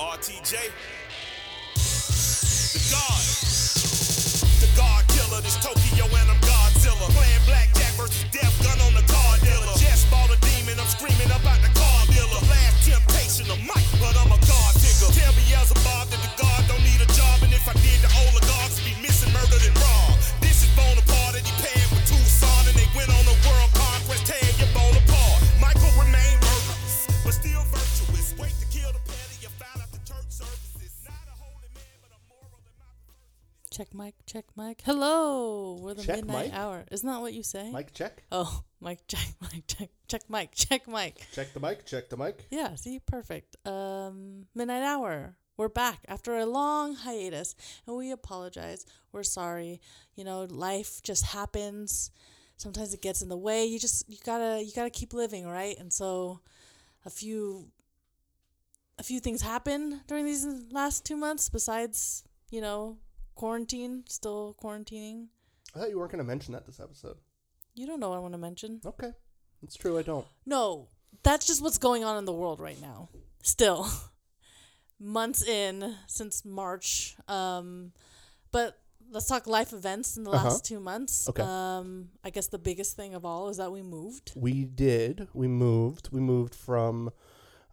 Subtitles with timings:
[0.00, 0.58] RTJ.
[2.74, 3.22] The God.
[4.58, 5.40] The God killer.
[5.40, 7.06] This Tokyo and I'm Godzilla.
[7.14, 9.70] Playing blackjack versus death gun on the card dealer.
[9.78, 10.80] Just bought a demon.
[10.82, 12.42] I'm screaming about the car dealer.
[12.50, 15.14] Last temptation of Mike, but I'm a God digger.
[15.14, 16.33] Tell me, Beelzebub that the
[33.94, 34.82] mic, check mic.
[34.84, 36.54] Hello, we're the Check midnight mic?
[36.54, 36.84] hour.
[36.90, 37.70] Isn't that what you say?
[37.70, 38.24] Mic check.
[38.32, 41.26] Oh, mic, check, mic, check, check mic, check mic.
[41.32, 41.86] Check the mic.
[41.86, 42.44] Check the mic.
[42.50, 43.56] Yeah, see, perfect.
[43.66, 45.36] Um, midnight hour.
[45.56, 47.54] We're back after a long hiatus,
[47.86, 48.84] and we apologize.
[49.12, 49.80] We're sorry.
[50.16, 52.10] You know, life just happens.
[52.56, 53.64] Sometimes it gets in the way.
[53.64, 55.78] You just you gotta you gotta keep living, right?
[55.78, 56.40] And so,
[57.06, 57.68] a few
[58.98, 61.48] a few things happen during these last two months.
[61.48, 62.98] Besides, you know,
[63.34, 65.26] quarantine, still quarantining.
[65.74, 67.16] I thought you weren't going to mention that this episode.
[67.74, 68.80] You don't know what I want to mention.
[68.84, 69.10] Okay,
[69.62, 69.98] it's true.
[69.98, 70.26] I don't.
[70.46, 70.88] No,
[71.22, 73.08] that's just what's going on in the world right now.
[73.42, 73.88] Still,
[75.00, 77.16] months in since March.
[77.28, 77.92] Um,
[78.52, 78.78] but
[79.10, 80.44] let's talk life events in the Uh-huh.
[80.44, 81.28] last two months.
[81.28, 81.42] Okay.
[81.42, 84.32] Um, I guess the biggest thing of all is that we moved.
[84.36, 85.28] We did.
[85.34, 86.10] We moved.
[86.12, 87.10] We moved from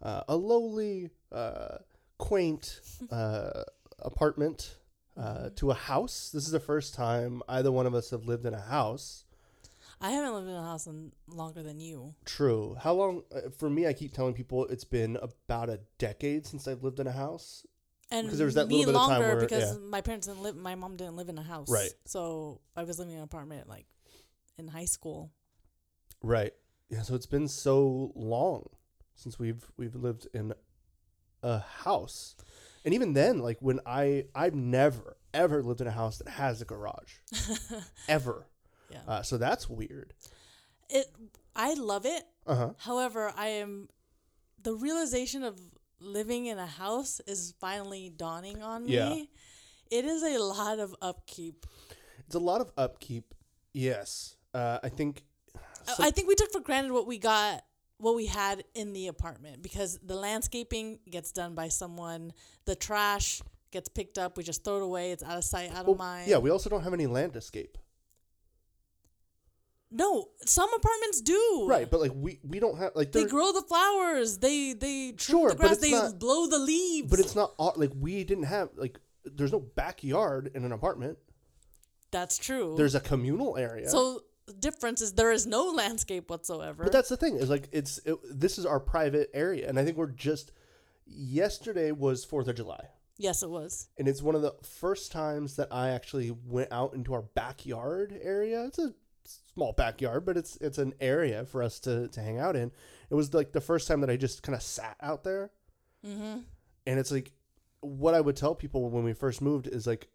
[0.02, 1.78] uh, a lowly, uh,
[2.18, 3.62] quaint uh,
[4.00, 4.76] apartment
[5.16, 6.30] uh, to a house.
[6.32, 9.24] This is the first time either one of us have lived in a house.
[10.00, 12.14] I haven't lived in a house in longer than you.
[12.24, 12.76] True.
[12.80, 13.22] How long?
[13.34, 16.98] Uh, for me, I keep telling people it's been about a decade since I've lived
[16.98, 17.64] in a house.
[18.10, 19.78] And 'Cause there was that me little bit of time longer where- because yeah.
[19.78, 20.56] my parents didn't live.
[20.56, 21.70] My mom didn't live in a house.
[21.70, 21.92] Right.
[22.04, 23.86] So I was living in an apartment like
[24.58, 25.30] in high school.
[26.22, 26.52] Right.
[26.90, 27.02] Yeah.
[27.02, 28.68] So it's been so long
[29.14, 30.52] since we've we've lived in
[31.44, 32.34] a house,
[32.84, 36.60] and even then, like when I I've never ever lived in a house that has
[36.60, 37.14] a garage,
[38.08, 38.46] ever.
[38.90, 38.98] Yeah.
[39.08, 40.12] Uh, so that's weird.
[40.90, 41.06] It.
[41.56, 42.24] I love it.
[42.46, 42.70] Uh huh.
[42.78, 43.88] However, I am
[44.62, 45.58] the realization of
[46.00, 48.92] living in a house is finally dawning on me.
[48.94, 49.14] Yeah.
[49.98, 51.66] It is a lot of upkeep.
[52.26, 53.34] It's a lot of upkeep.
[53.72, 54.36] Yes.
[54.54, 55.22] Uh, I think.
[55.86, 57.64] So- I think we took for granted what we got
[58.02, 62.32] what we had in the apartment because the landscaping gets done by someone,
[62.64, 63.40] the trash
[63.70, 65.98] gets picked up, we just throw it away, it's out of sight, out well, of
[65.98, 66.28] mind.
[66.28, 67.78] yeah, we also don't have any landscape.
[69.92, 71.66] No, some apartments do.
[71.68, 74.38] Right, but like we we don't have like They grow the flowers.
[74.38, 75.78] They they trim Sure, the grass.
[75.78, 77.08] They not- blow the leaves.
[77.10, 81.18] but it's not like we didn't have like there's no backyard in an apartment.
[82.10, 82.74] that's true.
[82.76, 83.88] There's a communal area.
[83.88, 84.24] So
[84.60, 86.84] difference is there is no landscape whatsoever.
[86.84, 89.84] But that's the thing is like it's it, this is our private area, and I
[89.84, 90.52] think we're just.
[91.06, 92.86] Yesterday was Fourth of July,
[93.18, 93.88] yes, it was.
[93.98, 98.16] and it's one of the first times that I actually went out into our backyard
[98.22, 98.64] area.
[98.66, 98.94] It's a
[99.52, 102.70] small backyard, but it's it's an area for us to to hang out in.
[103.10, 105.50] It was like the first time that I just kind of sat out there,
[106.06, 106.38] Mm-hmm.
[106.86, 107.32] and it's like
[107.80, 110.08] what I would tell people when we first moved is like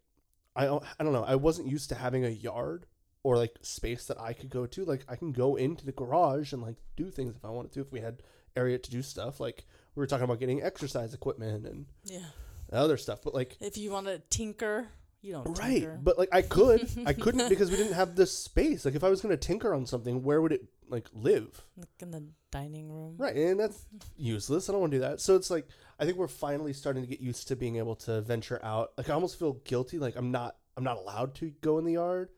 [0.56, 2.86] I I don't know I wasn't used to having a yard
[3.28, 6.54] or like space that I could go to like I can go into the garage
[6.54, 8.22] and like do things if I wanted to if we had
[8.56, 12.24] area to do stuff like we were talking about getting exercise equipment and Yeah.
[12.72, 14.88] other stuff but like If you want to tinker,
[15.20, 15.98] you don't right tinker.
[16.02, 19.10] but like I could I couldn't because we didn't have this space like if I
[19.10, 22.90] was going to tinker on something where would it like live Like in the dining
[22.90, 23.16] room.
[23.18, 23.84] Right, and that's
[24.16, 24.68] useless.
[24.68, 25.20] I don't want to do that.
[25.20, 25.68] So it's like
[26.00, 28.92] I think we're finally starting to get used to being able to venture out.
[28.96, 29.98] Like I almost feel guilty.
[29.98, 30.56] Like I'm not.
[30.78, 32.30] I'm not allowed to go in the yard.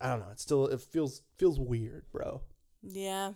[0.00, 0.30] I don't know.
[0.30, 0.66] It still.
[0.66, 2.42] It feels feels weird, bro.
[2.82, 3.32] Yeah.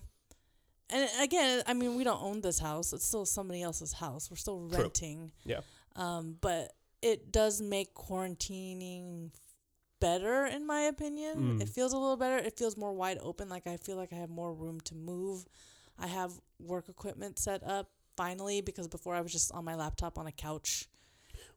[0.90, 2.92] And again, I mean, we don't own this house.
[2.92, 4.30] It's still somebody else's house.
[4.30, 4.82] We're still True.
[4.82, 5.32] renting.
[5.44, 5.60] Yeah.
[5.96, 9.30] Um, but it does make quarantining
[10.00, 11.58] better, in my opinion.
[11.58, 11.62] Mm.
[11.62, 12.36] It feels a little better.
[12.36, 13.48] It feels more wide open.
[13.48, 15.44] Like I feel like I have more room to move.
[15.98, 20.18] I have work equipment set up finally because before I was just on my laptop
[20.18, 20.88] on a couch.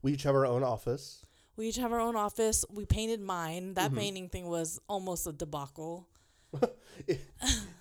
[0.02, 1.26] We each have our own office.
[1.57, 2.63] We each have our own office.
[2.69, 3.74] We painted mine.
[3.74, 3.98] That Mhm.
[3.98, 6.07] painting thing was almost a debacle.
[7.07, 7.19] It,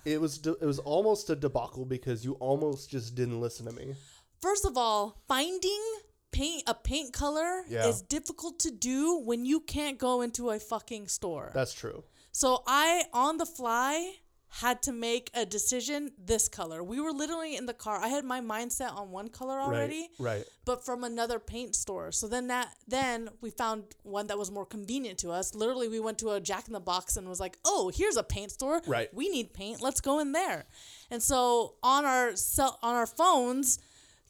[0.05, 0.37] it was.
[0.37, 3.95] de- It was almost a debacle because you almost just didn't listen to me.
[4.41, 5.83] First of all, finding
[6.31, 7.87] paint a paint color Yeah.
[7.87, 11.49] is difficult to do when you can't go into a fucking store.
[11.53, 12.03] That's true.
[12.31, 14.17] so I on the fly
[14.61, 16.83] had to make a decision this color.
[16.83, 17.97] We were literally in the car.
[18.01, 20.37] I had my mindset on one color already, Right.
[20.37, 20.45] Right.
[20.65, 22.11] but from another paint store.
[22.11, 25.53] So then that then we found one that was more convenient to us.
[25.53, 28.23] Literally we went to a Jack in the Box and was like, "Oh, here's a
[28.23, 28.81] paint store.
[28.87, 29.13] Right.
[29.13, 29.81] We need paint.
[29.81, 30.65] Let's go in there."
[31.11, 33.79] And so on our cell on our phones,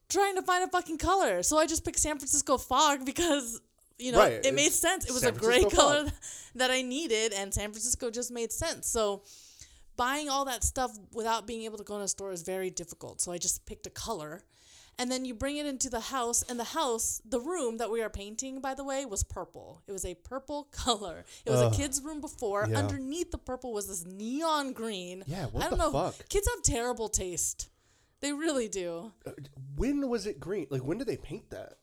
[0.09, 1.41] trying to find a fucking color.
[1.43, 3.61] So I just picked San Francisco fog because
[3.97, 5.05] you know Right, it made sense.
[5.05, 6.13] It was San a gray Francisco color fog.
[6.55, 8.87] that I needed, and San Francisco just made sense.
[8.87, 9.23] So
[9.97, 13.19] buying all that stuff without being able to go in a store is very difficult.
[13.21, 14.43] So I just picked a color.
[14.99, 18.01] And then you bring it into the house, and the house, the room that we
[18.01, 19.83] are painting, by the way, was purple.
[19.85, 21.23] It was a purple color.
[21.45, 21.71] It was Ugh.
[21.71, 22.65] a kid's room before.
[22.67, 22.79] Yeah.
[22.79, 25.23] Underneath the purple was this neon green.
[25.27, 25.91] Yeah, what I don't the know.
[25.91, 26.27] fuck?
[26.29, 27.69] Kids have terrible taste.
[28.21, 29.11] They really do.
[29.23, 29.33] Uh,
[29.75, 30.65] When was it green?
[30.71, 31.73] Like when did they paint that?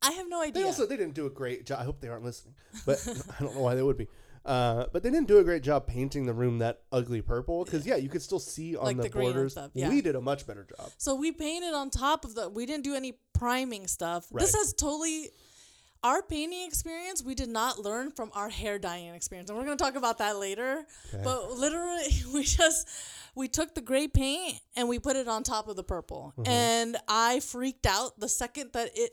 [0.00, 0.62] I have no idea.
[0.62, 1.80] They also they didn't do a great job.
[1.80, 2.54] I hope they aren't listening,
[2.86, 3.06] but
[3.38, 4.08] I don't know why they would be.
[4.48, 7.86] Uh, but they didn't do a great job painting the room that ugly purple because
[7.86, 9.52] yeah, you could still see on Like the, the borders.
[9.52, 9.88] stuff, yeah.
[9.90, 10.90] We did a much better job.
[10.96, 12.48] So we painted on top of the.
[12.48, 14.26] We didn't do any priming stuff.
[14.32, 14.58] This Right.
[14.60, 15.30] has totally.
[16.04, 19.76] Our painting experience, we did not learn from our hair dyeing experience, and we're gonna
[19.76, 20.86] talk about that later.
[21.12, 21.22] Okay.
[21.24, 22.88] But literally, we just
[23.34, 26.48] we took the gray paint and we put it on top of the purple, Mm-hmm.
[26.50, 29.10] and I freaked out the second that it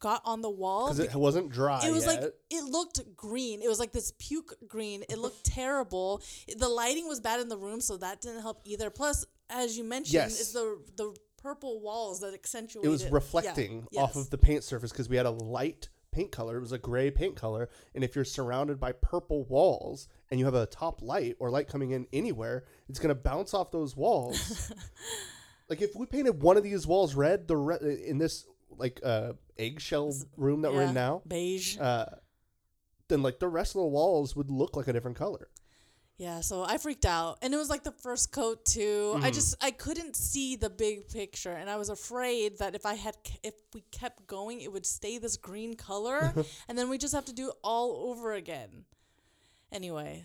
[0.00, 0.88] got on the wall.
[0.92, 1.86] Because it wasn't dry.
[1.86, 3.62] It was like it looked green.
[3.62, 5.04] It was like this puke green.
[5.08, 6.22] It looked terrible.
[6.56, 8.90] The lighting was bad in the room, so that didn't help either.
[8.90, 10.40] Plus, as you mentioned, Yes.
[10.40, 12.86] it's the the purple walls that accentuated.
[12.86, 14.16] it was yeah, reflecting off yes.
[14.16, 16.56] of the paint surface because we had a light paint color.
[16.56, 20.46] It was a gray paint color, and if you're surrounded by purple walls and you
[20.46, 24.72] have a top light or light coming in anywhere, it's gonna bounce off those walls.
[25.68, 28.46] like if we painted one of these walls red, the re- in this
[28.78, 31.78] like uh, eggshell room that we're in now, beige.
[31.78, 32.06] uh,
[33.08, 35.48] then like the rest of the walls would look like a different color.
[36.18, 39.12] Yeah, so I freaked out, and it was like the first coat too.
[39.14, 39.24] Mm-hmm.
[39.24, 42.94] I just I couldn't see the big picture, and I was afraid that if I
[42.94, 46.34] had if we kept going, it would stay this green color,
[46.68, 48.84] and then we just have to do it all over again.
[49.70, 50.24] Anyway,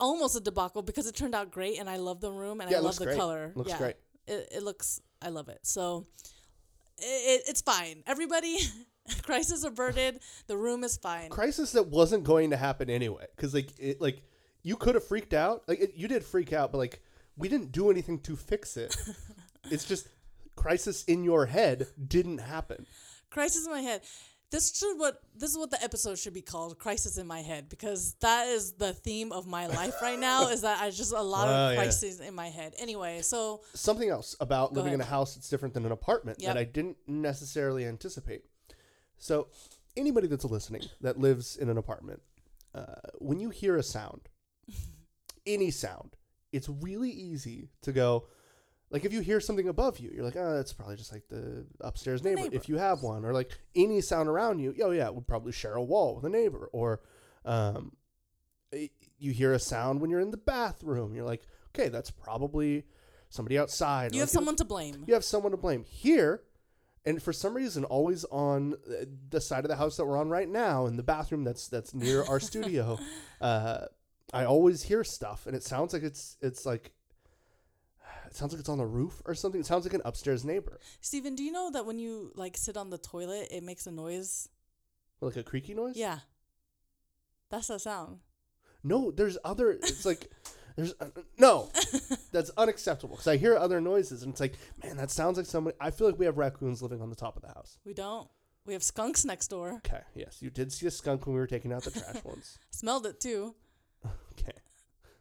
[0.00, 2.78] almost a debacle because it turned out great, and I love the room and Yeah,
[2.78, 3.18] I love the great.
[3.18, 3.52] color.
[3.54, 3.96] Looks yeah, great.
[4.26, 5.60] It, it looks I love it.
[5.62, 6.06] So
[6.98, 8.02] it, it's fine.
[8.06, 8.58] Everybody,
[9.22, 10.20] crisis averted.
[10.46, 11.30] The room is fine.
[11.30, 14.22] crisis that wasn't going to happen anyway because like it like
[14.62, 17.02] you could have freaked out like it, you did freak out but like
[17.36, 18.96] we didn't do anything to fix it
[19.70, 20.08] it's just
[20.56, 22.86] crisis in your head didn't happen
[23.30, 24.00] crisis in my head
[24.54, 27.68] this should what this is what the episode should be called crisis in my head
[27.68, 31.20] because that is the theme of my life right now is that i just a
[31.20, 31.76] lot Oh, of yeah.
[31.82, 35.10] crises in my head anyway so something else about Go living in a ahead.
[35.10, 36.48] house that's different than an apartment Yep.
[36.54, 38.42] that i didn't necessarily anticipate
[39.18, 39.48] so
[39.96, 42.20] anybody that's listening that lives in an apartment
[42.74, 42.84] uh,
[43.18, 44.28] when you hear a sound
[45.46, 46.16] any sound
[46.52, 48.26] it's really easy to go
[48.94, 51.66] like if you hear something above you you're like oh that's probably just like the
[51.80, 52.54] upstairs neighbor, neighbor.
[52.54, 55.50] if you have one or like any sound around you oh yeah it would probably
[55.50, 56.70] share a wall with a neighbor.
[56.72, 57.00] Or
[57.44, 57.92] um,
[59.18, 61.14] you hear a sound when you're in the bathroom.
[61.14, 61.42] You're like
[61.74, 62.84] okay that's probably
[63.28, 64.14] somebody outside.
[64.14, 65.04] You have someone to blame.
[65.08, 65.84] You have someone to blame.
[65.84, 66.42] Here
[67.04, 70.30] and for some reason always on uh, the side of the house that we're on
[70.30, 72.98] right now in the bathroom that's that's near our studio
[73.42, 73.80] uh,
[74.32, 76.92] i always hear stuff and it sounds like it's it's like
[78.34, 79.60] it sounds like it's on the roof or something.
[79.60, 80.80] It sounds like an upstairs neighbor.
[81.00, 83.92] Steven do you know that when you like sit on the toilet it makes a
[83.92, 84.48] noise?
[85.20, 85.96] Like a creaky noise?
[85.96, 86.18] Yeah.
[87.48, 88.18] That's the sound.
[88.82, 90.32] No there's other it's like
[90.76, 91.70] there's uh, no.
[92.32, 95.76] That's unacceptable because i hear other noises and it's like man that sounds like somebody
[95.80, 97.78] i feel like we have raccoons living on the top of the house.
[97.84, 98.28] We don't.
[98.66, 99.80] We have skunks next door.
[99.86, 100.42] Okay yes.
[100.42, 103.20] You did see a skunk when we were taking out the trash once smelled it
[103.20, 103.54] too.
[104.04, 104.58] Okay.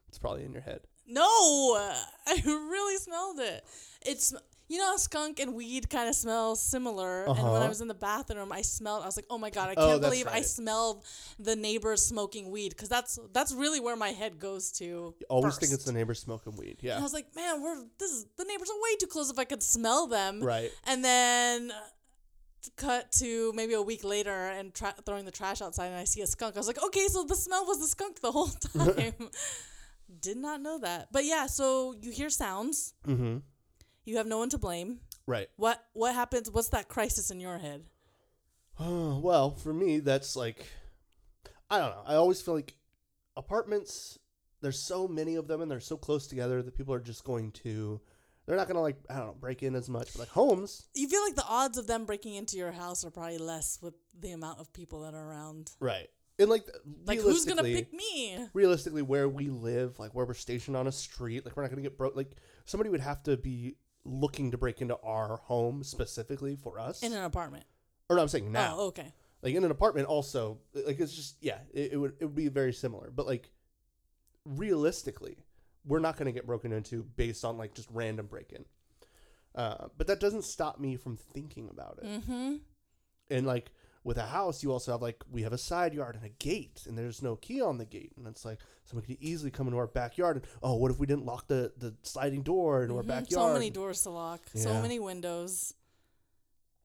[0.07, 0.81] It's probably in your head.
[1.07, 1.21] No,
[2.27, 3.63] I really smelled it.
[4.05, 4.33] It's
[4.69, 7.25] you know skunk and weed kind of smell similar.
[7.25, 7.67] And when I Uh-huh.
[7.67, 9.03] was in the bathroom, I smelled.
[9.03, 10.45] I was like, oh my god, I Oh, can't that's believe I right.
[10.45, 11.03] smelled
[11.37, 14.85] the neighbors smoking weed because that's that's really where my head goes to.
[14.85, 16.77] You always think it's the neighbor smoking weed.
[16.83, 19.37] And I was like, man, we're this is the neighbors are way too close if
[19.37, 20.41] I could smell them.
[20.41, 20.71] Right.
[20.85, 21.71] And then
[22.77, 26.21] cut to maybe a week later and tra- throwing the trash outside and I see
[26.21, 26.55] a skunk.
[26.55, 29.13] I was like, okay, so the smell was the skunk the whole time.
[30.19, 31.07] Did not know that.
[31.11, 32.93] But yeah, so you hear sounds.
[33.07, 33.37] Mm-hmm.
[34.05, 34.99] You have no one to blame.
[35.25, 35.47] Right.
[35.55, 36.51] What what happens?
[36.51, 37.83] What's that crisis in your head?
[38.79, 40.65] Oh, well, for me, that's like,
[41.69, 42.03] I don't know.
[42.05, 42.75] I always feel like
[43.37, 44.19] apartments,
[44.61, 47.51] there's so many of them and they're so close together that people are just going
[47.51, 47.99] to,
[48.45, 50.11] they're not to like, I don't know, break in as much.
[50.13, 53.11] But like homes, You feel like the odds of them breaking into your house are
[53.11, 55.71] probably less with the amount of people that are around.
[55.79, 56.09] right.
[56.39, 56.65] And like,
[57.05, 58.47] Like who's gonna realistically- pick me?
[58.53, 61.81] realistically where we live, like where we're stationed on a street, like we're not gonna
[61.83, 62.15] get broke.
[62.15, 62.31] Like
[62.65, 63.75] somebody would have to be
[64.05, 67.03] looking to break into our home specifically for us.
[67.03, 67.65] In an apartment.
[68.09, 69.13] or no, I'm saying now, Oh, okay.
[69.43, 72.47] like in an apartment, also, like it's just yeah, it, it would it would be
[72.49, 73.11] very similar.
[73.11, 73.49] But like
[74.45, 75.37] realistically,
[75.85, 78.65] we're not gonna get broken into based on like just random break in.
[79.55, 82.05] Uh, but that doesn't stop me from thinking about it.
[82.05, 82.55] Mm-hmm.
[83.29, 83.71] And like
[84.03, 86.83] with a house, you also have like we have a side yard and a gate,
[86.87, 89.77] and there's no key on the gate, and it's like somebody could easily come into
[89.77, 90.37] our backyard.
[90.37, 93.27] And oh, what if we didn't lock the the sliding door into our backyard?
[93.27, 93.33] Mm-hmm.
[93.49, 94.41] So many doors to lock.
[94.55, 95.73] So many windows.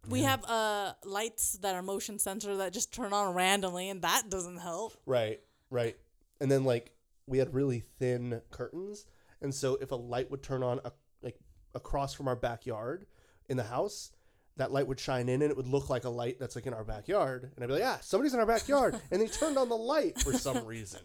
[0.09, 0.31] We Yeah.
[0.31, 4.59] have uh lights that are motion sensor that just turn on randomly, and that doesn't
[4.59, 4.95] help.
[5.05, 5.97] Right, right.
[6.41, 6.93] And then like
[7.27, 9.07] we had really thin curtains,
[9.43, 11.37] and so if a light would turn on a, like
[11.75, 13.07] across from our backyard
[13.49, 14.13] in the house,
[14.59, 16.75] that light would shine in and it would look like a light that's like in
[16.75, 17.50] our backyard.
[17.55, 20.21] And I'd be like, yeah, somebody's in our backyard, and they turned on the light
[20.21, 21.00] for some reason.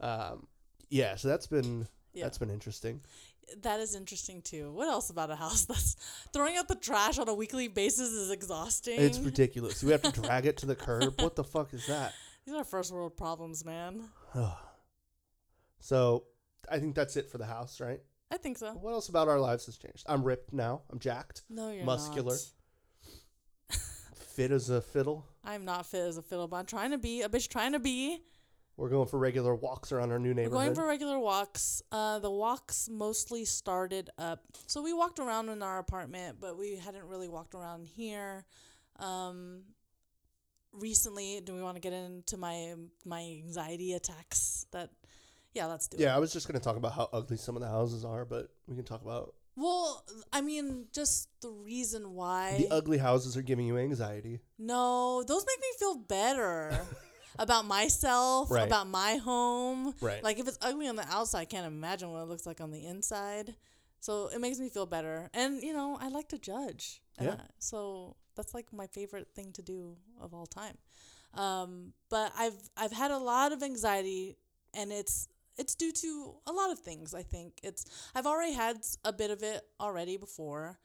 [0.00, 0.46] Um,
[0.88, 2.24] yeah, so that's been Yeah.
[2.24, 3.00] that's been interesting.
[3.62, 4.72] That is interesting too.
[4.72, 5.96] What else about a house that's
[6.32, 9.00] throwing out the trash on a weekly basis is exhausting?
[9.00, 9.82] It's ridiculous.
[9.82, 11.20] We have to drag it to the curb.
[11.20, 12.14] What the fuck is that?
[12.46, 14.04] These are first world problems, man.
[15.80, 16.24] So
[16.70, 18.00] I think that's it for the house, right?
[18.30, 18.72] I think so.
[18.72, 20.04] What else about our lives has changed?
[20.06, 20.82] I'm ripped now.
[20.90, 21.42] I'm jacked.
[21.50, 22.32] No, you're Muscular.
[22.32, 22.40] Not.
[24.34, 25.26] Fit as a fiddle.
[25.44, 27.48] I'm not fit as a fiddle, but I'm trying to be a bitch.
[27.48, 28.18] Trying to be.
[28.78, 30.52] We're going for regular walks around our new neighborhood.
[30.52, 31.82] We're going for regular walks.
[31.92, 34.44] Uh, the walks mostly started up.
[34.66, 38.46] So we walked around in our apartment, but we hadn't really walked around here.
[38.98, 39.64] Um,
[40.72, 42.74] recently, do we want to get into my
[43.04, 44.66] my anxiety attacks?
[44.72, 44.90] That,
[45.52, 46.00] yeah, let's do it.
[46.00, 48.24] yeah, I was just going to talk about how ugly some of the houses are,
[48.24, 52.56] but we can talk about Well, I mean, just the reason why.
[52.58, 54.40] the ugly houses are giving you anxiety.
[54.58, 56.72] no, those make me feel better
[57.38, 58.66] about myself, Right.
[58.66, 59.94] about my home.
[60.00, 60.22] Right.
[60.24, 62.70] Like if it's ugly on the outside, I can't imagine what it looks like on
[62.70, 63.54] the inside.
[64.00, 65.28] So it makes me feel better.
[65.34, 67.02] And you know, I like to judge.
[67.20, 67.34] Yeah.
[67.38, 70.76] I- so that's like my favorite thing to do of all time.
[71.34, 74.36] Um, but I've I've had a lot of anxiety
[74.74, 77.58] and it's it's due to a lot of things, I think.
[77.62, 80.78] It's I've already had a bit of it already before.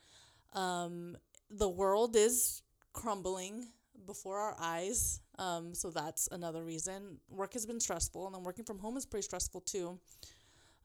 [0.54, 1.18] Um,
[1.50, 2.62] the world is
[2.94, 3.68] crumbling
[4.06, 5.22] before our eyes.
[5.38, 7.20] Um, so that's another reason.
[7.30, 10.00] Work has been stressful, and then working from home is pretty stressful too.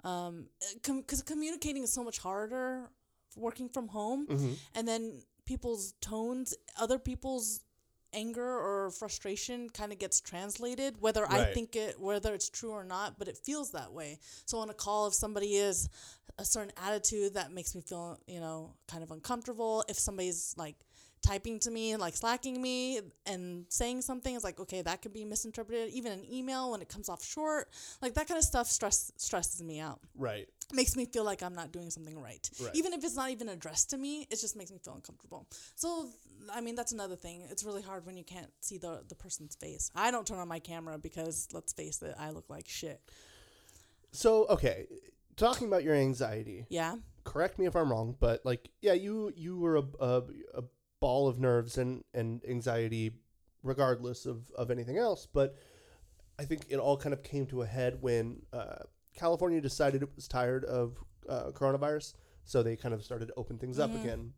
[0.04, 0.48] Um,
[0.82, 2.90] because communicating is so much harder
[3.36, 4.56] working from home, Mhm.
[4.74, 7.60] and then people's tones, other people's
[8.14, 12.84] anger or frustration kind of gets translated whether i think it whether it's true or
[12.84, 14.18] not but it feels that way.
[14.44, 15.88] So on a call if somebody is
[16.38, 20.76] a certain attitude that makes me feel you know kind of uncomfortable if somebody's like
[21.22, 25.12] typing to me and like slacking me and saying something is like okay that could
[25.12, 27.68] be misinterpreted even an email when it comes off short
[28.00, 30.48] like that kind of stuff stress stresses me out Right.
[30.72, 32.48] makes me feel like I'm not doing something right.
[32.60, 32.74] Right.
[32.74, 35.46] Even if it's not even addressed to me, it just makes me feel uncomfortable.
[35.74, 36.08] So,
[36.52, 37.42] I mean, that's another thing.
[37.50, 39.90] It's really hard when you can't see the the person's face.
[39.94, 43.00] I don't turn on my camera because let's face it, I look like shit.
[44.12, 44.86] So, okay,
[45.36, 46.66] talking about your anxiety.
[46.68, 46.96] Yeah.
[47.24, 50.22] Correct me if I'm wrong, but like, yeah, you you were a, a,
[50.54, 50.62] a
[51.02, 53.10] ball of nerves and and anxiety,
[53.62, 55.26] regardless of of anything else.
[55.26, 55.56] But
[56.38, 58.84] I think it all kind of came to a head when uh,
[59.16, 60.96] California decided it was tired of
[61.28, 64.32] uh, coronavirus, so they kind of started to open things up again.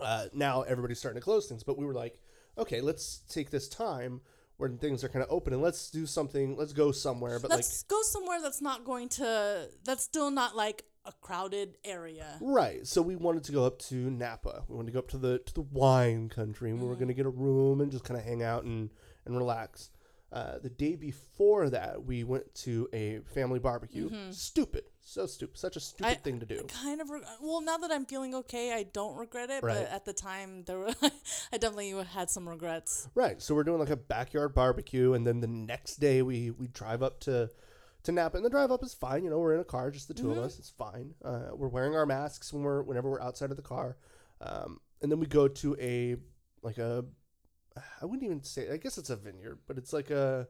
[0.00, 2.18] Uh, now everybody's starting to close things, but we were like,
[2.56, 4.20] okay, let's take this time
[4.56, 6.56] when things are kind of open and let's do something.
[6.56, 10.84] Let's go somewhere, but Let's go somewhere that's not going to that's still not like
[11.08, 12.36] a crowded area.
[12.40, 12.86] right.
[12.86, 14.64] So we wanted to go up to Napa.
[14.68, 17.08] We wanted to go up to the to the wine country, and we were going
[17.08, 18.90] to get a room and just kind of hang out and
[19.24, 19.90] and relax.
[20.30, 24.10] Uh, the day before that, we went to a family barbecue.
[24.30, 26.66] Stupid, so stupid, such a stupid I- thing to do.
[26.84, 27.08] Kind of.
[27.08, 29.62] Reg- well, now that I'm feeling okay, I don't regret it.
[29.62, 29.74] Right.
[29.74, 30.92] But at the time, there were
[31.52, 33.08] I definitely had some regrets.
[33.14, 33.40] Right.
[33.40, 37.02] So we're doing like a backyard barbecue, and then the next day we we drive
[37.02, 37.48] up to
[38.04, 39.24] to Napa, and the drive up is fine.
[39.24, 40.58] You know, we're in a car, just the 2 of us.
[40.58, 41.14] It's fine.
[41.24, 43.96] Uh, we're wearing our masks when we're whenever we're outside of the car,
[44.40, 46.16] um, and then we go to a
[46.62, 47.04] like a
[48.00, 50.48] I wouldn't even say I guess it's a vineyard, but it's like a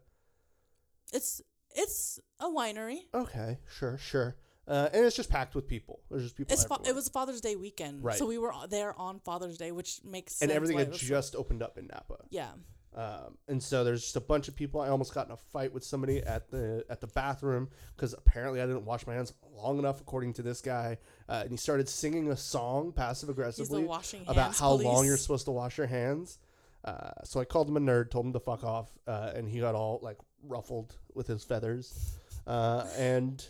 [1.13, 1.41] It's
[1.75, 3.01] it's a winery.
[3.15, 4.37] okay, sure, sure,
[4.67, 6.01] uh, and it's just packed with people.
[6.11, 6.53] There's just people.
[6.53, 8.17] It's fa- it was Father's Day weekend, Right.
[8.19, 11.77] so we were there on Father's Day, which makes and everything had just opened up
[11.79, 12.17] in Napa.
[12.31, 12.53] yeah.
[12.99, 14.81] Um, and so there's just a bunch of people.
[14.81, 18.61] I almost got in a fight with somebody at the at the bathroom because apparently
[18.61, 20.99] I didn't wash my hands long enough, according to this guy.
[21.29, 23.89] Uh, and he started singing a song passive aggressively
[24.27, 26.41] about how long you're supposed to wash your hands.
[26.85, 29.61] Uh, so I called him a nerd, told him to fuck off, uh, and he
[29.61, 32.19] got all like ruffled with his feathers.
[32.49, 33.47] Uh, and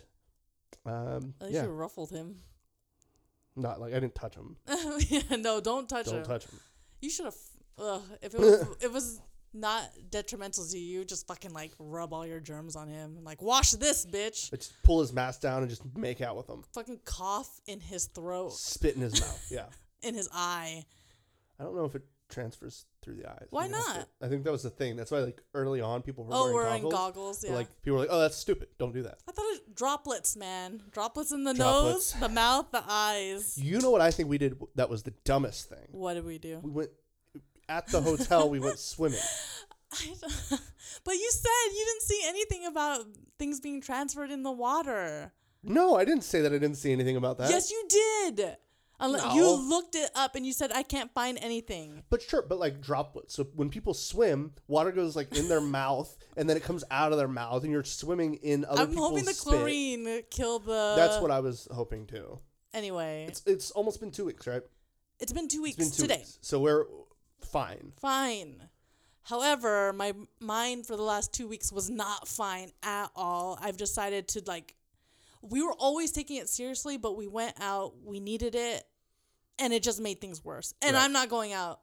[0.84, 2.36] um, At least yeah, you ruffled him.
[3.56, 4.56] not like I didn't touch him.
[5.08, 6.16] yeah, no, don't touch him.
[6.16, 6.60] Don't touch him.
[7.00, 7.36] You should have.
[7.80, 9.20] Ugh, if it was, it was
[9.54, 11.04] not detrimental to you.
[11.04, 13.18] Just fucking like rub all your germs on him.
[13.24, 14.52] Like wash this bitch.
[14.52, 17.80] I just pull his mask down and just make out with him, Fucking cough in
[17.80, 18.52] his throat.
[18.52, 19.46] spit in his mouth.
[19.50, 19.66] Yeah.
[20.02, 20.84] in his eye.
[21.58, 23.46] I don't know if it transfers through the eyes.
[23.50, 24.08] Why to- not?
[24.22, 24.96] I think that was the thing.
[24.96, 26.94] That's why like early on people were Oh, wearing wearing goggles.
[26.94, 27.40] goggles.
[27.40, 27.54] but, Yeah.
[27.56, 28.68] Like people were like, "Oh, that's stupid.
[28.78, 30.82] Don't do that." I thought it droplets, man.
[30.92, 32.14] Droplets in the Droplets.
[32.14, 33.56] nose, the mouth, the eyes.
[33.58, 35.88] You know what I think we did that was the dumbest thing?
[35.90, 36.60] What did we do?
[36.62, 36.90] We went
[37.68, 39.18] at the hotel, we went swimming.
[39.92, 40.20] I don't-
[41.04, 43.00] but you said you didn't see anything about
[43.38, 45.32] things being transferred in the water.
[45.62, 47.50] No, I didn't say that I didn't see anything about that.
[47.50, 48.56] Yes, you did.
[49.00, 49.34] Unless No.
[49.34, 52.02] you looked it up and you said I can't find anything.
[52.10, 53.32] But sure, but like droplets.
[53.34, 57.12] So when people swim, water goes like in their mouth and then it comes out
[57.12, 58.82] of their mouth and you're swimming in other.
[58.82, 59.54] I'm hoping the spit.
[59.54, 60.94] chlorine killed the.
[60.96, 62.40] That's what I was hoping too.
[62.74, 64.62] Anyway, It's it's almost been two weeks, right?
[65.20, 66.16] it's been two It's weeks been two today.
[66.18, 66.38] weeks.
[66.42, 66.84] So we're
[67.42, 67.92] fine.
[68.00, 68.68] Fine.
[69.22, 73.58] However, my mind for the last two weeks was not fine at all.
[73.60, 74.74] I've decided to like.
[75.42, 77.94] We were always taking it seriously, but we went out.
[78.04, 78.84] We needed it,
[79.58, 80.74] and it just made things worse.
[80.82, 81.04] And Right.
[81.04, 81.80] I'm not going out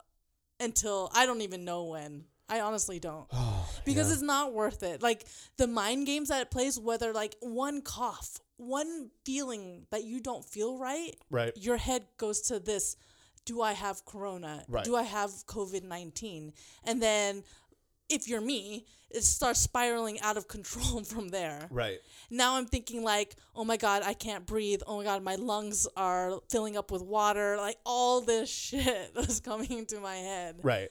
[0.60, 2.24] until I don't even know when.
[2.48, 3.26] I honestly don't.
[3.32, 4.14] Oh, because yeah.
[4.14, 5.02] it's not worth it.
[5.02, 10.20] Like the mind games that it plays, whether like one cough, one feeling that you
[10.20, 11.52] don't feel right, right.
[11.56, 12.96] your head goes to this
[13.46, 14.64] do I have corona?
[14.68, 14.84] Right.
[14.84, 16.52] Do I have COVID 19?
[16.84, 17.42] And then
[18.10, 21.68] if you're me, it starts spiraling out of control from there.
[21.70, 21.98] Right.
[22.30, 24.82] Now I'm thinking like, oh my god, I can't breathe.
[24.86, 27.56] Oh my god, my lungs are filling up with water.
[27.56, 30.56] Like all this shit was coming into my head.
[30.62, 30.90] Right.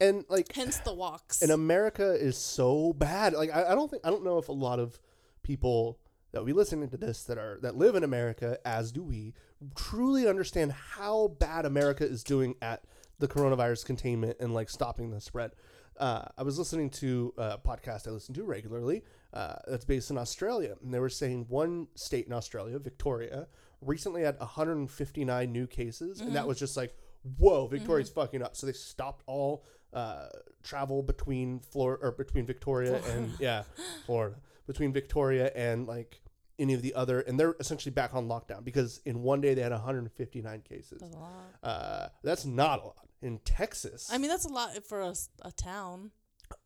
[0.00, 1.42] And like Hence the walks.
[1.42, 3.34] and America is so bad.
[3.34, 4.98] Like I, I don't think I don't know if a lot of
[5.42, 5.98] people
[6.32, 9.32] that we listening to this that are that live in America, as do we,
[9.74, 12.82] truly understand how bad America is doing at
[13.18, 15.52] the coronavirus containment and like stopping the spread.
[15.98, 20.18] Uh, I was listening to a podcast I listen to regularly uh, that's based in
[20.18, 23.46] Australia, and they were saying one state in Australia, Victoria,
[23.80, 26.94] recently had 159 new cases, and that was just like,
[27.38, 28.56] whoa, Victoria's fucking up.
[28.56, 30.26] So they stopped all uh,
[30.62, 33.62] travel between Florida or between Victoria and yeah,
[34.04, 34.36] Florida,
[34.66, 36.20] between Victoria and like
[36.58, 39.62] any of the other, and they're essentially back on lockdown because in one day they
[39.62, 41.00] had 159 cases.
[41.00, 41.32] That's a lot.
[41.62, 43.08] Uh, that's not a lot.
[43.22, 45.00] In Texas, I mean, that's a lot for
[45.42, 46.10] a town.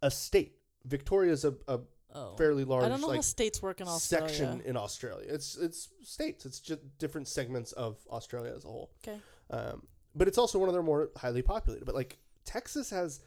[0.03, 0.57] a state.
[0.85, 1.81] Victoria is a, a
[2.13, 2.35] Oh.
[2.37, 4.29] fairly large I don't know how states work in Australia.
[4.29, 5.27] section in Australia.
[5.29, 6.45] It's it's states.
[6.45, 8.91] It's just different segments of Australia as a whole.
[9.07, 9.21] Okay.
[9.51, 11.85] Um, but it's also one of their more highly populated.
[11.85, 13.21] But like Texas has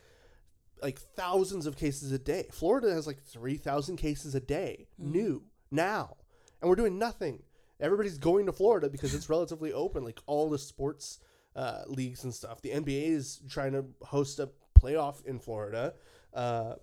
[0.81, 2.47] like thousands of cases a day.
[2.51, 6.17] Florida has like three thousand cases a day new now,
[6.63, 7.43] and we're doing nothing.
[7.79, 10.05] Everybody's going to Florida because it's relatively open.
[10.05, 11.19] Like all the sports
[11.55, 12.61] uh, leagues and stuff.
[12.61, 14.49] The NBA is trying to host a
[14.79, 15.93] playoff in Florida.
[16.33, 16.75] Uh,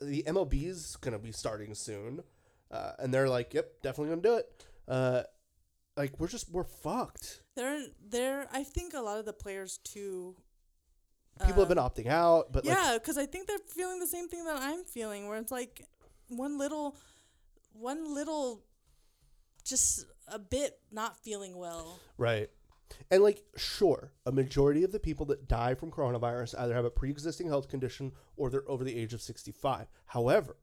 [0.00, 2.22] the MLB is gonna be starting soon,
[2.70, 5.22] uh, and they're like, "Yep, definitely gonna do it." Uh,
[5.96, 7.42] like we're just we're fucked.
[7.54, 8.48] They're they're.
[8.52, 10.36] I think a lot of the players too.
[11.44, 14.44] People have been opting out, but yeah, because I think they're feeling the same thing
[14.46, 15.86] that I'm feeling, where it's like
[16.28, 16.96] one little,
[17.72, 18.64] one little,
[19.68, 21.98] just a bit not feeling well.
[22.16, 22.50] Right.
[23.10, 26.90] And like, sure, a majority of the people that die from coronavirus either have a
[26.90, 29.86] pre-existing health condition or they're over the age of 65.
[30.06, 30.56] However,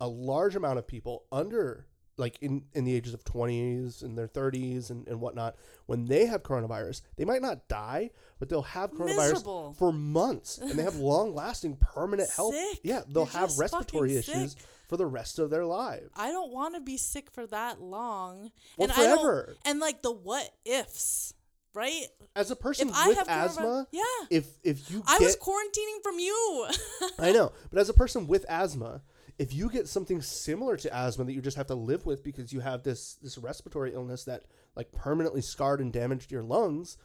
[0.00, 4.28] a large amount of people under like in, in the ages of 20s and their
[4.28, 8.92] 30s and, and whatnot, when they have coronavirus, they might not die, but they'll have
[8.92, 9.74] coronavirus Miserable.
[9.76, 12.54] for months and they have long lasting permanent health.
[12.54, 12.80] Sick.
[12.84, 14.62] Yeah, they'll You're have respiratory issues sick.
[14.94, 16.08] For the rest of their lives.
[16.16, 18.52] I don't want to be sick for that long.
[18.76, 19.56] Or and forever.
[19.66, 21.34] and like the what ifs,
[21.74, 22.06] right?
[22.36, 24.02] As a person If I with asthma, yeah.
[24.30, 26.68] if if you I get was quarantining from you.
[27.18, 29.02] I know, but as a person with asthma,
[29.36, 32.52] if you get something similar to asthma that you just have to live with because
[32.52, 34.44] you have this this respiratory illness that
[34.76, 36.98] like permanently scarred and damaged your lungs,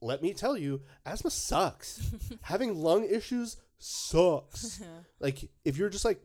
[0.00, 2.10] let me tell you, asthma sucks.
[2.40, 4.80] Having lung issues sucks.
[5.20, 6.22] like if you're just like,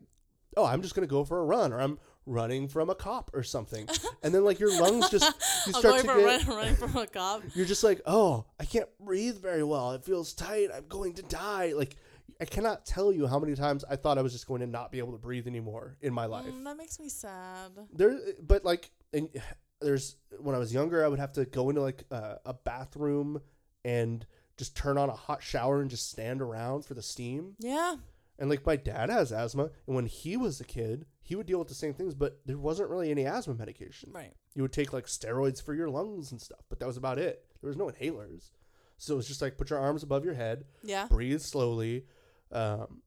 [0.57, 3.43] oh, I'm just gonna go for a run, or I'm running from a cop or
[3.43, 3.87] something,
[4.23, 5.25] and then like your lungs just
[5.67, 7.43] you start going to get run, running from a cop.
[7.55, 9.91] you're just like, oh, I can't breathe very well.
[9.93, 10.69] It feels tight.
[10.73, 11.73] I'm going to die.
[11.75, 11.95] Like,
[12.39, 14.91] I cannot tell you how many times I thought I was just going to not
[14.91, 16.45] be able to breathe anymore in my life.
[16.45, 17.71] Mm, that makes me sad.
[17.93, 19.29] There, but like, and
[19.81, 23.41] there's when I was younger, I would have to go into like uh, a bathroom
[23.85, 24.25] and
[24.57, 27.55] just turn on a hot shower and just stand around for the steam.
[27.59, 27.95] Yeah.
[28.39, 31.59] And like my dad has asthma, and when he was a kid, he would deal
[31.59, 34.33] with the same things, but there wasn't really any asthma medication Right.
[34.55, 37.45] you would take like steroids for your lungs and stuff, but that was about it.
[37.61, 38.51] There was no inhalers.
[38.97, 41.07] So it was just like put your arms above your head, Yeah.
[41.07, 42.05] breathe slowly,
[42.51, 43.01] um,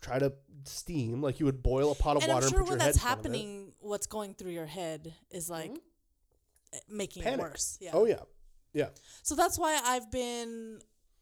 [0.00, 0.32] try to
[0.64, 2.78] steam like you would boil a pot of And I'm water sure and put when
[2.80, 3.28] your head that's in front of it.
[3.38, 5.72] happening, what's going through your head is like
[6.72, 7.40] eh, making Panic.
[7.40, 7.78] it worse.
[7.80, 7.90] Yeah.
[7.92, 8.22] Oh yeah,
[8.72, 8.88] Yeah.
[9.22, 10.80] So that's why I've been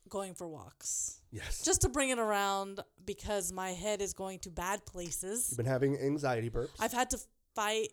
[0.08, 1.20] going for walks.
[1.30, 1.62] Yes.
[1.64, 5.48] Just to bring it around because my head is going to bad places.
[5.50, 6.70] You've been having anxiety burps.
[6.80, 7.18] I've had to
[7.54, 7.88] fight.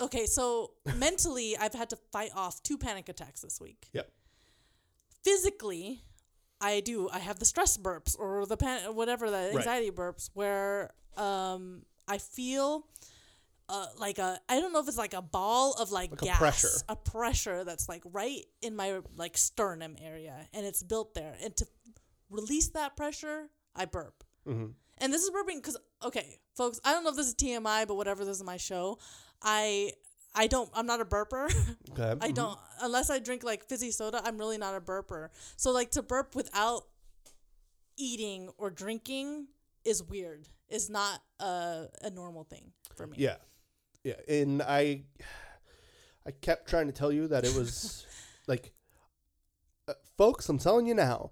[0.00, 3.88] Okay, so mentally, I've had to fight off two panic attacks this week.
[3.92, 4.10] yep.
[5.22, 6.00] Physically,
[6.60, 7.08] I do.
[7.08, 9.56] I have the stress burps or the pan, whatever the Right.
[9.56, 12.86] anxiety burps, where um I feel.
[13.98, 16.38] Like a, I don't know if it's like a ball of like, Like a gas,
[16.38, 16.68] pressure.
[16.88, 21.34] a pressure that's like right in my like sternum area, and it's built there.
[21.42, 21.66] And to
[22.30, 24.24] release that pressure, I burp.
[24.46, 24.72] Mm-hmm.
[24.98, 27.94] And this is burping because okay, folks, I don't know if this is TMI, but
[27.96, 28.98] whatever, this is my show.
[29.42, 29.92] I
[30.34, 31.52] I don't I'm not a burper.
[31.98, 32.14] Okay.
[32.26, 35.28] I don't unless I drink like fizzy soda, I'm really not a burper.
[35.56, 36.84] So like to burp without
[37.98, 39.48] eating or drinking
[39.84, 40.48] is weird.
[40.68, 43.16] Is not a a normal thing for me.
[43.20, 43.36] Yeah.
[44.04, 44.14] Yeah.
[44.28, 45.02] And I
[46.26, 48.06] I kept trying to tell you that it was
[48.46, 48.72] like
[49.88, 51.30] uh, folks, I'm telling you now,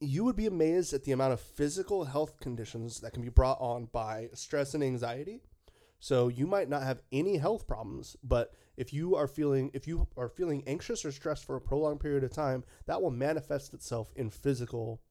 [0.00, 3.60] you would be amazed at the amount of physical health conditions that can be brought
[3.60, 5.42] on by stress and anxiety.
[5.98, 10.08] So you might not have any health problems, but if you are feeling if you
[10.16, 14.10] are feeling anxious or stressed for a prolonged period of time, that will manifest itself
[14.16, 15.02] in physical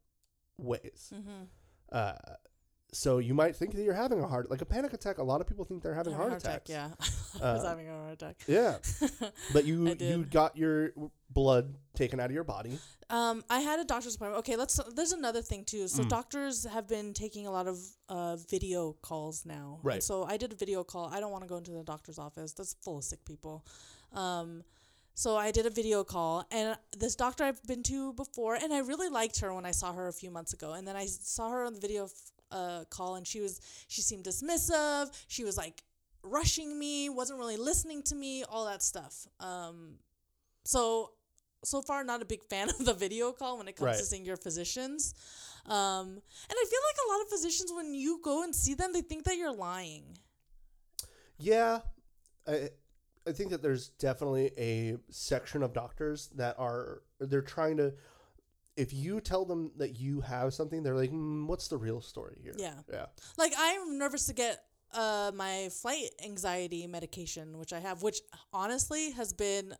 [0.57, 1.13] ways.
[1.15, 1.43] Mm-hmm.
[1.91, 2.13] Uh,
[2.91, 5.17] so you might think that you're having a heart like a panic attack.
[5.19, 6.69] A lot of people think they're having heart, attack, attacks.
[6.69, 6.89] yeah.
[7.49, 8.37] I was Uh, having a heart attack.
[8.47, 8.77] Yeah,
[9.53, 10.91] but you you got your
[11.31, 12.79] blood taken out of your body.
[13.11, 14.39] Um, I had a doctor's appointment.
[14.39, 14.79] Okay, let's.
[14.95, 15.87] There's another thing too.
[15.87, 16.09] So Mm.
[16.09, 17.77] doctors have been taking a lot of
[18.09, 19.75] uh, video calls now.
[19.77, 20.03] And Right.
[20.03, 21.05] so I did a video call.
[21.07, 22.53] I don't want to go into the doctor's office.
[22.53, 23.65] That's full of sick people.
[24.13, 24.63] Um,
[25.15, 28.79] so I did a video call, and this doctor I've been to before, and I
[28.79, 30.73] really liked her when I saw her a few months ago.
[30.73, 34.01] And then I saw her on the video f- uh, call, and she was she
[34.01, 35.11] seemed dismissive.
[35.27, 35.83] She was like
[36.23, 39.27] rushing me, wasn't really listening to me, all that stuff.
[39.39, 39.95] Um,
[40.63, 41.11] so
[41.63, 44.25] so far not a big fan of the video call when it comes to seeing
[44.25, 45.13] your physicians.
[45.65, 48.93] Um, and I feel like a lot of physicians, when you go and see them,
[48.93, 50.17] they think that you're lying.
[51.37, 51.79] Yeah,
[52.47, 52.69] I
[53.27, 57.93] I think that there's definitely a section of doctors that are they're trying to.
[58.79, 62.37] If you tell them that you have something, they're like, mm, "What's the real story
[62.41, 62.77] here?" Yeah.
[62.91, 64.63] yeah, Like I'm nervous to get
[64.93, 68.19] uh, my flight anxiety medication, which I have, which
[68.53, 69.75] honestly has been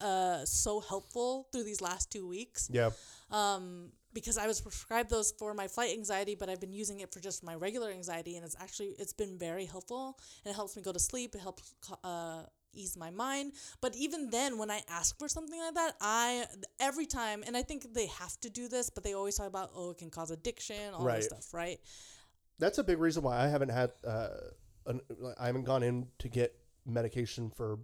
[0.00, 2.68] uh, so helpful through these last two weeks.
[2.72, 2.90] yeah.
[3.30, 7.12] um, because I was prescribed those for my flight anxiety, but I've been using it
[7.12, 10.18] for just my regular anxiety, and it's actually it's been very helpful.
[10.44, 11.36] And it helps me go to sleep.
[11.36, 13.52] It helps uh, ease my mind.
[13.80, 16.46] But even then, when I ask for something like that, I
[16.78, 19.70] every time, and I think they have to do this, but they always talk about
[19.74, 21.16] oh, it can cause addiction, all Right.
[21.16, 21.78] this stuff, right?
[22.58, 24.28] That's a big reason why I haven't had uh,
[24.86, 25.00] an,
[25.38, 26.54] I haven't gone in to get
[26.86, 27.78] medication for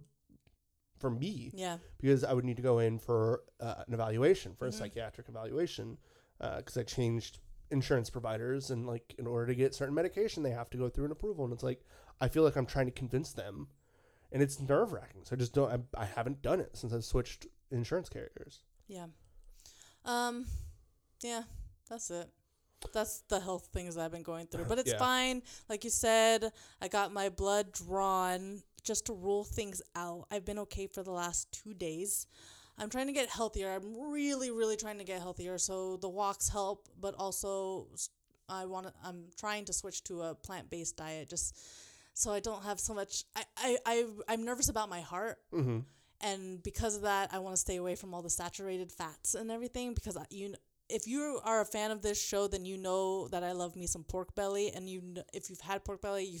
[0.99, 4.65] for me Yeah, because I would need to go in for uh, an evaluation for
[4.65, 4.69] Mhm.
[4.69, 5.97] a psychiatric evaluation
[6.39, 10.69] because I changed insurance providers and like in order to get certain medication they have
[10.71, 11.83] to go through an approval and it's like
[12.21, 13.67] I feel like I'm trying to convince them
[14.31, 16.99] and it's nerve wracking so I just don't I, I haven't done it since I
[16.99, 19.07] switched insurance carriers yeah,
[20.05, 20.45] um,
[21.21, 21.43] yeah.
[21.89, 22.29] That's it.
[22.93, 24.65] That's the health things I've been going through.
[24.65, 24.97] But it's Yeah.
[24.97, 25.41] fine.
[25.67, 30.27] Like you said, I got my blood drawn just to rule things out.
[30.31, 32.27] I've been okay for the last two days.
[32.77, 33.73] I'm trying to get healthier.
[33.73, 35.57] I'm really, really trying to get healthier.
[35.57, 37.87] So the walks help, but also
[38.47, 41.57] I want to, I'm trying to switch to a plant based diet just
[42.17, 43.23] so I don't have so much.
[43.35, 45.79] I, I, I, I'm nervous about my heart mm-hmm.
[46.21, 49.51] and because of that i want to stay away from all the saturated fats and
[49.51, 50.55] everything because I, you
[50.89, 53.87] if you are a fan of this show then you know that i love me
[53.87, 55.01] some pork belly and you
[55.33, 56.39] if you've had pork belly you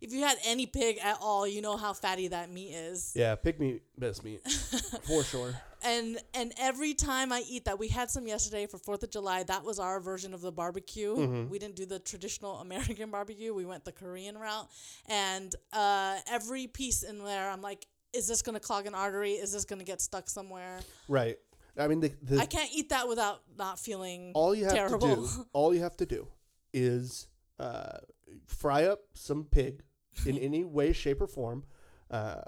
[0.00, 3.34] if you had any pig at all you know how fatty that meat is yeah
[3.34, 4.46] pig meat, best meat
[5.06, 9.02] for sure and and every time i eat that we had some yesterday for fourth
[9.02, 9.42] of july.
[9.42, 11.14] That was our version of the barbecue.
[11.14, 11.48] Mhm.
[11.48, 13.54] we didn't do the traditional american barbecue.
[13.54, 14.68] We went the korean route.
[15.06, 19.32] And uh, every piece in there i'm like is this going to clog an artery?
[19.32, 20.80] Is this going to get stuck somewhere?
[21.08, 21.36] Right.
[21.76, 25.26] I mean the, the i can't eat that without not feeling all you have terrible.
[25.26, 26.26] to do all you have to do
[26.72, 27.28] is
[27.60, 27.98] uh,
[28.46, 29.82] fry up some pig
[30.26, 31.64] in any way shape or form.
[32.10, 32.40] Uh,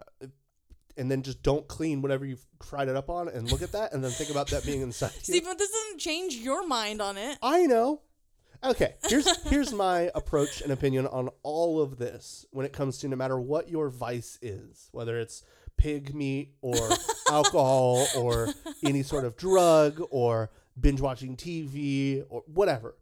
[0.96, 3.92] and then just don't clean whatever you've fried it up on and look at that
[3.92, 5.34] and then think about that being inside you.
[5.34, 8.00] see but this doesn't change your mind on it i know
[8.64, 13.08] okay here's here's my approach and opinion on all of this when it comes to
[13.08, 15.42] no matter what your vice is whether it's
[15.80, 16.76] pig meat or
[17.30, 18.48] alcohol or
[18.84, 22.96] any sort of drug or binge watching TV or whatever.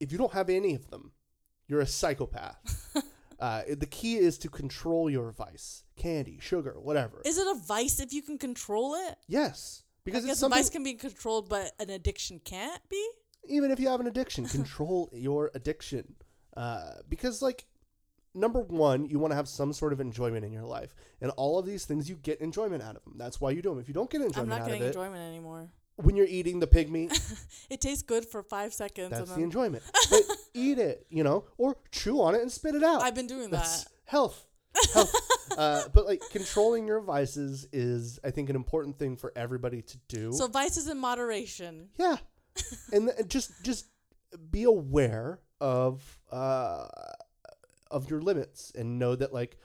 [0.00, 1.12] If you don't have any of them,
[1.68, 2.90] you're a psychopath.
[3.42, 7.20] uh, the key is to control your vice candy, sugar, whatever.
[7.24, 10.58] is it a vice if you can control it yes, because I guess something.
[10.58, 13.02] vice can be controlled, but an addiction can't be.
[13.48, 16.14] even if you have an addiction, control your addiction.
[16.56, 17.64] Uh, because, like,
[18.34, 20.94] number one, you want to have some sort of enjoyment in your life.
[21.20, 23.14] And all of these things, you get enjoyment out of them.
[23.16, 23.78] That's why you do them.
[23.78, 25.70] If you don't get enjoyment I'm not getting it, enjoyment anymore.
[25.96, 27.10] when you're eating the pig meat,
[27.70, 29.10] It tastes good for five seconds.
[29.10, 29.82] that's and the enjoyment.
[30.10, 30.22] But
[30.54, 33.02] eat it, you know, or chew on it and spit it out.
[33.02, 33.90] I've been doing That's that.
[34.04, 34.46] health.
[34.92, 35.14] health.
[35.58, 39.98] uh, but, like, controlling your vices is, I think, an important thing for everybody to
[40.08, 40.32] do.
[40.32, 41.88] So vices in moderation.
[41.98, 42.16] Yeah,
[42.92, 43.86] and th- just just
[44.50, 46.86] be aware of uh
[47.90, 49.58] of your limits and know that like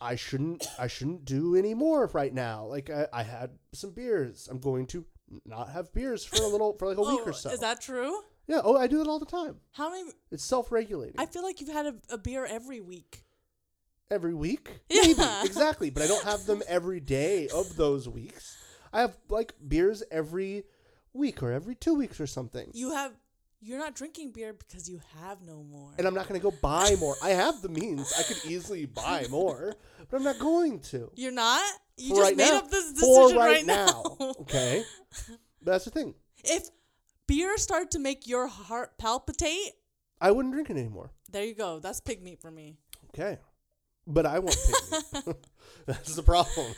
[0.00, 2.64] I shouldn't I shouldn't do any more right now.
[2.66, 4.48] Like I, I had some beers.
[4.50, 5.04] I'm going to
[5.44, 7.50] not have beers for a little for like a week Oh, or so.
[7.50, 8.20] Is that true?
[8.46, 8.60] Yeah.
[8.64, 9.56] Oh, I do that all the time.
[9.72, 10.10] How many?
[10.30, 11.16] It's self regulating.
[11.18, 13.22] I feel like you've had a, a beer every week.
[14.10, 14.70] every week.
[14.90, 15.02] Yeah.
[15.04, 18.56] Maybe exactly, but I don't have them every day of those weeks.
[18.92, 20.64] I have like beers every
[21.12, 22.70] week or every two weeks or something.
[22.74, 23.12] You have.
[23.66, 25.92] You're not drinking beer because you have no more.
[25.96, 27.16] and I'm not going to go buy more.
[27.22, 28.12] I have the means.
[28.18, 29.74] I could easily buy more,
[30.10, 31.10] but I'm not going to.
[31.14, 31.64] You're not.
[31.96, 32.58] You For just right made now.
[32.58, 34.02] up this For decision right, right, now.
[34.40, 34.84] Okay.
[35.18, 35.38] But
[35.72, 36.14] that's the thing.
[36.44, 36.68] if
[37.26, 39.72] beer started to make your heart palpitate,
[40.20, 41.10] I wouldn't drink it anymore.
[41.30, 41.80] there you go.
[41.80, 42.78] That's pig meat for me.
[43.08, 43.38] Okay.
[44.06, 45.36] But I won't pig meat.
[45.86, 46.74] that's the problem.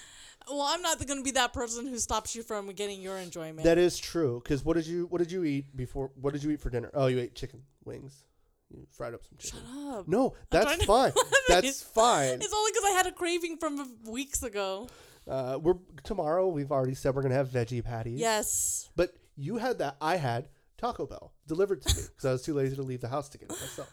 [0.48, 3.64] Well, I'm not going to be that person who stops you from getting your enjoyment.
[3.64, 4.40] That is true.
[4.42, 6.12] Because what did you what did you eat before?
[6.20, 6.90] What did you eat for dinner?
[6.94, 8.24] Oh, you ate chicken wings.
[8.70, 9.60] You fried up some chicken.
[9.60, 10.08] Shut up.
[10.08, 11.12] No, that's fine.
[11.48, 12.40] That's fine.
[12.40, 14.88] It's only because I had a craving from weeks ago.
[15.28, 16.48] Uh, we're tomorrow.
[16.48, 18.18] We've already said we're gonna have veggie patties.
[18.18, 18.90] Yes.
[18.96, 19.96] But you had that.
[20.00, 23.08] I had Taco Bell delivered to me because I was too lazy to leave the
[23.08, 23.92] house to get it myself.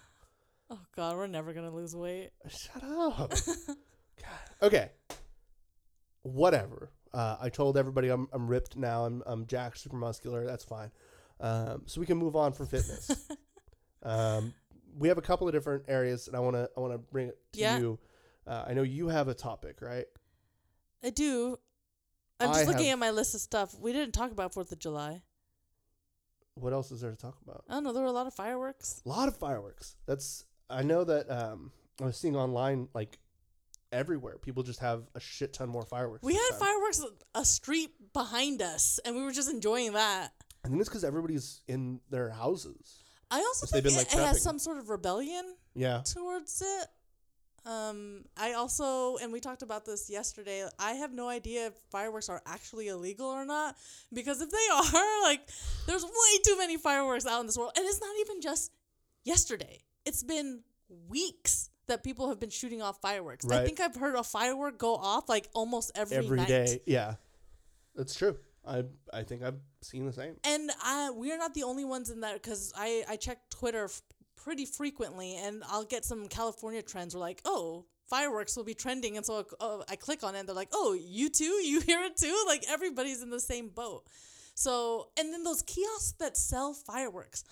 [0.70, 2.32] Oh God, we're never gonna lose weight.
[2.48, 3.30] Shut up.
[3.30, 3.38] God.
[4.62, 4.90] Okay.
[6.24, 6.92] Whatever.
[7.14, 9.06] Uh, I told everybody I'm, I'm ripped now.
[9.06, 10.46] I'm, I'm jacked, super muscular.
[10.46, 10.90] That's fine.
[11.40, 13.28] Um, so we can move on from fitness.
[14.04, 14.54] um,
[14.98, 17.28] we have a couple of different areas, and I want to I want to bring
[17.28, 17.78] it to Yeah.
[17.80, 18.00] you.
[18.48, 20.06] Uh, I know you have a topic, right?
[21.04, 21.58] I do.
[22.40, 23.76] I'm I just looking have- at my list of stuff.
[23.80, 25.22] We didn't talk about Fourth of July.
[26.56, 27.64] What else is there to talk about?
[27.70, 27.94] I don't know.
[27.94, 29.02] There were a lot of fireworks.
[29.06, 29.96] A lot of fireworks.
[30.06, 33.18] That's I know that um, I was seeing online like
[33.92, 34.38] everywhere.
[34.38, 36.24] People just have a shit ton more fireworks.
[36.24, 36.60] We had time.
[36.60, 37.02] fireworks
[37.36, 40.32] a street behind us, and we were just enjoying that.
[40.64, 43.00] I think it's because everybody's in their houses.
[43.32, 44.28] I also they've think been, it, like, it prepping.
[44.28, 46.02] has some sort of rebellion Yeah.
[46.06, 46.88] towards it.
[47.66, 50.68] Um, I also, and we talked about this yesterday.
[50.80, 53.78] I have no idea if fireworks are actually illegal or not
[54.14, 54.58] because if they
[55.00, 55.42] are, like,
[55.88, 58.72] there's way too many fireworks out in this world, and it's not even just
[59.24, 59.82] yesterday.
[60.06, 60.62] It's been
[61.08, 63.50] weeks that people have been shooting off fireworks.
[63.50, 66.48] I think I've heard a firework go off like almost every, Every night.
[66.48, 66.80] day.
[66.86, 67.16] Yeah.
[67.96, 68.38] That's true.
[68.66, 70.36] I I think I've seen the same.
[70.46, 74.02] And I, we're not the only ones in that because I, I checked Twitter f-
[74.44, 79.16] pretty frequently and I'll get some California trends where like, oh, fireworks will be trending.
[79.18, 81.46] And so uh, I click on it and they're like, oh, you too?
[81.46, 82.44] You hear it too?
[82.48, 84.04] Like everybody's in the same boat.
[84.56, 87.44] So, and then those kiosks that sell fireworks,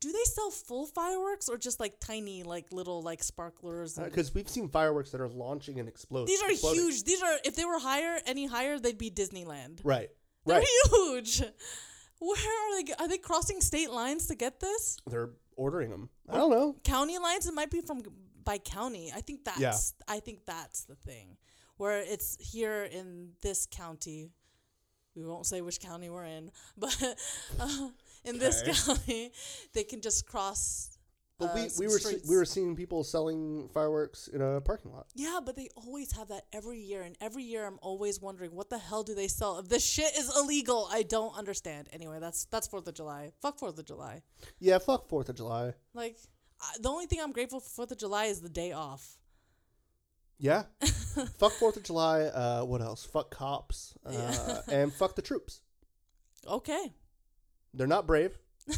[0.00, 3.96] do they sell full fireworks or just like tiny, like little like sparklers?
[3.96, 6.26] Because we've seen fireworks that are launching and exploding.
[6.26, 6.80] these are exploding.
[6.82, 7.04] huge.
[7.04, 9.80] These are, if they were higher, any higher, they'd be Disneyland.
[9.84, 10.10] Right.
[10.46, 10.66] They're Right.
[10.90, 11.42] huge.
[12.22, 12.92] Where are they?
[13.00, 14.96] Are they crossing state lines to get this?
[15.10, 16.08] They're ordering them.
[16.28, 16.76] I don't know.
[16.84, 17.46] County lines?
[17.48, 18.02] It might be from
[18.44, 19.12] by county.
[19.14, 19.60] I think that's.
[19.60, 19.74] Yeah.
[20.16, 21.36] I think that's the thing,
[21.78, 24.30] where it's here in this county.
[25.16, 26.96] We won't say which county we're in, but
[27.60, 27.88] uh,
[28.24, 28.72] in this Okay.
[28.72, 29.32] county,
[29.74, 30.91] they can just cross.
[31.42, 34.92] But uh, we, we were se- we were seeing people selling fireworks in a parking
[34.92, 35.06] lot.
[35.14, 38.70] Yeah, but they always have that every year, and every year I'm always wondering what
[38.70, 39.58] the hell do they sell?
[39.58, 41.88] If this shit is illegal, I don't understand.
[41.92, 43.32] Anyway, that's that's Fourth of July.
[43.42, 44.22] Fuck Fourth of July.
[44.60, 45.74] Yeah, fuck Fourth of July.
[45.94, 46.16] Like,
[46.60, 49.18] I, the only thing I'm grateful for Fourth of July is the day off.
[50.38, 50.64] Yeah.
[51.38, 52.22] fuck Fourth of July.
[52.22, 53.04] Uh, what else?
[53.04, 53.94] Fuck cops.
[54.04, 54.60] Uh, Yeah.
[54.68, 55.60] and fuck the troops.
[56.44, 56.92] Okay.
[57.72, 58.36] They're not brave.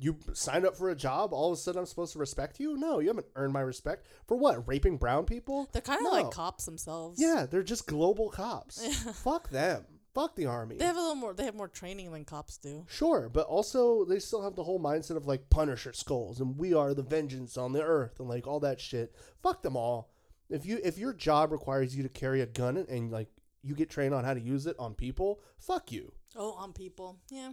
[0.00, 1.32] you signed up for a job.
[1.32, 2.76] All of a sudden, I'm supposed to respect you?
[2.76, 4.06] No, you haven't earned my respect.
[4.26, 4.66] For what?
[4.66, 5.68] Raping brown people?
[5.72, 6.10] They're kind of No.
[6.22, 7.20] like cops themselves.
[7.20, 8.84] Yeah, they're just global cops.
[9.22, 9.84] Fuck them.
[10.14, 10.76] Fuck the army.
[10.76, 11.34] They have a little more.
[11.34, 12.84] They have more training than cops do.
[12.88, 16.74] Sure, but also they still have the whole mindset of like Punisher skulls and we
[16.74, 19.14] are the vengeance on the earth and like all that shit.
[19.40, 20.10] Fuck them all.
[20.48, 23.28] If you if your job requires you to carry a gun and, and like
[23.62, 26.12] you get trained on how to use it on people, fuck you.
[26.34, 27.20] Oh, on people.
[27.30, 27.52] Yeah.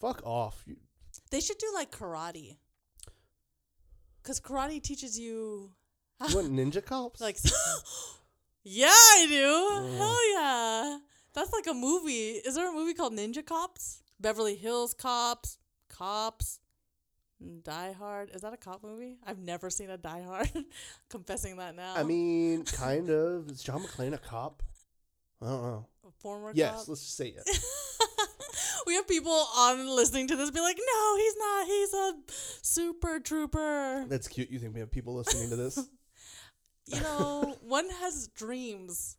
[0.00, 0.64] Fuck off.
[0.66, 0.76] You,
[1.34, 2.58] They should do like karate.
[4.22, 5.72] Cause karate teaches you.
[6.28, 7.20] you want ninja cops?
[7.20, 7.36] Like,
[8.62, 9.44] yeah, I do.
[9.44, 9.96] Mm.
[9.96, 10.98] Hell yeah.
[11.32, 12.34] That's like a movie.
[12.34, 14.04] Is there a movie called Ninja Cops?
[14.20, 16.60] Beverly Hills Cops, Cops,
[17.64, 18.30] Die Hard.
[18.32, 19.18] Is that a cop movie?
[19.26, 20.52] I've never seen a Die Hard.
[21.10, 21.94] Confessing that now.
[21.96, 23.50] I mean, kind of.
[23.50, 24.62] Is John McClane a cop?
[25.42, 25.86] I don't know.
[26.18, 27.44] Former Yes, let's just say yes.
[28.86, 31.66] We have people on listening to this be like, no, he's not.
[31.66, 32.14] He's a
[32.62, 34.04] super trooper.
[34.08, 34.50] That's cute.
[34.50, 35.78] You think we have people listening to this?
[36.86, 39.16] You know, one has dreams.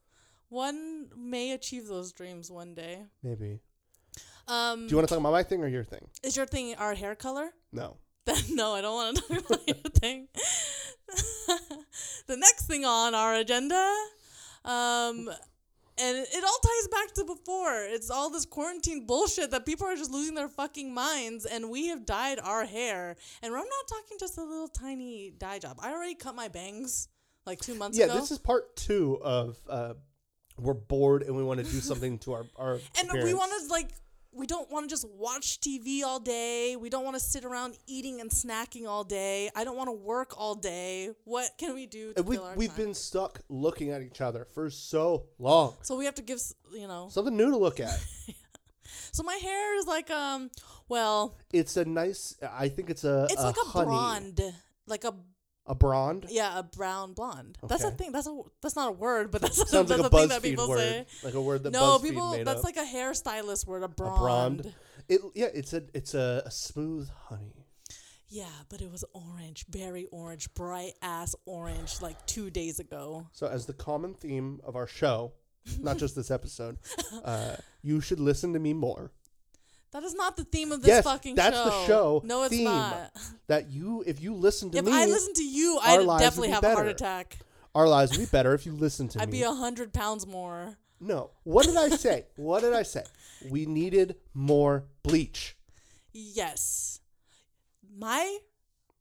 [0.50, 3.06] One may achieve those dreams one day.
[3.24, 3.58] Maybe.
[4.48, 6.08] Um, Do you want to talk about my thing or your thing?
[6.22, 7.50] is your thing our hair color?
[7.74, 7.98] No.
[8.52, 10.28] no, I don't want to talk about your thing.
[12.28, 13.96] the next thing on our agenda,
[14.64, 15.32] um,
[15.98, 17.84] and it all ties back to before.
[17.84, 21.88] It's all this quarantine bullshit that people are just losing their fucking minds, and we
[21.88, 23.16] have dyed our hair.
[23.42, 25.78] And I'm not talking just a little tiny dye job.
[25.82, 27.08] I already cut my bangs
[27.46, 28.16] like two months Yeah, ago.
[28.16, 29.94] Yeah, this is part two of uh,
[30.58, 33.68] we're bored and we want to do something to our our and we want to
[33.68, 33.90] like
[34.36, 36.76] we don't want to just watch TV all day.
[36.76, 39.50] We don't want to sit around eating and snacking all day.
[39.56, 41.12] I don't want to work all day.
[41.24, 42.78] What can we do to And we we've time?
[42.86, 45.76] been stuck looking at each other for so long.
[45.82, 46.40] so we have to give
[46.74, 47.08] you know.
[47.10, 47.98] Something new to look at.
[49.12, 50.50] So my hair is like um
[50.88, 52.36] well, It's a nice.
[52.44, 53.28] I think it's a.
[53.32, 54.42] it's a like a honey, blonde,
[54.88, 55.14] like a
[55.68, 56.28] A blonde.
[56.30, 57.58] yeah, a brown blonde.
[57.68, 57.96] That's a Okay.
[57.98, 58.12] thing.
[58.12, 60.42] That's a that's not a word, but that's Sounds that's like a a thing that
[60.42, 61.06] BuzzFeed people word, say.
[61.24, 62.32] like a word that No, BuzzFeed people.
[62.34, 62.66] made That's up.
[62.66, 63.82] like a hairstylist word.
[63.82, 64.62] A a blonde.
[64.62, 64.76] blonde.
[65.10, 67.66] It yeah, it's a it's a, a smooth honey.
[68.28, 73.28] Yeah, but it was orange, very orange, bright ass orange, like two days ago.
[73.34, 75.34] So as the common theme of our show,
[75.80, 76.78] not just this episode,
[77.24, 79.12] uh, you should listen to me more.
[79.92, 81.64] That is not the theme of this Yes, fucking that's show.
[81.64, 83.12] That's the show No, it's not.
[83.48, 86.50] That you, if you listen to If me, if I listen to you, I'd definitely
[86.50, 87.38] be have a heart attack.
[87.74, 89.22] our lives would be better if you listen to me.
[89.24, 90.78] I'd be a hundred pounds more.
[91.00, 92.26] no, what did I say?
[92.36, 93.04] what did I say?
[93.50, 95.56] We needed more bleach.
[96.14, 97.00] Yes.
[97.98, 98.38] My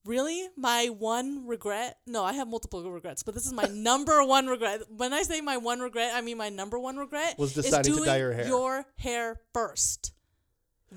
[0.04, 1.98] really my one regret.
[2.06, 4.82] No, I have multiple regrets, but this is my number one regret.
[4.88, 8.04] When I say my one regret, I mean my number one regret Was deciding to
[8.04, 8.46] dye your hair.
[8.46, 10.12] Your hair first.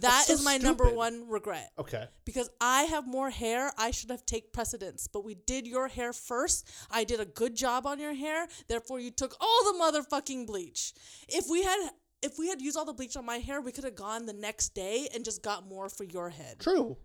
[0.01, 1.71] That so is my number one regret.
[1.77, 2.05] Okay.
[2.25, 5.07] because I have more hair, I should have take precedence.
[5.07, 6.69] But we did your hair first.
[6.91, 8.47] I did a good job on your hair.
[8.67, 10.93] Therefore, you took all the motherfucking bleach.
[11.27, 11.89] If we had
[12.21, 14.33] if we had used all the bleach on my hair, we could have gone the
[14.33, 16.59] next day and just got more for your head.
[16.59, 16.97] True.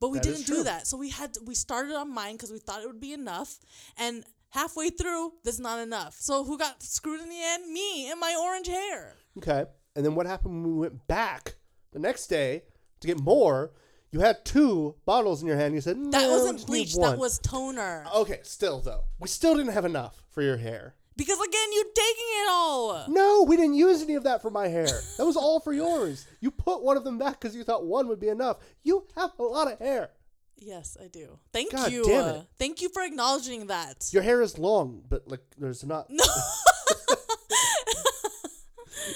[0.00, 0.86] But we That didn't do that.
[0.86, 3.58] So we had we started on mine because we thought it would be enough,
[3.96, 6.14] and halfway through, that's not enough.
[6.18, 7.72] So who got screwed in the end?
[7.72, 9.16] Me and my orange hair.
[9.38, 9.64] Okay.
[9.96, 11.56] And then what happened when we went back
[11.92, 12.62] the next day
[13.00, 13.72] to get more?
[14.10, 15.74] You had two bottles in your hand.
[15.74, 16.94] You said no, That wasn't just need bleach.
[16.94, 18.06] one." That was toner.
[18.14, 20.94] Okay, still though, we still didn't have enough for your hair.
[21.16, 23.04] Because again, you're taking it all.
[23.08, 24.86] No, we didn't use any of that for my hair.
[25.16, 26.26] That was all for yours.
[26.40, 28.58] You put one of them back because you thought one would be enough.
[28.84, 30.10] You have a lot of hair.
[30.60, 31.38] Yes, I do.
[31.52, 32.04] Thank God you.
[32.04, 32.46] damn uh, it.
[32.58, 34.08] Thank you for acknowledging that.
[34.12, 36.08] Your hair is long, but like there's not.
[36.18, 36.24] No.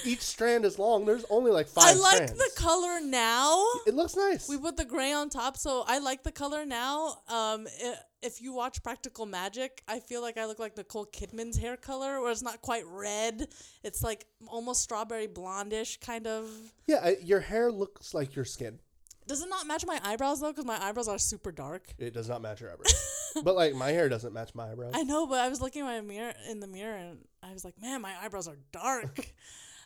[0.05, 1.05] Each strand is long.
[1.05, 1.83] There's only like five.
[1.85, 2.33] I like strands.
[2.33, 3.63] the color now.
[3.85, 4.47] It looks nice.
[4.47, 7.21] We put the gray on top, so I like the color now.
[7.27, 11.57] Um, i if you watch Practical Magic, I feel like I look like Nicole Kidman's
[11.57, 13.49] hair color, where it's not quite red.
[13.83, 16.49] It's like almost strawberry blondish kind of.
[16.87, 18.79] yeah, I, your hair looks like your skin.
[19.27, 20.51] Does it not match my eyebrows though?
[20.51, 21.93] Because my eyebrows are super dark.
[21.97, 23.31] It does not match your eyebrows.
[23.43, 24.93] but like my hair doesn't match my eyebrows.
[24.95, 27.63] I know, but I was looking at my mirror in the mirror and I was
[27.63, 29.19] like, man, my eyebrows are dark.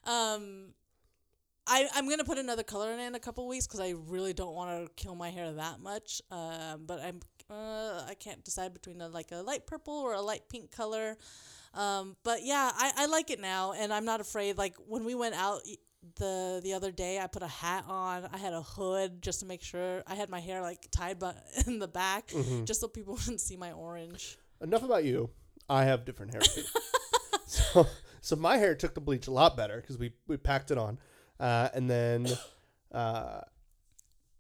[0.08, 0.74] um,
[1.68, 4.34] I I'm gonna put another color in it in a couple weeks because I really
[4.34, 6.22] don't want to kill my hair that much.
[6.32, 10.22] Um, but I'm uh I can't decide between a, like a light purple or a
[10.22, 11.18] light pink color.
[11.74, 14.58] Um, but yeah, I I like it now, and I'm not afraid.
[14.58, 15.62] Like when we went out.
[16.16, 18.30] The the other day, I put a hat on.
[18.32, 20.04] I had a hood just to make sure.
[20.08, 21.32] I had my hair like tied bu-
[21.68, 22.32] in the back,
[22.64, 24.38] just so people wouldn't see my orange.
[24.62, 25.32] Enough about you.
[25.68, 26.42] I have different hair
[27.46, 27.88] so,
[28.22, 31.00] so my hair took the bleach a lot better because we, we packed it on,
[31.40, 32.28] uh, and then
[32.92, 33.42] uh,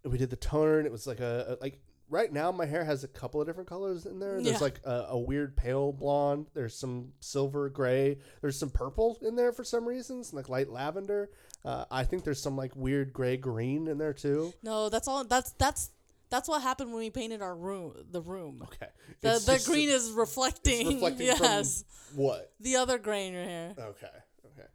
[0.04, 2.86] we did the toner, and it was like a, a- like right now my hair
[2.86, 4.36] has a couple of different colors in there.
[4.42, 4.58] There's Yeah.
[4.60, 6.48] like a, a weird pale blonde.
[6.54, 8.20] There's some silver gray.
[8.42, 11.30] There's some purple in there for some reasons, like light lavender.
[11.66, 14.54] Uh, I think there's some like weird gray green in there too.
[14.64, 15.26] No, that's all.
[15.26, 15.90] That's that's
[16.30, 17.94] that's what happened when we painted our room.
[18.12, 18.62] The room.
[18.64, 20.88] Okay, The It's the green is reflecting.
[20.88, 22.52] reflecting yes, from what?
[22.60, 23.74] the other gray in your hair.
[23.78, 24.08] Okay,
[24.46, 24.68] okay.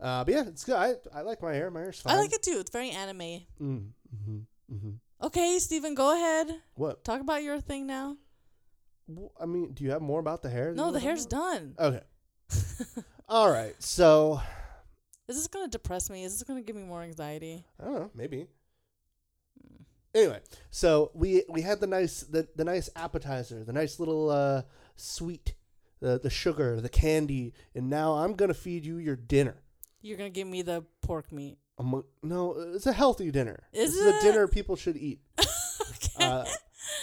[0.00, 0.76] Uh, but yeah, it's good.
[0.76, 1.70] I, I like my hair.
[1.70, 2.14] My hair's fine.
[2.14, 2.58] I like it too.
[2.58, 3.42] It's very anime.
[3.60, 3.90] Mm,
[4.24, 4.38] hmm
[4.68, 4.90] hmm
[5.22, 6.60] Okay, Stephen, go ahead.
[6.74, 7.04] What?
[7.04, 8.16] Talk about your thing now.
[9.40, 10.72] I mean, do you have more about the hair?
[10.74, 11.74] No, the hair's talk done.
[11.78, 12.00] Okay.
[13.28, 13.74] All right.
[13.80, 14.40] So,
[15.28, 16.24] Is this gonna depress me?
[16.24, 17.64] Is this gonna give me more anxiety?
[17.80, 18.48] I don't know, maybe.
[20.14, 20.40] Anyway,
[20.70, 24.62] so we we had the nice the, the nice appetizer, the nice little uh,
[24.96, 25.54] sweet,
[26.00, 29.62] the the sugar, the candy, and now I'm gonna feed you your dinner.
[30.02, 31.58] You're gonna give me the pork meat.
[31.78, 33.64] I'm, no, it's a healthy dinner.
[33.72, 34.28] This is it's it?
[34.28, 35.20] dinner people should eat.
[35.38, 36.24] okay.
[36.24, 36.44] Uh,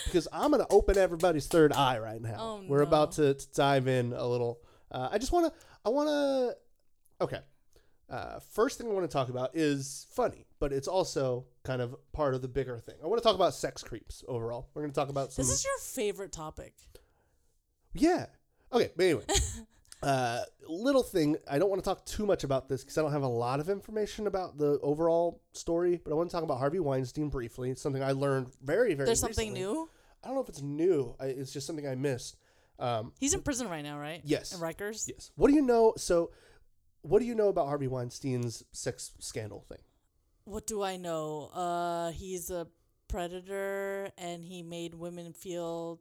[0.05, 2.35] because I'm gonna open everybody's third eye right now.
[2.37, 4.59] Oh, We're about to, to dive in a little.
[4.91, 5.51] Uh, I just wanna,
[5.85, 6.53] I wanna.
[7.21, 7.39] Okay.
[8.09, 11.95] Uh, first thing I want to talk about is funny, but it's also kind of
[12.11, 12.95] part of the bigger thing.
[13.03, 14.69] I want to talk about sex creeps overall.
[14.73, 15.43] We're gonna talk about some.
[15.43, 16.73] this is your favorite topic.
[17.93, 18.25] Yeah.
[18.71, 19.23] Okay, but anyway.
[20.03, 21.37] uh, little thing.
[21.49, 23.59] I don't want to talk too much about this because I don't have a lot
[23.59, 27.71] of information about the overall story, but I want to talk about Harvey Weinstein briefly.
[27.71, 29.05] It's something I learned very, very.
[29.05, 29.73] There's something recently.
[29.73, 29.89] new.
[30.23, 31.15] I don't know if it's new.
[31.19, 32.37] I, it's just something I missed.
[32.77, 34.21] Um, He's in prison right now, right?
[34.23, 34.53] Yes.
[34.53, 35.07] In Rikers.
[35.07, 35.31] yes.
[35.35, 35.93] What do you know?
[35.97, 36.31] So,
[37.09, 39.79] what do you know about Harvey Weinstein's sex scandal thing?
[40.45, 41.49] What do I know?
[41.53, 42.67] Uh, he's a
[43.07, 45.99] predator, and he made women feel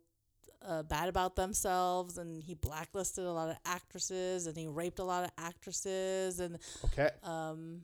[0.67, 5.05] uh, bad about themselves, and he blacklisted a lot of actresses, and he raped a
[5.05, 7.11] lot of actresses, and Okay.
[7.23, 7.83] um,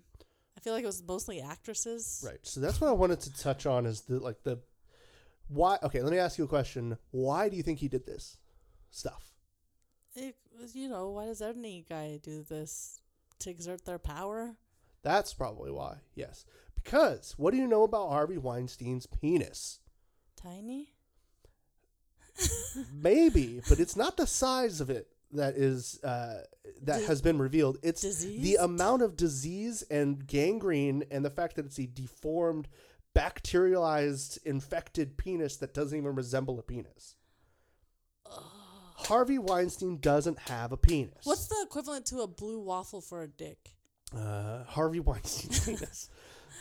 [0.57, 2.23] I feel like it was mostly actresses.
[2.27, 2.39] Right.
[2.43, 4.59] So that's what I wanted to touch on is the like the
[5.49, 5.79] why.
[5.83, 6.03] Okay.
[6.03, 6.97] Let me ask you a question.
[7.11, 8.39] Why do you think he did this
[8.91, 9.33] stuff?
[10.17, 13.01] It was, you know, why does any guy do this
[13.45, 14.57] to exert their power?
[15.03, 15.99] That's probably why.
[16.15, 16.45] Yes.
[16.83, 19.81] Because what do you know about Harvey Weinstein's penis?
[20.37, 20.95] Tiny.
[22.93, 26.43] Maybe, but it's not the size of it that is uh,
[26.83, 27.79] that has been revealed.
[27.83, 32.69] It's the amount of disease and gangrene and the fact that it's a deformed,
[33.15, 37.17] bacterialized, infected penis that doesn't even resemble a penis.
[38.95, 41.25] Harvey Weinstein doesn't have a penis.
[41.25, 43.71] What's the equivalent to a blue waffle for a dick?
[44.17, 46.09] uh, Harvey Weinstein's penis.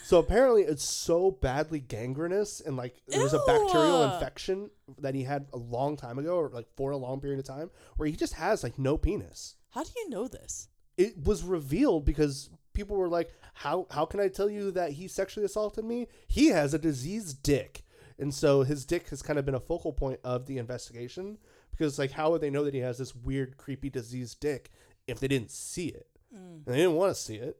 [0.06, 4.14] So apparently, it's so badly gangrenous and like there was a bacterial Ew.
[4.14, 4.70] infection
[5.00, 7.70] that he had a long time ago, or like for a long period of time,
[7.96, 9.56] where he just has like no penis.
[9.70, 10.68] How do you know this?
[10.98, 15.08] It was revealed because people were like, "How how can I tell you that he
[15.08, 16.08] sexually assaulted me?
[16.28, 17.84] He has a diseased dick."
[18.20, 21.38] And so his dick has kind of been a focal point of the investigation
[21.78, 24.70] because like how would they know that he has this weird creepy diseased dick
[25.08, 26.08] if they didn't see it?
[26.34, 26.66] Mm.
[26.66, 27.60] and they didn't want to see it.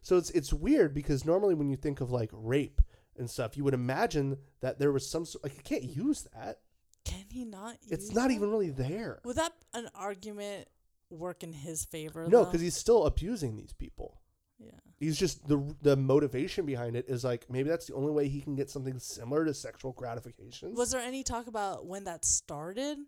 [0.00, 2.80] So it's it's weird because normally when you think of like rape
[3.16, 6.58] and stuff, you would imagine that there was some sort like you can't use that.
[7.04, 7.78] Can he not?
[7.82, 8.34] Use It's not that?
[8.34, 9.20] even really there.
[9.24, 10.68] Would that an argument
[11.10, 12.28] work in his favor?
[12.28, 14.20] No, because he's still abusing these people.
[14.60, 14.70] yeah.
[15.00, 18.40] He's just the the motivation behind it is like maybe that's the only way he
[18.40, 20.76] can get something similar to sexual gratification.
[20.76, 22.98] Was there any talk about when that started?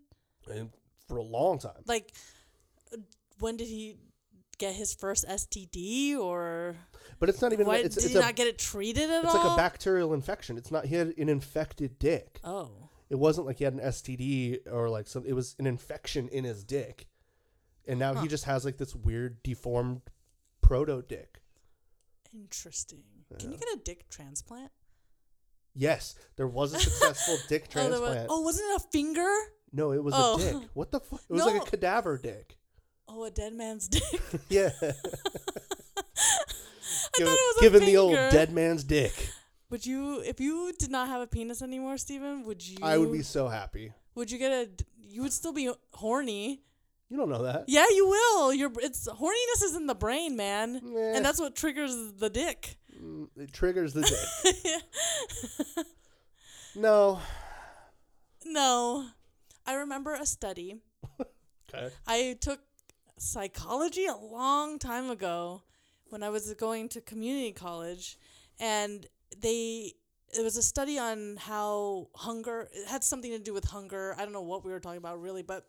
[0.47, 0.69] And
[1.07, 1.83] for a long time.
[1.85, 2.13] Like,
[3.39, 3.97] when did he
[4.57, 6.75] get his first STD, or
[7.19, 9.23] But it's not even why it's, did it's he a not get it treated at
[9.25, 9.35] it's all?
[9.35, 10.57] It's like a bacterial infection.
[10.57, 12.39] It's not he had an infected dick.
[12.43, 15.25] oh, It wasn't like he had an STD or like some.
[15.25, 17.07] It was an infection in his dick,
[17.87, 18.21] and now Huh.
[18.21, 20.01] he just has like this weird deformed
[20.61, 21.41] proto dick.
[22.33, 23.03] interesting.
[23.39, 24.71] Can you get a dick transplant?
[25.73, 28.27] Yes, there was a successful dick Oh, was- transplant.
[28.29, 29.29] oh, wasn't it a finger?
[29.75, 30.35] No, it was Oh.
[30.35, 30.69] a dick.
[30.73, 31.21] What the fuck?
[31.29, 32.57] It was like a cadaver dick.
[33.07, 34.01] Oh, a dead man's dick.
[34.49, 34.93] Yeah, I
[37.17, 39.29] given, thought it was a given the old dead man's dick,
[39.69, 42.77] Would you, if you did not have a penis anymore, Steven, would you?
[42.81, 43.91] I would be so happy.
[44.15, 44.65] Would you get a?
[44.67, 46.61] d- You would still be horny.
[47.09, 47.65] You don't know that.
[47.67, 48.53] Yeah, you will.
[48.53, 50.81] Your it's horniness is in the brain, man,
[51.13, 52.77] and that's what triggers the dick.
[53.01, 55.85] Mm, It triggers the dick.
[56.75, 57.19] no.
[58.45, 59.05] no,
[59.65, 60.77] I remember a study.
[61.73, 61.89] Okay.
[62.07, 62.59] I took
[63.17, 65.63] psychology a long time ago
[66.09, 68.17] when I was going to community college,
[68.59, 69.05] and
[69.35, 69.93] they
[70.37, 74.15] it was a study on how hunger it had something to do with hunger.
[74.17, 75.65] I don't know what we were talking about really, but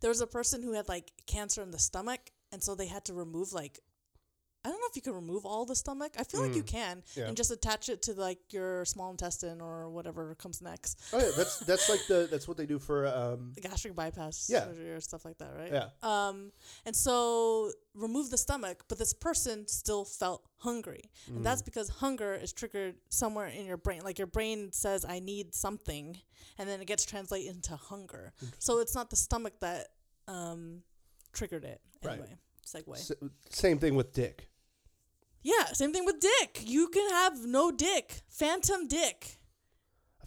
[0.00, 2.20] there was a person who had like cancer in the stomach,
[2.52, 3.80] and so they had to remove like
[4.64, 6.12] I don't know if you can remove all the stomach.
[6.18, 7.28] I feel like you Mm, can, yeah.
[7.28, 11.30] and just attach it to like your small intestine or whatever comes next, Oh yeah,
[11.36, 14.64] that's that's like the that's what they do for um the gastric bypass Yeah.
[14.66, 15.72] surgery or stuff like that, right?
[15.72, 15.88] yeah.
[16.02, 16.52] Um,
[16.84, 21.10] and so remove the stomach, but this person still felt hungry.
[21.26, 21.42] And Mm.
[21.44, 24.02] that's because hunger is triggered somewhere in your brain.
[24.04, 26.20] Like your brain says, I need something,
[26.58, 28.34] and then it gets translated into hunger.
[28.58, 29.88] So it's not the stomach that
[30.28, 30.82] um,
[31.32, 31.80] triggered it.
[32.04, 32.12] Right.
[32.20, 32.36] Anyway,
[32.66, 32.92] segue.
[32.94, 33.12] S-
[33.48, 34.48] same thing with dick.
[35.42, 36.62] Yeah, same thing with dick.
[36.64, 39.38] You can have no dick, phantom dick.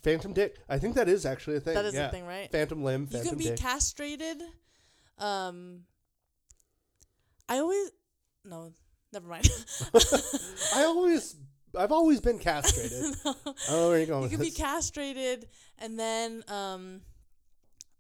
[0.02, 0.58] Phantom dick.
[0.68, 1.76] I think that is actually a thing.
[1.76, 2.08] That is yeah.
[2.08, 2.52] the thing, right?
[2.52, 3.08] Phantom limb.
[3.10, 3.58] you can be dick.
[3.58, 4.42] castrated.
[5.18, 5.82] Um,
[7.48, 7.92] I always
[8.44, 8.74] no,
[9.14, 9.48] Never mind.
[10.76, 11.36] I always,
[11.78, 13.16] I've always been castrated.
[13.26, 14.32] I don't know where you're going with this.
[14.32, 15.48] you can be castrated,
[15.78, 17.02] and then um,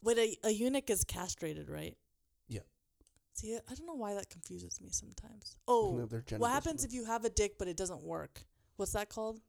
[0.01, 1.95] wait, a, a eunuch is castrated, right?
[3.33, 5.55] See, I don't know why that confuses me sometimes.
[5.67, 8.41] Oh, No, what happens if you have a dick but it doesn't work?
[8.77, 9.39] What's that called?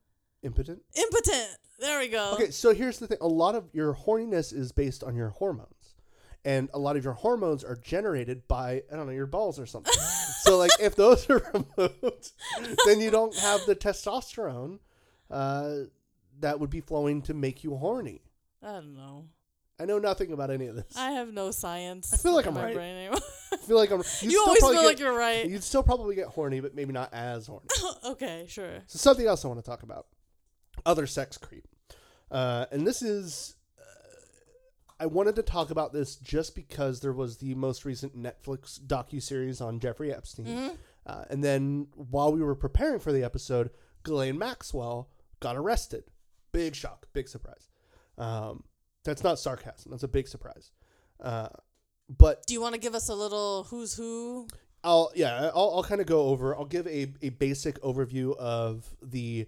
[0.42, 0.82] Impotent.
[0.94, 1.48] Impotent.
[1.78, 2.32] There we go.
[2.34, 5.94] Okay, so here's the thing: a lot of your horniness is based on your hormones,
[6.44, 9.66] and a lot of your hormones are generated by I don't know your balls or
[9.66, 9.92] something.
[10.42, 12.32] so, like, if those are removed,
[12.86, 14.78] then you don't have the testosterone
[15.30, 15.74] uh,
[16.40, 18.20] that would be flowing to make you horny.
[18.62, 19.26] I don't know.
[19.80, 20.96] I know nothing about any of this.
[20.96, 22.12] I have no science.
[22.14, 22.76] I feel like I'm right.
[22.76, 23.18] anymore.
[23.52, 24.02] I feel like I'm.
[24.04, 25.48] still always feel get- like you're right.
[25.48, 27.66] You'd still probably get horny, but maybe not as horny.
[28.04, 28.78] okay, sure.
[28.86, 30.06] So something else I want to talk about,
[30.86, 31.66] other sex creep,
[32.30, 33.82] uh, and this is, uh,
[35.00, 39.20] I wanted to talk about this just because there was the most recent Netflix docu
[39.20, 40.74] series on Jeffrey Epstein, Mm-hmm.
[41.06, 43.70] uh, and then while we were preparing for the episode,
[44.04, 45.10] Ghislaine Maxwell
[45.40, 46.04] got arrested.
[46.52, 47.68] Big shock, big surprise.
[48.16, 48.62] Um,
[49.04, 49.90] that's not sarcasm.
[49.90, 50.70] That's a big surprise.
[51.20, 51.48] Uh,
[52.08, 54.48] but Do you want to give us a little who's who?
[54.82, 56.54] I'll yeah, I'll, I'll kind of go over.
[56.54, 59.46] I'll give a, a basic overview of the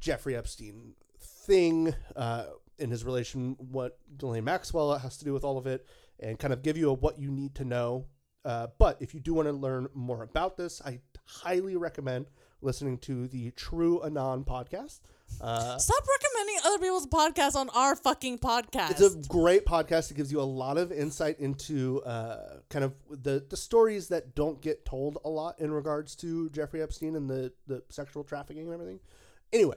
[0.00, 2.44] Jeffrey Epstein thing uh,
[2.78, 5.86] in his relation, what Ghislaine Maxwell has to do with all of it,
[6.20, 8.06] and kind of give you a what you need to know.
[8.44, 12.26] Uh, but if you do want to learn more about this, I highly recommend
[12.60, 15.00] listening to the TrueAnon podcast.
[15.40, 18.92] Uh, Stop recommending other people's podcasts on our fucking podcast.
[18.92, 20.10] It's a great podcast.
[20.10, 24.34] It gives you a lot of insight into uh, kind of the, the stories that
[24.34, 28.64] don't get told a lot in regards to Jeffrey Epstein and the, the sexual trafficking
[28.64, 29.00] and everything.
[29.52, 29.76] Anyway,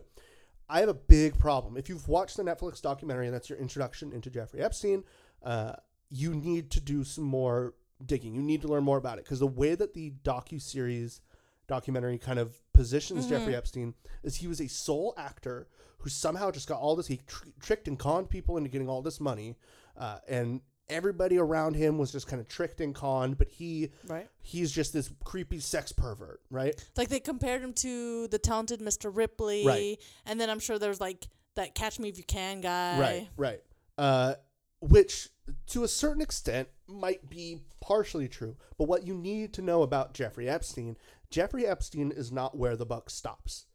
[0.70, 1.76] I have a big problem.
[1.78, 5.04] If you've watched the Netflix documentary and that's your introduction into Jeffrey Epstein,
[5.44, 5.74] uh,
[6.10, 7.74] you need to do some more
[8.06, 8.34] digging.
[8.34, 11.22] You need to learn more about it because the way that the docu series
[11.70, 13.94] documentary kind of positions Jeffrey Epstein
[14.24, 15.68] is he was a sole actor
[16.00, 17.08] who somehow just got all this.
[17.08, 19.56] He tr- tricked and conned people into getting all this money,
[19.98, 23.38] uh, and everybody around him was just kind of tricked and conned.
[23.38, 24.28] But he, right.
[24.42, 26.74] he's just this creepy sex pervert, right?
[26.98, 29.16] Like they compared him to the talented Mr.
[29.16, 29.98] Ripley, Right.
[30.26, 33.00] and then I'm sure there's like that Catch Me If You Can guy.
[33.00, 33.62] Right, right.
[33.98, 34.36] Uh,
[34.82, 35.30] which
[35.68, 38.56] to a certain extent might be partially true.
[38.78, 40.96] But what you need to know about Jeffrey Epstein,
[41.30, 43.66] Jeffrey Epstein is not where the buck stops.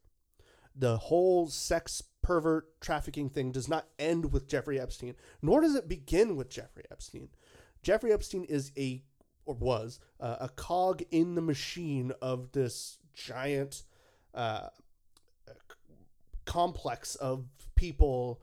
[0.75, 5.89] The whole sex pervert trafficking thing does not end with Jeffrey Epstein, nor does it
[5.89, 7.29] begin with Jeffrey Epstein.
[7.83, 9.03] Jeffrey Epstein is a,
[9.45, 13.85] or was, uh, a cog in the machine of this giant
[14.35, 14.69] uh,
[16.45, 17.45] complex of
[17.77, 18.41] people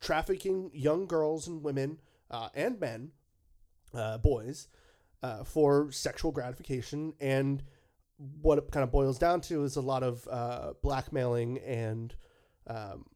[0.00, 2.00] trafficking young girls and women
[2.30, 3.10] uh, and men,
[3.92, 4.68] uh, boys,
[5.22, 7.12] uh, for sexual gratification.
[7.20, 7.62] And
[8.40, 12.14] what it kind of boils down to is a lot of uh, blackmailing and
[12.66, 13.06] um,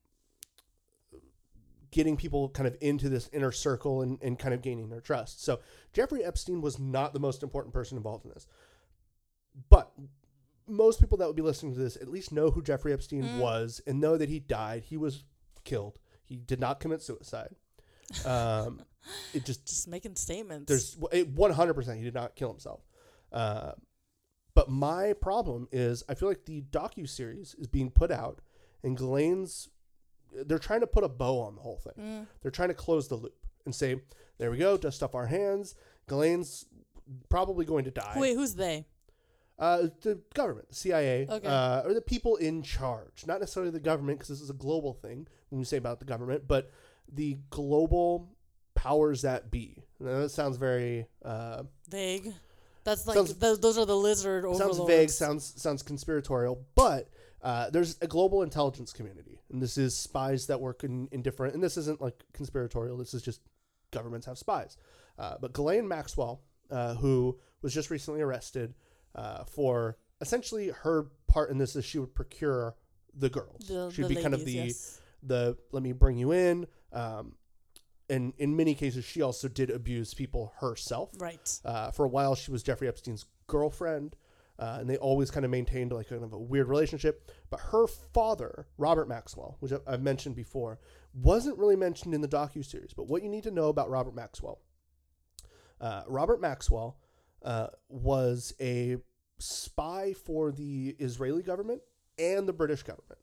[1.90, 5.44] getting people kind of into this inner circle and, and kind of gaining their trust.
[5.44, 5.60] So
[5.92, 8.46] Jeffrey Epstein was not the most important person involved in this.
[9.68, 9.92] But
[10.66, 13.80] most people that would be listening to this at least know who Jeffrey Epstein was
[13.86, 14.84] and know that he died.
[14.84, 15.24] He was
[15.64, 15.98] killed.
[16.24, 17.54] He did not commit suicide.
[18.24, 18.82] Um,
[19.34, 20.68] it just Just making statements.
[20.68, 22.80] there's one hundred percent he did not kill himself.
[23.30, 23.72] Uh,
[24.54, 28.40] but my problem is I feel like the docu series is being put out,
[28.82, 29.68] and Ghislaine's
[30.46, 31.92] they're trying to put a bow on the whole thing.
[32.02, 32.26] Mm.
[32.40, 33.34] They're trying to close the loop
[33.64, 34.00] and say,
[34.38, 35.74] "There we go, dust off our hands."
[36.08, 36.66] Ghislaine's
[37.28, 38.14] probably going to die.
[38.16, 38.86] Wait, who's they?
[39.58, 41.46] Uh, the government, the CIA, Okay.
[41.46, 43.26] uh, or the people in charge.
[43.26, 46.04] Not necessarily the government, because this is a global thing when we say about the
[46.06, 46.70] government, but
[47.12, 48.30] the global
[48.74, 49.84] powers that be.
[50.00, 52.32] Now, that sounds very uh, Vague.
[52.84, 54.76] That's like Sounds- those, those are the lizard overlords.
[54.76, 57.08] sounds vague, sounds sounds conspiratorial, but
[57.42, 61.54] uh, there's a global intelligence community, and this is spies that work in, in different.
[61.54, 62.96] And this isn't like conspiratorial.
[62.96, 63.40] This is just
[63.90, 64.76] governments have spies.
[65.18, 68.74] Uh, but Ghislaine Maxwell, uh, who was just recently arrested
[69.14, 72.74] uh, for essentially her part in this is she would procure
[73.14, 73.66] the girls.
[73.68, 75.00] The, She'd the be kind of the yes.
[75.22, 76.66] the let me bring you in.
[76.92, 77.34] Um,
[78.08, 81.10] and in many cases, she also did abuse people herself.
[81.18, 81.60] right.
[81.64, 84.16] Uh, for a while, she was Jeffrey Epstein's girlfriend,
[84.58, 87.30] uh, and they always kind of maintained like kind of a weird relationship.
[87.50, 90.78] But her father, Robert Maxwell, which I've mentioned before,
[91.14, 92.92] wasn't really mentioned in the docu series.
[92.92, 94.60] But what you need to know about Robert Maxwell,
[95.80, 96.98] uh, Robert Maxwell
[97.44, 98.96] uh, was a
[99.38, 101.82] spy for the Israeli government
[102.18, 103.18] and the British government.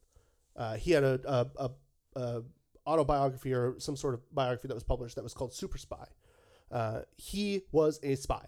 [0.56, 2.44] Uh, he had a, a, a, a
[2.88, 6.06] autobiography or some sort of biography that was published that was called Super Spy.
[6.72, 8.46] Uh, he was a spy,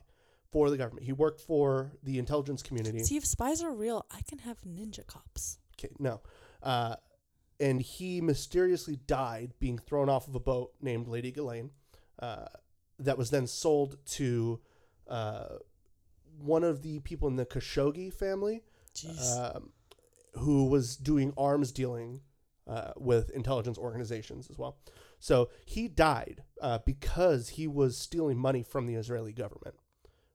[0.51, 1.05] for the government.
[1.05, 3.03] He worked for the intelligence community.
[3.03, 5.57] See, if spies are real, I can have ninja cops.
[5.79, 6.21] Okay, no.
[6.61, 6.95] Uh,
[7.59, 11.71] and he mysteriously died being thrown off of a boat named Lady Ghislaine
[12.19, 12.47] uh,
[12.99, 14.59] that was then sold to
[15.07, 15.55] uh,
[16.39, 18.63] one of the people in the Khashoggi family
[18.95, 19.55] Jeez.
[19.55, 19.71] um,
[20.33, 22.21] who was doing arms dealing
[22.67, 24.77] uh, with intelligence organizations as well.
[25.19, 29.75] So he died uh, because he was stealing money from the Israeli government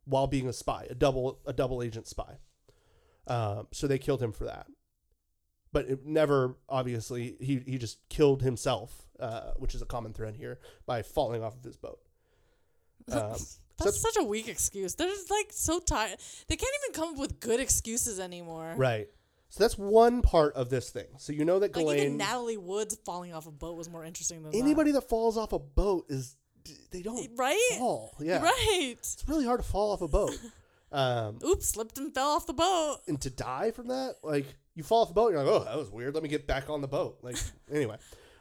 [0.04, 2.38] while being a spy, a double a double agent spy.
[3.26, 4.66] Um, so they killed him for that.
[5.72, 10.36] But it never, obviously, he, he just killed himself, uh, which is a common thread
[10.36, 11.98] here, by falling off of his boat.
[13.10, 14.94] Um, That's that's- such a weak excuse.
[14.94, 16.18] They're just like so tired.
[16.48, 18.74] They can't even come up with good excuses anymore.
[18.76, 19.08] right.
[19.48, 21.06] So that's one part of this thing.
[21.18, 24.04] So you know that Like even Ghislaine, Natalie Woods falling off a boat was more
[24.04, 26.36] interesting than anybody that falls off a boat is
[26.90, 27.30] they don't.
[27.36, 27.58] Right?
[27.78, 28.14] fall.
[28.20, 28.96] Yeah, Right.
[28.98, 30.36] it's really hard to fall off a boat.
[30.92, 32.98] Um, Oops, slipped and fell off the boat.
[33.06, 35.76] and to die from that, like you fall off a boat, you're like, oh, that
[35.78, 36.14] was weird.
[36.14, 37.18] Let me get back on the boat.
[37.22, 37.36] Like
[37.72, 37.96] anyway,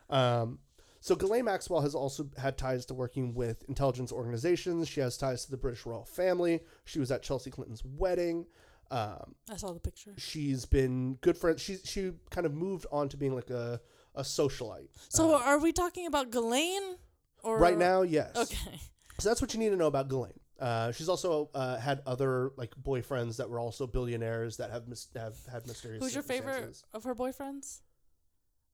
[0.10, 0.60] um,
[1.02, 4.88] so Ghislaine Maxwell has also had ties to working with intelligence organizations.
[4.88, 6.62] She has ties to the British royal family.
[6.86, 8.48] She was at Chelsea Clinton's wedding.
[8.92, 10.14] Um, I saw the picture.
[10.18, 11.62] she's been good friends.
[11.62, 13.82] She she kind of moved on to being like a
[14.14, 14.90] a socialite.
[15.10, 16.98] So are we talking about Ghislaine?
[17.44, 18.36] Or Right now, yes.
[18.36, 18.80] Okay.
[19.20, 20.40] So that's what you need to know about Ghislaine.
[20.60, 25.08] Uh, she's also uh, had other like boyfriends that were also billionaires that have mis-
[25.16, 26.04] have had mysterious.
[26.04, 27.80] Who's your favorite of her boyfriends?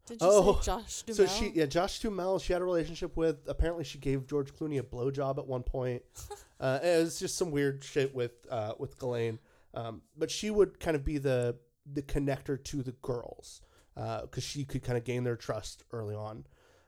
[0.08, 1.28] Did you Oh, say Josh Duhamel?
[1.28, 3.38] So she, yeah, Josh Duhamel, she had a relationship with.
[3.48, 6.02] Apparently, she gave George Clooney a blowjob at one point.
[6.60, 9.38] uh, it was just some weird shit with uh, with Ghislaine.
[9.74, 11.58] Um, but she would kind of be the
[11.92, 13.62] the connector to the girls
[13.98, 16.46] uh, because she could kind of gain their trust early on.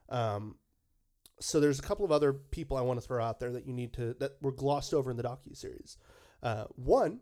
[0.10, 0.56] Um,
[1.40, 3.74] so there's a couple of other people I want to throw out there that you
[3.74, 5.98] need to that were glossed over in the docu series.
[6.42, 7.20] Uh, one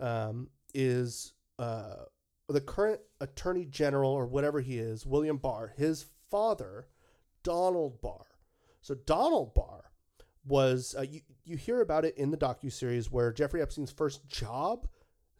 [0.00, 2.04] um, is uh,
[2.48, 5.72] the current attorney general or whatever he is, William Barr.
[5.76, 6.88] His father,
[7.42, 8.26] Donald Barr.
[8.80, 9.91] So Donald Barr
[10.44, 14.26] was uh, you you hear about it in the docu series where Jeffrey Epstein's first
[14.28, 14.86] job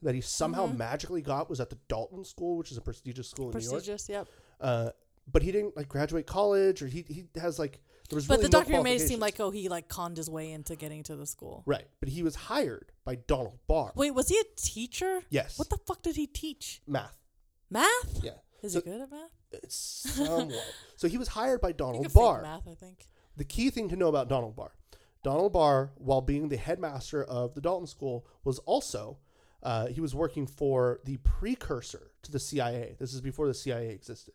[0.02, 0.76] that he somehow Mhm.
[0.78, 3.72] magically got was at the Dalton School, which is a prestigious school in New York.
[3.74, 4.28] Prestigious, yep.
[4.60, 4.90] Uh,
[5.30, 8.48] but he didn't like graduate college, or he he has like there was But really
[8.48, 11.02] the no documentary made it seem like oh he like conned his way into getting
[11.04, 11.62] to the school.
[11.66, 11.86] right.
[12.00, 13.92] But he was hired by Donald Barr.
[13.96, 15.22] Wait, was he a teacher?
[15.30, 16.82] Yes, What the fuck did he teach?
[16.86, 17.16] math.
[17.70, 18.20] Math?
[18.22, 18.32] Yeah,
[18.62, 19.30] Is So- he good at math?
[19.52, 20.74] it's somewhat.
[20.96, 22.42] so he was hired by Donald Barr.
[22.42, 23.06] math, I think.
[23.36, 24.72] The key thing to know about Donald Barr
[25.22, 29.18] Donald Barr, while being the headmaster of the Dalton School, was also
[29.62, 32.96] uh, he was working for the precursor to the CIA.
[32.98, 34.34] This is before the CIA existed.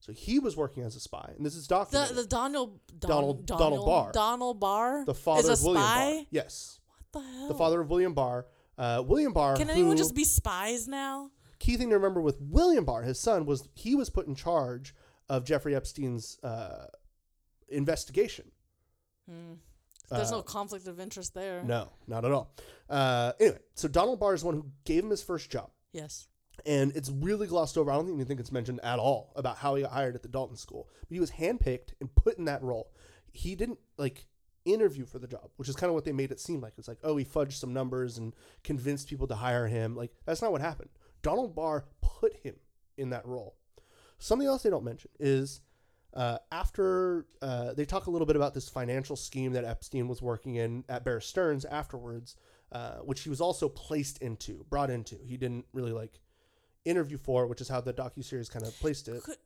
[0.00, 2.16] So he was working as a spy, and this is The documented.
[2.16, 4.12] the Donald Don, Donald- Donald Barr.
[4.12, 6.12] Donald Barr The, father is of William spy.
[6.12, 6.24] Barr.
[6.30, 7.48] Yes, What the hell?
[7.48, 8.46] the father of William Barr.
[8.76, 9.56] Uh, William Barr.
[9.56, 11.30] Can who, anyone just be spies now?
[11.58, 14.94] key thing to remember with William Barr, his son, was he was put in charge
[15.28, 16.86] of Jeffrey Epstein's uh,
[17.68, 18.52] investigation.
[19.28, 19.54] Hmm.
[20.10, 21.62] There's Uh, no conflict of interest there.
[21.64, 22.54] No, not at all.
[22.88, 25.70] Uh, anyway, so Donald Barr is the one who gave him his first job.
[25.92, 26.28] Yes.
[26.66, 27.90] And it's really glossed over.
[27.90, 30.28] I don't even think it's mentioned at all about how he got hired at the
[30.28, 30.88] Dalton School.
[31.08, 32.90] But he was handpicked and put in that role.
[33.32, 34.26] He didn't like
[34.64, 36.72] interview for the job, which is kind of what they made it seem like.
[36.78, 38.34] It's like, oh, he fudged some numbers and
[38.64, 39.94] convinced people to hire him.
[39.94, 40.90] Like that's not what happened.
[41.22, 42.56] Donald Barr put him
[42.96, 43.56] in that role.
[44.18, 45.60] Something else they don't mention is
[46.14, 50.22] uh, after uh, they talk a little bit about this financial scheme that Epstein was
[50.22, 52.36] working in at Bear Stearns afterwards,
[52.72, 55.16] uh, which he was also placed into, brought into.
[55.24, 56.20] He didn't really like
[56.84, 59.22] interview for, which is how the docu series kind of placed it.
[59.22, 59.36] Could,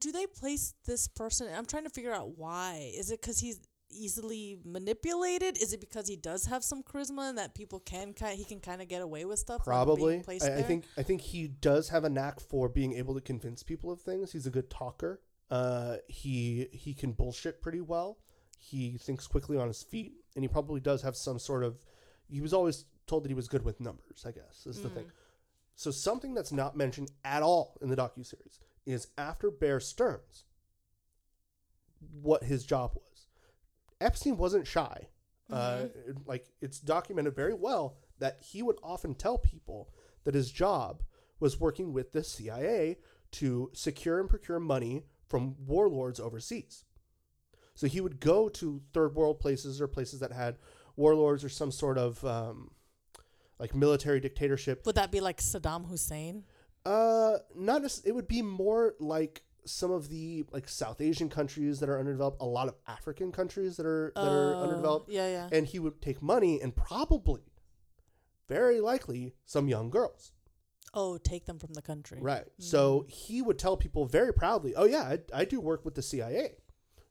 [0.00, 1.48] do they place this person?
[1.54, 2.92] I'm trying to figure out why.
[2.96, 5.60] Is it because he's easily manipulated?
[5.60, 8.60] Is it because he does have some charisma and that people can kind he can
[8.60, 9.64] kind of get away with stuff?
[9.64, 13.20] Probably, I, I think I think he does have a knack for being able to
[13.20, 14.32] convince people of things.
[14.32, 15.20] He's a good talker.
[15.50, 18.18] Uh, he he can bullshit pretty well.
[18.58, 21.78] He thinks quickly on his feet, and he probably does have some sort of.
[22.28, 24.24] He was always told that he was good with numbers.
[24.26, 25.04] I guess is the thing.
[25.04, 25.10] Mm.
[25.74, 30.44] So something that's not mentioned at all in the docu series is after Bear Stearns,
[32.20, 33.26] what his job was.
[34.00, 35.08] Epstein wasn't shy.
[35.50, 35.86] Uh,
[36.26, 39.88] like it's documented very well that he would often tell people
[40.24, 41.02] that his job
[41.40, 42.98] was working with the CIA
[43.30, 46.84] to secure and procure money from warlords overseas.
[47.74, 50.56] So he would go to third world places or places that had
[50.96, 52.70] warlords or some sort of um,
[53.58, 56.44] like military dictatorship Would that be like Saddam Hussein?
[56.84, 61.78] uh, not necess- it would be more like some of the like South Asian countries
[61.80, 65.28] that are underdeveloped, a lot of African countries that are that are Oh, underdeveloped, Yeah,
[65.28, 65.48] yeah.
[65.52, 67.42] and he would take money and probably
[68.48, 70.32] very likely some young girls.
[70.94, 72.18] Oh, take them from the country.
[72.20, 72.44] Right.
[72.58, 76.02] So he would tell people very proudly, "Oh yeah, I, I do work with the
[76.02, 76.56] CIA."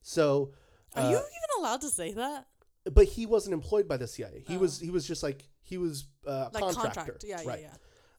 [0.01, 0.53] So,
[0.95, 2.47] Are uh, you even allowed to say that?
[2.93, 4.43] but he wasn't employed by the CIA.
[4.47, 6.93] He was he was just like he was uh, Like contractor.
[6.93, 7.25] contract.
[7.27, 7.61] Yeah, right.
[7.61, 7.73] yeah,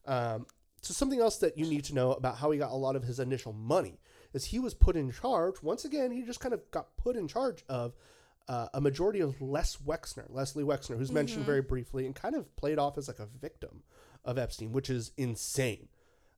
[0.07, 0.33] yeah.
[0.33, 0.45] Um,
[0.81, 3.03] so something else that you need to know about how he got a lot of
[3.03, 3.99] his initial money
[4.33, 5.61] is he was put in charge.
[5.61, 7.95] Once again, he just kind of got put in charge of
[8.47, 12.55] uh, a majority of Les Wexner, Leslie Wexner, who's mentioned very briefly and kind of
[12.55, 13.83] played off as like a victim
[14.25, 15.87] of Epstein, which is insane.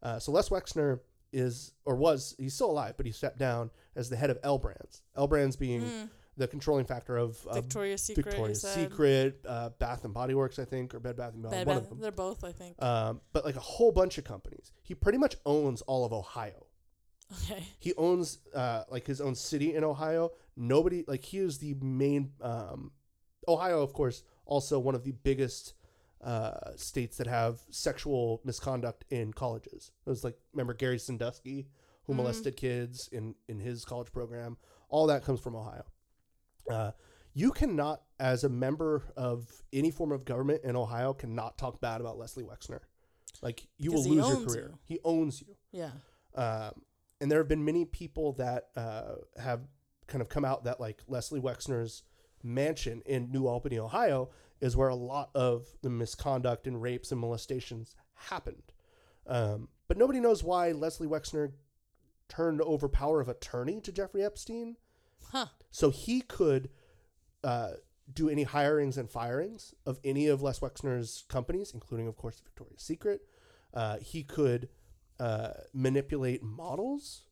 [0.03, 0.99] Uh, so Les Wexner
[1.34, 4.57] is or was he's still alive, but he stepped down as the head of L
[4.57, 5.01] Brands.
[5.15, 8.25] L Brands being the controlling factor of uh, Victoria's Secret.
[8.25, 8.61] Victoria's.
[8.61, 11.75] Secret, uh, Bath and Body Works, I think, or Bed Bath and Beyond, Bed one
[11.75, 12.82] Bath- of them They're both, I think.
[12.82, 14.71] um, but like a whole bunch of companies.
[14.82, 16.65] He pretty much owns all of Ohio.
[17.43, 17.63] okay.
[17.79, 20.32] He owns uh, like his own city in Ohio.
[20.57, 22.32] Nobody like he is the main.
[22.41, 22.91] Um,
[23.47, 25.73] Ohio, of course, also one of the biggest
[26.24, 29.91] uh, states that have sexual misconduct in colleges.
[30.05, 31.67] It was like remember Gary Sandusky
[32.03, 34.57] who molested kids in in his college program.
[34.89, 35.86] All that comes from Ohio.
[36.69, 36.91] Uh,
[37.34, 42.01] you cannot, as a member of any form of government in Ohio, cannot talk bad
[42.01, 42.82] about Leslie Wexner.
[43.41, 44.72] Like you will lose your career.
[44.74, 44.80] you.
[44.95, 45.55] He owns you.
[45.72, 45.91] Yeah.
[46.36, 46.74] Um,
[47.19, 49.61] and there have been many people that uh, have
[50.07, 52.03] kind of come out that like Leslie Wexner's
[52.43, 54.30] mansion in New Albany, Ohio,
[54.62, 58.72] is where a lot of the misconduct and rapes and molestations happened.
[59.28, 61.51] Um, but nobody knows why Leslie Wexner
[62.30, 64.78] turned over power of attorney to Jeffrey Epstein.
[65.32, 65.47] Huh.
[65.72, 66.70] So he could
[67.43, 67.72] uh,
[68.14, 72.82] do any hirings and firings of any of Les Wexner's companies, including, of course, Victoria's
[72.82, 73.22] Secret.
[73.74, 74.70] Uh, he could
[75.20, 77.24] uh, manipulate models.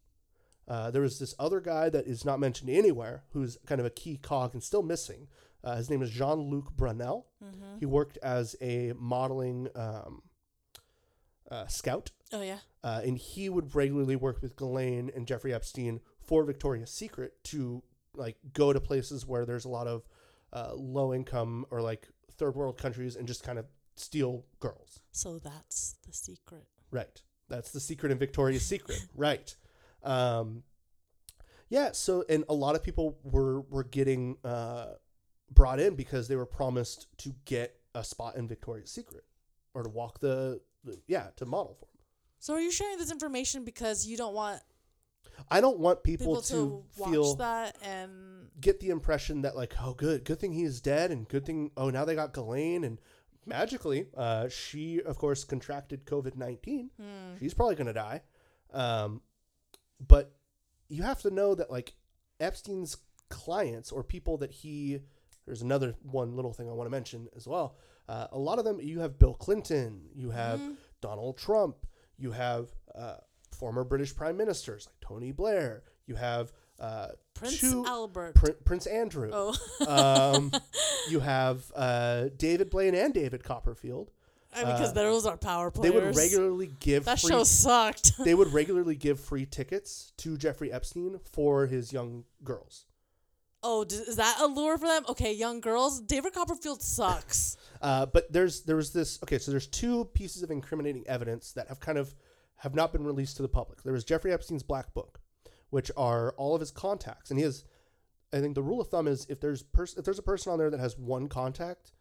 [0.70, 3.90] Uh, there was this other guy that is not mentioned anywhere who's kind of a
[3.90, 5.28] key cog and still missing.
[5.64, 7.26] Uh, his name is Jean Luc Brunel.
[7.44, 7.80] Mm-hmm.
[7.80, 10.22] He worked as a modeling um,
[11.50, 12.60] uh, scout Oh, yeah.
[12.84, 17.82] uh, and he would regularly work with Ghislaine and Jeffrey Epstein for Victoria's Secret to
[18.16, 20.04] like go to places where there's a lot of
[20.54, 22.08] uh, low income or like
[22.38, 23.66] third world countries and just kind of
[23.96, 25.00] steal girls.
[25.12, 26.66] So that's the secret.
[26.92, 27.22] Right.
[27.50, 29.00] That's the secret in Victoria's Secret.
[29.16, 29.56] Right.
[30.04, 30.64] Um,
[31.70, 31.92] yeah.
[31.92, 34.94] So, and a lot of people were were getting uh,
[35.52, 39.24] brought in because they were promised to get a spot in Victoria's Secret
[39.74, 42.04] or to walk the, the yeah to model for them.
[42.40, 44.62] So are you sharing this information because you don't want
[45.50, 49.56] I don't want people, people, to, to, watch feel that and get the impression that
[49.56, 52.34] like oh good good thing he is dead and good thing oh now they got
[52.34, 53.00] Ghislaine and
[53.46, 56.90] magically uh, she of course contracted COVID nineteen.
[57.00, 57.38] Hmm.
[57.40, 58.22] She's probably gonna die,
[58.74, 59.22] um,
[60.06, 60.34] but
[60.88, 61.94] you have to know that like
[62.40, 62.98] Epstein's
[63.30, 65.00] clients or people that he
[65.46, 67.76] there's another one little thing I want to mention as well.
[68.08, 70.74] Uh, a lot of them you have Bill Clinton, you have Mm-hmm.
[71.02, 71.78] Donald Trump,
[72.18, 73.16] you have uh,
[73.58, 78.36] former British prime ministers like Tony Blair, you have uh, Prince two- Albert.
[78.36, 79.30] Prin- Prince Andrew.
[79.34, 79.56] oh,
[79.88, 80.52] Um,
[81.10, 84.12] you have uh, David Blaine and David Copperfield.
[84.54, 85.94] I mean, because uh, those are power players.
[85.94, 88.14] They would regularly give That free, show sucked.
[88.24, 92.86] they would regularly give free tickets to Jeffrey Epstein for his young girls.
[93.62, 95.04] oh, is that a lure for them?
[95.10, 96.00] Okay, young girls.
[96.02, 97.58] David Copperfield sucks.
[97.82, 101.70] Uh, but there's there was this okay, so there's two pieces of incriminating evidence that
[101.70, 102.14] have kind of
[102.58, 103.82] have not been released to the public.
[103.84, 105.22] There was Jeffrey Epstein's black book,
[105.70, 107.64] which are all of his contacts, and he has.
[108.34, 110.60] I think the rule of thumb is if there's pers- if there's a person on
[110.60, 111.94] there that has one contact,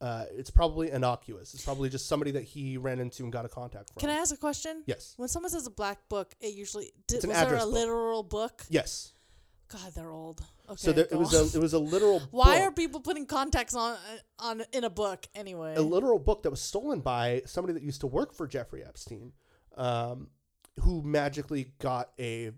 [0.00, 1.54] uh, it's probably innocuous.
[1.54, 4.00] It's probably just somebody that he ran into and got a contact from.
[4.00, 4.82] Can I ask a question?
[4.86, 5.14] Yes.
[5.16, 7.72] When someone says a black book, it usually did, was there a book.
[7.72, 8.64] literal book?
[8.68, 9.12] Yes.
[9.70, 10.40] God, they're old.
[10.68, 11.42] Okay, So there, it was on.
[11.42, 12.20] a it was a literal.
[12.20, 12.28] Book.
[12.30, 12.68] Why book.
[12.68, 13.96] are people putting contacts on
[14.38, 15.74] on in a book anyway?
[15.76, 19.32] a literal book that was stolen by somebody that used to work for Jeffrey Epstein,
[19.76, 20.28] um,
[20.80, 22.52] who magically got a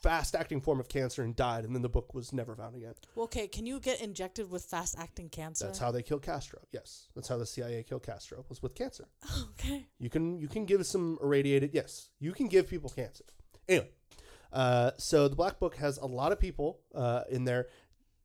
[0.00, 2.94] fast acting form of cancer and died, and then the book was never found again.
[3.14, 5.66] Well, okay, can you get injected with fast acting cancer?
[5.66, 6.60] That's how they killed Castro.
[6.72, 9.08] Yes, that's how the CIA killed Castro was with cancer.
[9.60, 9.86] Okay.
[9.98, 11.70] You can you can give some irradiated.
[11.72, 13.24] Yes, you can give people cancer.
[13.68, 13.88] Anyway,
[14.52, 17.66] uh, so the black book has a lot of people uh, in there.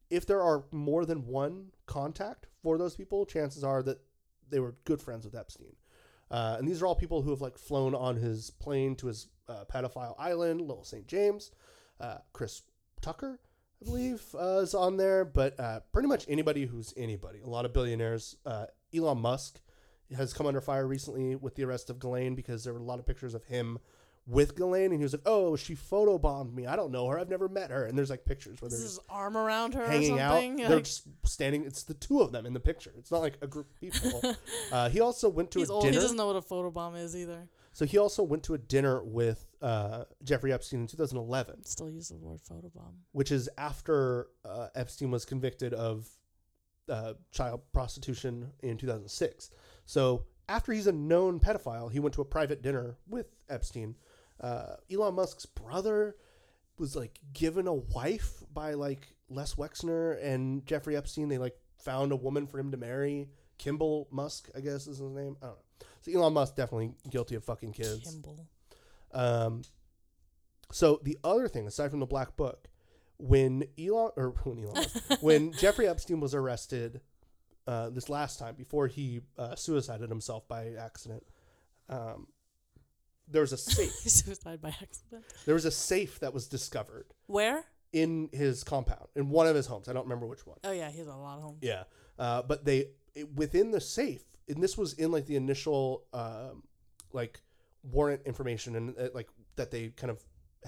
[0.09, 3.99] If there are more than one contact for those people, chances are that
[4.49, 5.75] they were good friends with Epstein.
[6.31, 9.27] Uh, and these are all people who have like flown on his plane to his
[9.47, 11.07] uh, pedophile island, Little St.
[11.07, 11.51] James.
[11.99, 12.63] Uh, Chris
[13.01, 13.39] Tucker,
[13.81, 17.39] I believe, uh, is on there, but uh, pretty much anybody who's anybody.
[17.41, 18.35] A lot of billionaires.
[18.45, 18.65] Uh,
[18.95, 19.61] Elon Musk
[20.15, 22.99] has come under fire recently with the arrest of Ghislaine because there were a lot
[22.99, 23.79] of pictures of him
[24.25, 26.65] with Ghislaine, and he was like, "Oh, she photobombed me.
[26.65, 27.19] I don't know her.
[27.19, 30.17] I've never met her." And there's like pictures where they're his arm around her hanging
[30.17, 30.31] or out.
[30.33, 30.55] something?
[30.57, 31.65] They're just standing.
[31.65, 32.93] It's the two of them in the picture.
[32.97, 34.35] It's not like a group of people.
[34.71, 35.83] uh, he also went to he's a old.
[35.83, 36.01] He dinner.
[36.01, 37.49] doesn't know what a photobomb is either.
[37.73, 42.09] So he also went to a dinner with uh, Jeffrey Epstein in 2011, Still use
[42.09, 42.93] the word photobomb.
[43.13, 46.07] which is after uh, Epstein was convicted of
[46.87, 49.49] uh, child prostitution in 2006.
[49.87, 53.95] So after he's a known pedophile, he went to a private dinner with Epstein.
[54.39, 56.15] Uh, Elon Musk's brother
[56.77, 61.29] was like given a wife by like Les Wexner and Jeffrey Epstein.
[61.29, 63.29] They like found a woman for him to marry.
[63.57, 65.37] Kimball Musk, I guess is his name.
[65.41, 65.87] I don't know.
[66.01, 68.03] So Elon Musk definitely guilty of fucking kids.
[68.03, 68.47] Kimball.
[69.13, 69.61] Um,
[70.71, 72.67] so the other thing, aside from the black book,
[73.17, 77.01] when Elon or when Elon, Musk, when Jeffrey Epstein was arrested
[77.67, 81.23] uh, this last time before he uh, suicided himself by accident,
[81.89, 82.27] um,
[83.27, 83.91] there was a safe.
[83.93, 85.23] Suicide by accident.
[85.45, 87.63] there was a safe that was discovered Where?
[87.91, 89.87] in his compound in one of his homes.
[89.87, 90.57] I don't remember which one.
[90.63, 91.59] Oh yeah, he has a lot of homes.
[91.61, 91.83] Yeah,
[92.19, 96.63] uh, but they it, within the safe, and this was in like the initial um,
[97.11, 97.41] like
[97.83, 100.19] warrant information and uh, like that they kind of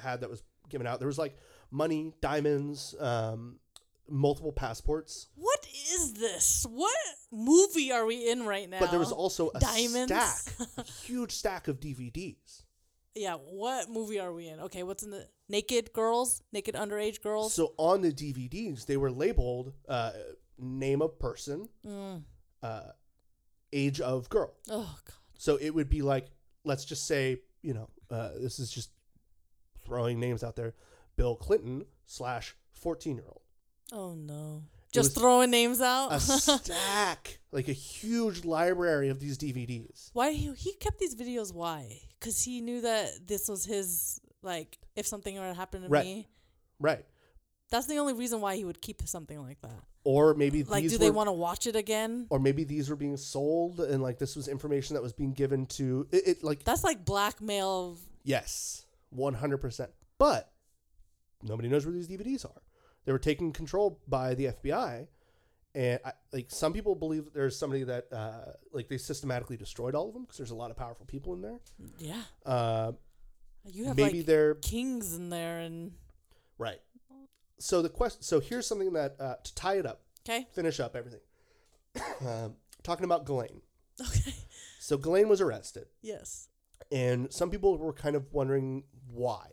[0.02, 1.00] had that was given out.
[1.00, 1.36] There was like
[1.72, 3.60] money, diamonds, um,
[4.08, 5.55] multiple passports, What
[5.94, 6.66] is this?
[6.70, 6.96] What
[7.32, 8.80] movie are we in right now?
[8.80, 10.12] but there was also a Diamonds?
[10.14, 12.64] stack, a huge stack of DVDs.
[13.16, 13.36] yeah.
[13.36, 14.60] What movie are we in?
[14.62, 16.42] Okay, what's in the naked girls?
[16.52, 17.54] Naked underage girls.
[17.54, 20.12] So on the DVDs, they were labeled uh,
[20.60, 22.24] name of person, Mm.
[22.64, 22.82] uh,
[23.74, 24.54] age of girl.
[24.70, 25.16] Oh god.
[25.38, 26.28] So it would be like,
[26.64, 28.90] let's just say, you know, uh, this is just
[29.86, 30.74] throwing names out there.
[31.18, 33.42] Bill Clinton slash fourteen year old.
[33.92, 34.64] Oh no.
[34.96, 36.14] Just throwing names out.
[36.14, 40.10] A stack, like a huge library of these DVDs.
[40.14, 41.54] why he he kept these videos?
[41.54, 42.00] Why?
[42.20, 44.78] Because he knew that this was his like.
[44.96, 46.06] If something were to happen to Right.
[46.06, 46.28] me,
[46.80, 47.06] Right.
[47.70, 49.84] that's the only reason why he would keep something like that.
[50.06, 52.28] Or maybe Like, do were, they want to watch it again?
[52.30, 55.66] or maybe these were being sold, and like this was information that was being given
[55.66, 56.28] to it.
[56.28, 57.98] it like That's like blackmail.
[58.24, 59.92] yes, one hundred percent.
[60.18, 60.50] But
[61.44, 62.62] nobody knows where these DVDs are.
[63.06, 65.08] They were taken control by the FBI,
[65.76, 69.94] and I, like some people believe that there's somebody that uh, like they systematically destroyed
[69.96, 71.60] all of them because there's a lot of powerful people in there.
[72.00, 72.22] Yeah.
[72.46, 72.94] Uh,
[73.66, 75.92] You have maybe like they're kings in there, and
[76.58, 76.80] right.
[77.60, 78.22] So the question.
[78.22, 81.22] So here's something that uh, to tie it up, okay, finish up everything.
[82.28, 83.62] um, talking about Ghislaine.
[84.02, 84.34] okay,
[84.80, 86.50] So Ghislaine was arrested, yes,
[86.92, 89.48] and some people were kind of wondering why.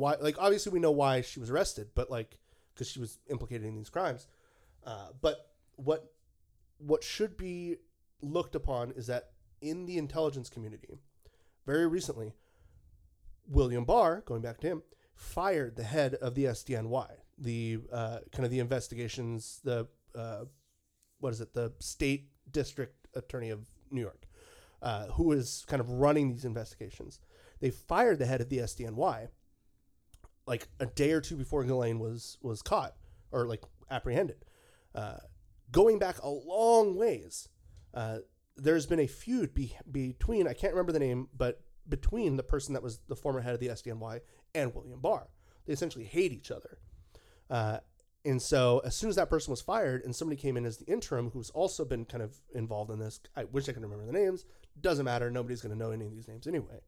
[0.00, 0.16] Why?
[0.20, 2.38] Like obviously we know why she was arrested, but like
[2.74, 4.26] because she was implicated in these crimes.
[4.84, 6.12] Uh, but what
[6.78, 7.76] what should be
[8.22, 9.30] looked upon is that
[9.60, 10.98] in the intelligence community,
[11.66, 12.32] very recently,
[13.46, 14.82] William Barr, going back to him,
[15.14, 20.44] fired the head of the SDNY, the uh, kind of the investigations, the uh,
[21.18, 24.26] what is it, the state district attorney of New York,
[24.82, 27.20] uh, who is kind of running these investigations.
[27.60, 29.28] They fired the head of the SDNY
[30.50, 32.96] like a day or two before Ghislaine was was caught
[33.30, 34.44] or like apprehended.
[34.96, 35.18] Uh,
[35.70, 37.48] going back a long ways,
[37.94, 38.18] uh,
[38.56, 42.74] there's been a feud be- between I can't remember the name, but between the person
[42.74, 44.20] that was the former head of the SDNY
[44.52, 45.28] and William Barr.
[45.66, 46.78] They essentially hate each other.
[47.48, 47.78] Uh,
[48.24, 50.92] and so as soon as that person was fired and somebody came in as the
[50.92, 54.12] interim who's also been kind of involved in this, I wish I could remember the
[54.12, 54.44] names.
[54.80, 55.30] Doesn't matter.
[55.30, 56.80] Nobody's going to know any of these names anyway.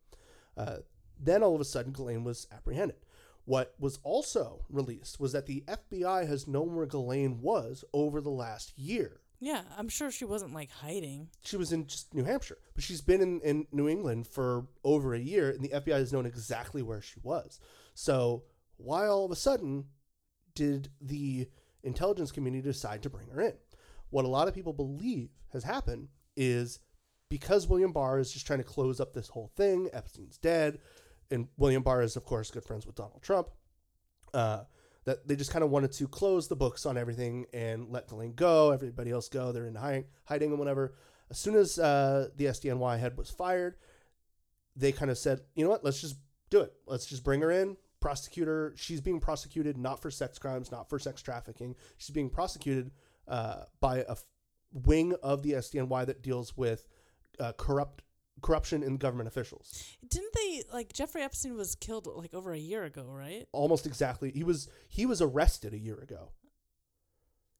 [0.56, 0.78] Uh,
[1.18, 2.96] then all of a sudden, Ghislaine was apprehended.
[3.45, 8.30] What was also released was that the FBI has known where Ghislaine was over the
[8.30, 9.20] last year.
[9.40, 9.62] yeah.
[9.76, 11.28] I'm sure she wasn't like hiding.
[11.45, 15.14] She was in just New Hampshire, but she's been in, in New England for over
[15.14, 17.59] a year, and the FBI has known exactly where she was.
[17.95, 18.45] So
[18.76, 19.86] why all of a sudden
[20.55, 21.49] did the
[21.82, 23.55] intelligence community decide to bring her in?
[24.11, 26.78] What a lot of people believe has happened is
[27.28, 30.78] because William Barr is just trying to close up this whole thing, Epstein's dead,
[31.32, 33.48] and William Barr is, of course, good friends with Donald Trump.
[34.32, 34.64] Uh,
[35.04, 38.34] that they just kind of wanted to close the books on everything and let Ghislaine
[38.34, 39.50] go, everybody else go.
[39.50, 40.94] They're in hiding, hiding and whatever.
[41.28, 43.76] As soon as uh, the SDNY head was fired,
[44.76, 46.16] they kind of said, you know what, let's just
[46.50, 46.72] do it.
[46.86, 48.74] Let's just bring her in, prosecutor.
[48.76, 51.74] She's being prosecuted not for sex crimes, not for sex trafficking.
[51.96, 52.92] She's being prosecuted
[53.26, 54.24] uh, by a f-
[54.72, 56.86] wing of the SDNY that deals with
[57.40, 58.02] uh, corrupt
[58.40, 59.84] corruption in government officials.
[60.08, 63.46] Didn't they like Jeffrey Epstein was killed like over a year ago, right?
[63.52, 64.30] Almost exactly.
[64.32, 66.30] He was he was arrested a year ago.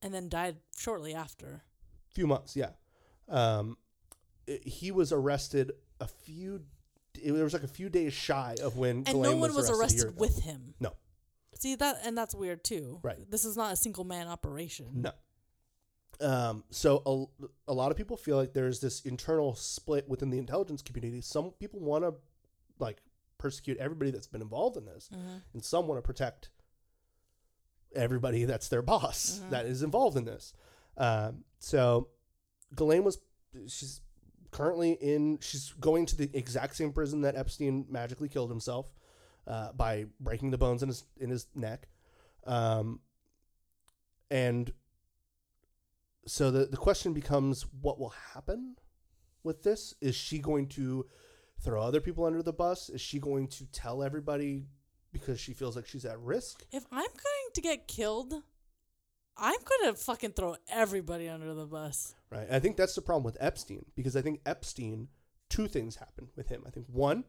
[0.01, 1.63] And then died shortly after.
[2.11, 2.71] few months, yeah.
[3.29, 3.77] Um,
[4.49, 6.65] i- he was arrested a few.
[7.23, 10.07] it was like a few days shy of when and Ghislaine no one was arrested,
[10.07, 10.75] arrested with him.
[10.81, 10.95] No.
[11.55, 12.99] See that, and that's weird too.
[13.03, 13.31] Right.
[13.31, 14.87] This is not a single man operation.
[14.95, 15.13] No.
[16.21, 17.03] Um, so
[17.67, 21.21] a, a lot of people feel like there's this internal split within the intelligence community.
[21.21, 22.15] Some people want to
[22.79, 22.99] like
[23.39, 25.37] persecute everybody that's been involved in this, Mm-hmm.
[25.55, 26.51] and some want to protect
[27.95, 29.51] everybody that's their boss Mm-hmm.
[29.51, 30.55] that is involved in this.
[30.97, 32.09] Um, so
[32.77, 33.19] Ghislaine was
[33.67, 34.01] she's
[34.51, 38.93] currently in she's going to the exact same prison that Epstein magically killed himself
[39.47, 41.89] uh, by breaking the bones in his in his neck.
[42.47, 43.01] Um,
[44.31, 44.73] and
[46.27, 48.77] so the the question becomes what will happen
[49.43, 49.95] with this?
[50.01, 51.07] Is she going to
[51.61, 52.89] throw other people under the bus?
[52.89, 54.67] Is she going to tell everybody
[55.13, 56.65] because she feels like she's at risk?
[56.73, 58.35] If I'm going to get killed,
[59.37, 62.15] I'm gonna fucking throw everybody under the bus.
[62.31, 62.47] Right.
[62.51, 65.09] I think that's the problem with Epstein because I think Epstein,
[65.51, 66.63] two things happened with him.
[66.67, 67.25] I think one,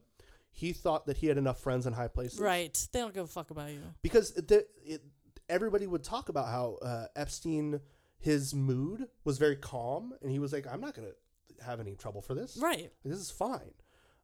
[0.50, 2.38] he thought that he had enough friends in high places.
[2.38, 2.74] Right.
[2.92, 3.82] They don't give a fuck about you.
[4.02, 5.02] Because the, it,
[5.48, 7.80] everybody would talk about how uh, Epstein,
[8.24, 11.94] his mood was very calm and he was like, I'm not going to have any
[11.94, 12.56] trouble for this.
[12.60, 12.90] Right.
[13.04, 13.72] This is fine.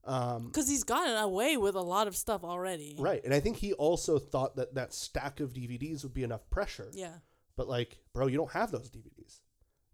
[0.05, 2.97] Um, Because he's gotten away with a lot of stuff already.
[2.99, 3.23] right.
[3.23, 6.89] And I think he also thought that that stack of DVDs would be enough pressure.
[6.95, 7.17] Yeah.
[7.57, 9.41] But like, bro, you don't have those DVDs.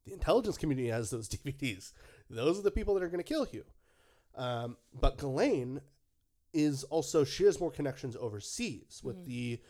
[0.04, 1.92] The intelligence community has those DVDs.
[2.30, 3.64] Those are the people that are going to kill you.
[4.36, 5.80] Um, but Ghislaine
[6.52, 9.60] is also she has more connections overseas with the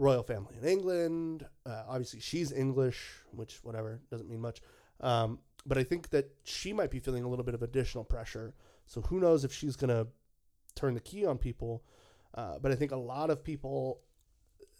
[0.00, 1.46] royal family in England.
[1.66, 2.98] Uh, obviously, she's English,
[3.32, 4.60] which whatever doesn't mean much.
[5.00, 8.54] Um, but I think that she might be feeling a little bit of additional pressure.
[8.86, 10.08] So who knows if she's going to
[10.74, 11.84] turn the key on people?
[12.34, 14.00] Uh, but I think a lot of people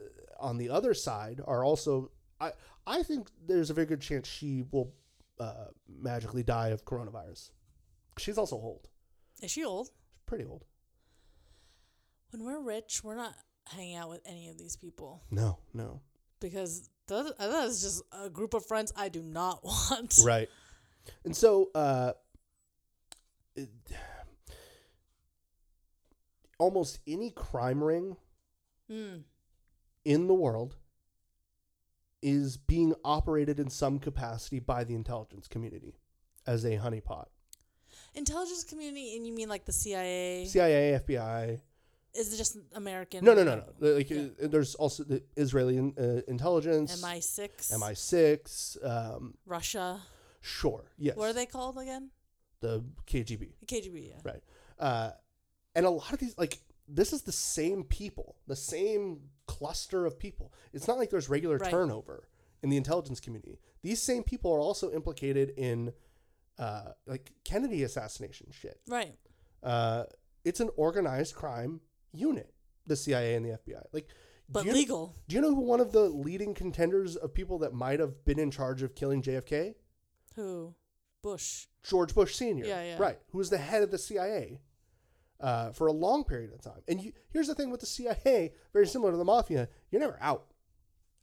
[0.01, 0.05] uh,
[0.41, 2.11] on the other side are also.
[2.41, 2.53] I
[2.87, 4.95] I think there's a very good chance she will
[5.39, 7.51] uh, magically die of coronavirus.
[8.19, 8.89] She's also old.
[9.43, 9.89] Is she old?
[9.89, 10.65] She's pretty old.
[12.31, 13.35] When we're rich, we're not
[13.71, 16.01] hanging out with any of these people No, no.
[16.41, 20.15] because that, that is just a group of friends I do not want.
[20.25, 20.49] Right.
[21.25, 22.13] And so, uh,
[23.57, 23.69] it,
[26.59, 28.17] almost any crime ring
[28.91, 29.23] Mm.
[30.05, 30.77] in the world
[32.23, 35.95] is being operated in some capacity by the intelligence community
[36.47, 37.27] as a honeypot.
[38.15, 40.45] Intelligence community, and you mean like the CIA?
[40.47, 41.61] CIA, FBI.
[42.15, 43.25] Is it just American?
[43.25, 43.93] No, no, no, no.
[43.95, 44.29] Like, Yeah.
[44.43, 47.73] uh, there's also the Israeli uh, intelligence, MI6.
[47.73, 48.85] MI6.
[48.85, 50.01] Um, Russia.
[50.41, 51.17] sure, yes.
[51.17, 52.11] What are they called again?
[52.61, 53.53] The KGB.
[53.61, 54.09] The KGB.
[54.09, 54.15] Yeah.
[54.25, 54.43] Right.
[54.79, 55.13] Uh,
[55.75, 56.59] and a lot of these, like,
[56.89, 60.53] this is the same people, the same cluster of people.
[60.73, 61.71] It's not like there's regular Right.
[61.71, 62.29] turnover
[62.63, 63.59] in the intelligence community.
[63.83, 65.93] These same people are also implicated in,
[66.59, 68.81] uh, like, Kennedy assassination shit.
[68.89, 69.17] Right.
[69.63, 70.05] Uh,
[70.45, 71.81] it's an organized crime
[72.13, 72.53] unit,
[72.87, 73.83] the CIA and the FBI.
[73.93, 74.09] Like,
[74.49, 75.15] But do legal.
[75.29, 78.39] Do you know who one of the leading contenders of people that might have been
[78.39, 79.75] in charge of killing JFK?
[80.37, 80.75] Who?
[81.23, 81.67] Bush.
[81.83, 82.65] George Bush Sr.
[82.67, 82.97] Yeah, yeah.
[82.99, 84.61] Right, who was the head of the CIA
[85.41, 86.83] uh, for a long period of time.
[86.89, 90.19] And you, here's the thing with the CIA, very similar to the mafia, you're never
[90.21, 90.47] out.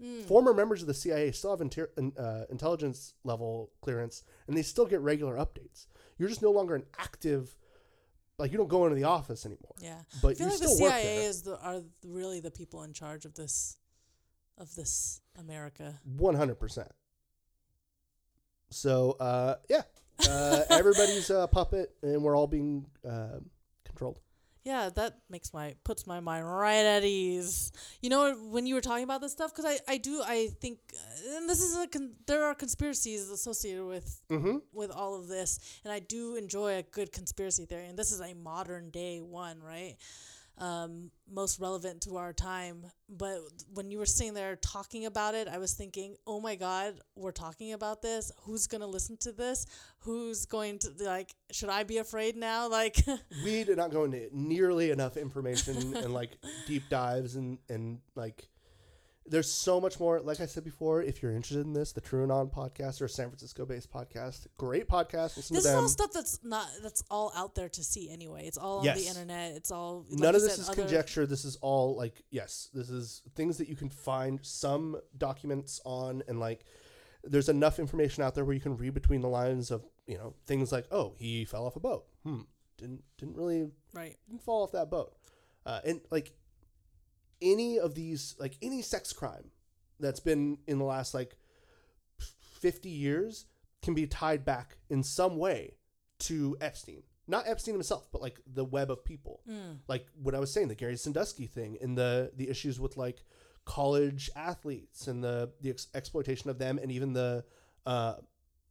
[0.02, 0.22] Hmm.
[0.22, 4.62] Former members of the CIA still have inter- in- uh, intelligence level clearance, and they
[4.62, 5.88] still get regular updates.
[6.20, 7.56] You're just no longer an active,
[8.38, 9.74] like you don't go into the office anymore.
[9.80, 10.00] Yeah.
[10.22, 13.26] But I feel you like the CIA is the are really the people in charge
[13.26, 13.78] of this,
[14.58, 16.00] of this America.
[16.04, 16.92] One hundred percent.
[18.70, 19.84] So uh, yeah,
[20.30, 23.40] uh, everybody's a puppet, and we're all being uh,
[23.86, 24.20] controlled.
[24.68, 27.72] Yeah, that makes my puts my mind right at ease.
[28.02, 30.80] You know, when you were talking about this stuff, because I, I do I think,
[31.38, 34.58] and this is a con- there are conspiracies associated with Mm-hmm.
[34.74, 38.20] with all of this, and I do enjoy a good conspiracy theory, and this is
[38.20, 39.96] a modern day one, right?
[40.58, 42.84] Um, most relevant to our time.
[43.10, 43.38] But
[43.74, 47.32] when you were sitting there talking about it, I was thinking, oh my God, we're
[47.32, 48.32] talking about this.
[48.42, 49.68] Who's gonna listen to this?
[50.00, 51.36] Who's going to like?
[51.52, 52.70] Should I be afraid now?
[52.78, 52.98] Like,
[53.44, 56.38] we did not go into nearly enough information and like
[56.68, 58.48] deep dives and and like
[59.30, 62.52] there's so much more like i said before if you're interested in this the TrueAnon
[62.52, 66.40] podcast or a san francisco based podcast great podcast listen this is all stuff that's
[66.44, 68.46] not that's all out there to see anyway.
[68.48, 69.54] It's all on the internet.
[69.56, 72.70] It's all like none of this said, is other- conjecture this is all like yes
[72.74, 76.64] this is things that you can find some documents on and like
[77.24, 80.34] there's enough information out there where you can read between the lines of you know
[80.46, 82.42] things like oh he fell off a boat hmm
[82.78, 84.16] didn't didn't really Right.
[84.30, 85.14] didn't fall off that boat.
[85.66, 86.32] Uh, and like
[87.42, 89.52] any of these, like any sex crime
[90.00, 91.38] that's been in the last like
[92.60, 93.46] 50 years
[93.82, 95.76] can be tied back in some way
[96.20, 99.42] to Epstein not Epstein himself, but like the web of people.
[99.88, 103.24] Like what I was saying, the Gary Sandusky thing, and the the issues with like
[103.66, 107.44] college athletes and the the ex- exploitation of them, and even the
[107.86, 108.16] uh,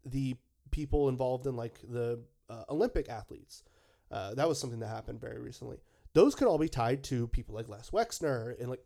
[0.04, 0.36] the
[0.70, 3.62] people involved in like the uh, Olympic athletes.
[4.10, 5.78] Uh, that was something that happened very recently.
[6.16, 8.82] Those could all be tied to people like Les Wexner and like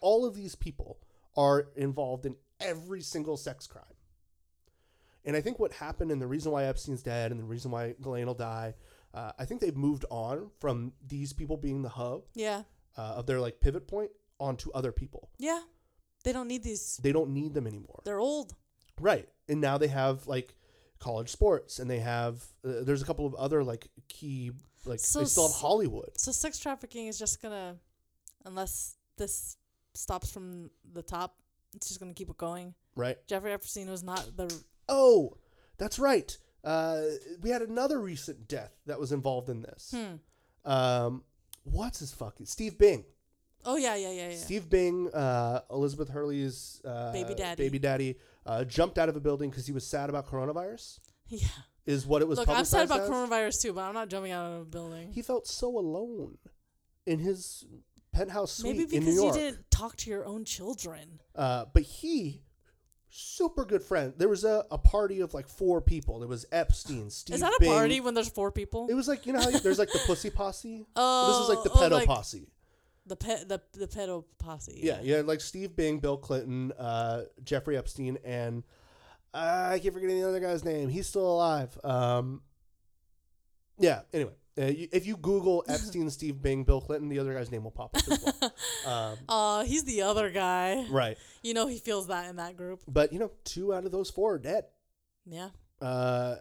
[0.00, 0.98] all of these people
[1.36, 3.84] are involved in every single sex crime.
[5.24, 7.94] And I think what happened and the reason why Epstein's dead and the reason why
[8.02, 8.74] Ghislaine will die,
[9.14, 12.64] uh, I think they've moved on from these people being the hub Yeah.
[12.98, 14.10] uh, of their like pivot point
[14.40, 15.30] onto other people.
[15.38, 15.60] Yeah.
[16.24, 16.98] They don't need these.
[17.00, 18.02] They don't need them anymore.
[18.04, 18.52] They're old.
[19.00, 19.28] Right.
[19.48, 20.54] And now they have like
[20.98, 24.50] college sports and they have uh, there's a couple of other like key
[24.86, 26.10] like So they still have Hollywood.
[26.16, 27.76] So sex trafficking is just gonna,
[28.44, 29.56] unless this
[29.94, 31.36] stops from the top,
[31.74, 32.74] it's just gonna keep it going.
[32.96, 33.16] Right.
[33.26, 34.54] Jeffrey Epstein was not the.
[34.88, 35.36] Oh,
[35.78, 36.36] that's right.
[36.62, 37.00] Uh,
[37.42, 39.94] we had another recent death that was involved in this.
[39.94, 40.70] Hmm.
[40.70, 41.22] Um,
[41.64, 43.04] what's his fucking Steve Bing?
[43.66, 44.36] Oh yeah, yeah, yeah, yeah.
[44.36, 47.62] Steve Bing, uh, Elizabeth Hurley's uh, Baby daddy.
[47.64, 48.16] baby daddy,
[48.46, 51.00] uh, jumped out of a building because he was sad about coronavirus.
[51.28, 51.48] Yeah.
[51.86, 52.38] Is what it was.
[52.38, 53.10] Look, I'm sad about as.
[53.10, 55.12] coronavirus too, but I'm not jumping out of a building.
[55.12, 56.38] He felt so alone
[57.06, 57.66] in his
[58.12, 61.20] penthouse suite Maybe in New because you didn't talk to your own children.
[61.34, 62.42] Uh, but he,
[63.10, 64.14] super good friend.
[64.16, 66.20] There was a, a party of like four people.
[66.20, 67.34] There was Epstein, Steve.
[67.34, 67.70] Is that a Bing.
[67.70, 68.86] party when there's four people?
[68.88, 70.86] It was like you know how you- there's like the pussy posse.
[70.96, 72.48] oh, this was like the oh, pedo like posse.
[73.06, 74.80] The pet, the the pedo posse.
[74.82, 78.62] Yeah, yeah, like Steve Bing, Bill Clinton, uh, Jeffrey Epstein, and
[79.34, 80.88] uh, I keep forgetting the other guy's name.
[80.88, 81.76] He's still alive.
[81.84, 82.40] Um,
[83.78, 84.02] yeah.
[84.12, 87.64] Anyway, uh, you, if you Google Epstein, Steve Bing, Bill Clinton, the other guy's name
[87.64, 88.52] will pop up as well.
[89.12, 90.86] um, Uh, he's the other guy.
[90.90, 91.18] right.
[91.42, 92.82] You know he feels that in that group.
[92.88, 94.64] But you know, two out of those four are dead.
[95.26, 95.48] Yeah.
[95.80, 96.36] Uh,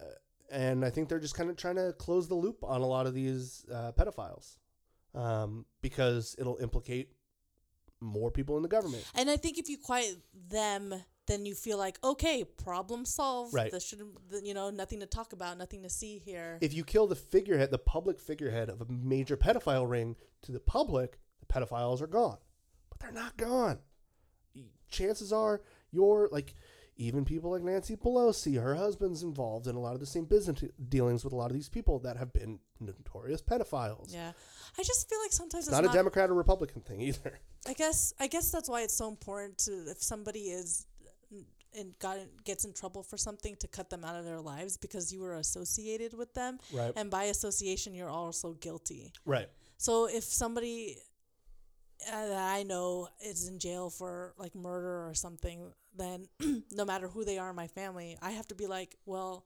[0.51, 3.07] and I think they're just kind of trying to close the loop on a lot
[3.07, 4.57] of these uh, pedophiles
[5.15, 7.09] um, because it'll implicate
[7.99, 9.03] more people in the government.
[9.15, 10.17] And I think if you quiet
[10.49, 10.93] them,
[11.27, 13.53] then you feel like okay, problem solved.
[13.53, 13.71] Right.
[13.71, 16.57] This shouldn't, you know, nothing to talk about, nothing to see here.
[16.61, 20.59] If you kill the figurehead, the public figurehead of a major pedophile ring to the
[20.59, 22.37] public, the pedophiles are gone.
[22.89, 23.79] But they're not gone.
[24.89, 25.61] Chances are
[25.91, 26.53] you're like
[26.95, 30.63] even people like Nancy Pelosi, her husband's involved in a lot of the same business
[30.89, 34.13] dealings with a lot of these people that have been notorious pedophiles.
[34.13, 34.31] yeah.
[34.77, 37.39] I just feel like sometimes It's it's not, a Democrat or Republican thing either.
[37.67, 40.85] I guess I guess that's why it's so important to if somebody is
[41.77, 45.11] and got gets in trouble for something to cut them out of their lives because
[45.13, 46.93] you were associated with them Right.
[46.95, 49.11] and by association you're also guilty.
[49.25, 49.49] Right.
[49.77, 50.97] So if somebody
[52.11, 56.27] uh, that I know is in jail for like murder or something, then
[56.71, 59.45] no matter who they are in my family, I have to be like, well,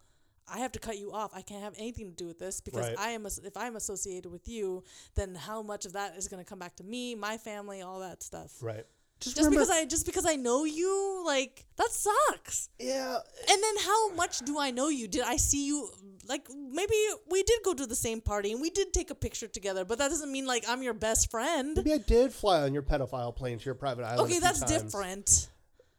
[0.49, 1.31] I have to cut you off.
[1.35, 2.97] I can't have anything to do with this because Right.
[2.97, 4.83] I am if I'm associated with you,
[5.15, 7.99] then how much of that is going to come back to me, my family, all
[7.99, 8.53] that stuff.
[8.61, 8.85] Right.
[9.19, 12.69] Just, Just remember, because I just because I know you, like that sucks.
[12.79, 13.17] yeah,
[13.49, 15.07] And then how much do I know you?
[15.07, 15.89] Did I see you
[16.27, 16.93] like maybe
[17.29, 19.97] we did go to the same party and we did take a picture together, but
[19.97, 21.75] that doesn't mean like I'm your best friend.
[21.75, 24.21] maybe I did fly on your pedophile plane to your private island.
[24.29, 24.71] Okay, that's times.
[24.71, 25.49] different.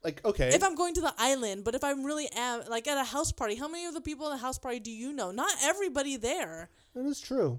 [0.05, 2.99] Like, okay, If I'm going to the island, but if I'm really am like at
[2.99, 5.33] a house party, how many of the people in the house party do you know?
[5.33, 6.71] Not everybody there.
[6.95, 7.59] that is true.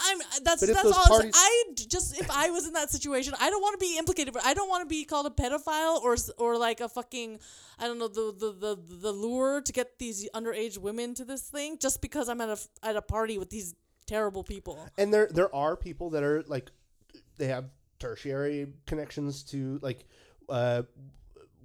[0.00, 1.04] I'm that's that's all.
[1.06, 1.32] Parties-.
[1.34, 4.44] I just if I was in that situation, I don't want to be implicated, but
[4.44, 7.38] I don't want to be called a pedophile or or like a fucking
[7.78, 11.42] I don't know the the the, the lure to get these underage women to this
[11.42, 13.74] thing just because I'm at a at a party with these
[14.06, 14.88] terrible people.
[14.98, 16.70] And there there are people that are like
[17.38, 17.66] they have
[17.98, 20.04] tertiary connections to like
[20.48, 20.82] uh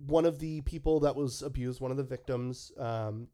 [0.05, 3.27] one of the people that was abused, one of the victims, um,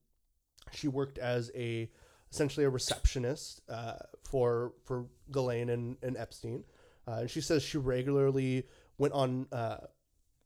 [0.71, 1.89] she worked as a
[2.33, 6.63] essentially a receptionist uh, for for Ghislaine and, and Epstein.
[7.07, 8.65] Uh, and she says she regularly
[8.97, 9.77] went on uh,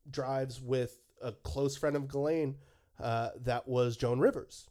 [0.10, 2.56] drives with a close friend of Ghislaine
[3.00, 4.70] uh, that was Joan Rivers.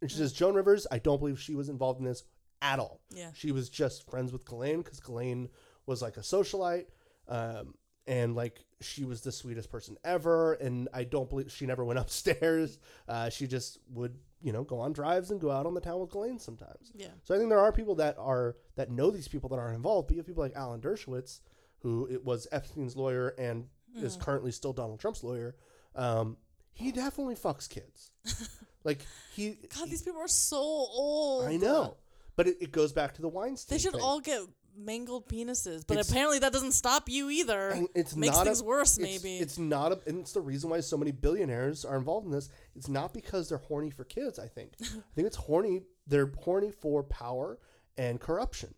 [0.00, 2.24] And she says, Joan Rivers, I don't believe she was involved in this
[2.62, 3.00] at all.
[3.10, 3.30] Yeah.
[3.34, 5.48] She was just friends with Ghislaine because Ghislaine
[5.86, 6.86] was like a socialite.
[7.28, 7.74] Um,
[8.06, 10.54] and like she was the sweetest person ever.
[10.54, 12.78] And I don't believe she never went upstairs.
[13.06, 16.00] Uh, she just would, you know, go on drives and go out on the town
[16.00, 16.90] with Ghislaine sometimes.
[16.94, 17.08] Yeah.
[17.24, 20.08] So I think there are people that are that know these people that aren't involved,
[20.08, 21.40] but you have people like Alan Dershowitz,
[21.80, 24.20] who it was Epstein's lawyer and is Mm.
[24.20, 25.56] currently still Donald Trump's lawyer.
[25.96, 26.36] Um,
[26.72, 28.10] he definitely fucks kids.
[28.84, 29.00] like
[29.34, 31.46] he, God, these people are so old.
[31.46, 31.96] I know,
[32.36, 33.76] but it, it goes back to the Weinstein.
[33.76, 34.00] They should thing.
[34.00, 34.40] all get
[34.76, 37.86] mangled penises, but It's- apparently that doesn't stop you either.
[37.94, 39.38] It's Makes not things a, worse, it's- maybe.
[39.38, 42.48] it's not a, and it's the reason why so many billionaires are involved in this.
[42.74, 44.38] It's not because they're horny for kids.
[44.38, 44.72] I think.
[44.80, 45.82] I think it's horny.
[46.06, 47.58] They're horny for power
[47.98, 48.74] and corruption.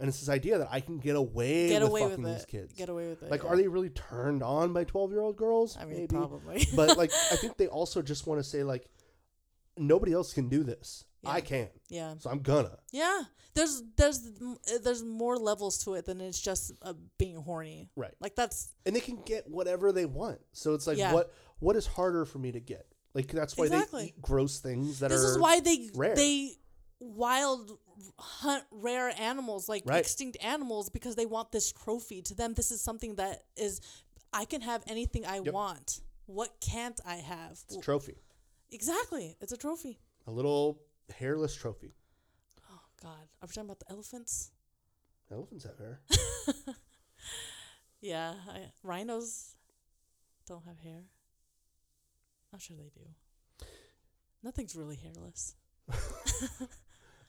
[0.00, 2.42] And it's this idea that I can get away Get with away fucking with these
[2.44, 2.48] it.
[2.48, 2.72] kids.
[2.74, 3.30] Get away with it.
[3.32, 3.48] like, yeah.
[3.48, 5.76] are they really turned on by twelve year old girls?
[5.76, 6.06] I mean, Maybe.
[6.14, 6.66] probably.
[6.76, 8.88] but like, I think they also just want to say like,
[9.76, 11.04] nobody else can do this.
[11.22, 11.30] Yeah.
[11.30, 12.14] I can, yeah.
[12.18, 12.78] so I'm gonna.
[12.92, 13.22] Yeah.
[13.54, 14.20] There's there's
[14.82, 17.88] there's more levels to it than it's just uh, being horny.
[17.96, 18.14] Right.
[18.20, 20.38] Like that's and they can get whatever they want.
[20.52, 21.12] So it's like Yeah.
[21.12, 22.86] what what is harder for me to get?
[23.14, 24.00] Like that's why Exactly.
[24.02, 26.14] they eat gross things that this are This is why they rare.
[26.14, 26.52] they
[27.00, 27.78] wild
[28.18, 29.98] hunt rare animals like Right.
[29.98, 33.80] extinct animals because they want this trophy to them this is something that is
[34.32, 35.52] i can have anything i Yep.
[35.54, 38.16] want what can't i have it's a trophy.
[38.72, 40.80] exactly it's a trophy A little
[41.12, 41.94] hairless trophy.
[42.70, 43.10] oh god
[43.42, 44.50] are we talking about the elephants
[45.30, 46.00] Elephants have hair.
[48.00, 49.56] yeah I, rhinos
[50.46, 51.02] don't have hair
[52.52, 53.66] i'm sure they do
[54.42, 55.54] nothing's really hairless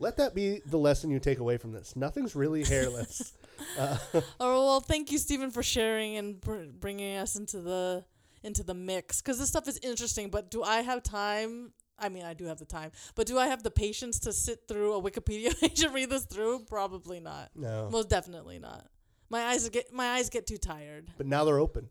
[0.01, 1.93] Let that be the lesson you take away from this.
[1.93, 3.33] Nothing's really hairless.
[3.77, 3.97] uh,
[4.39, 8.05] Oh well, thank you, Stephen, for sharing and br- bringing us into the
[8.41, 10.29] into the mix because this stuff is interesting.
[10.29, 11.73] But do I have time?
[11.99, 14.67] I mean, I do have the time, but do I have the patience to sit
[14.67, 16.65] through a Wikipedia page and read this through?
[16.67, 17.49] Probably not.
[17.55, 18.87] no, Most definitely not.
[19.29, 21.11] My eyes get my eyes get too tired.
[21.17, 21.89] but now they're open.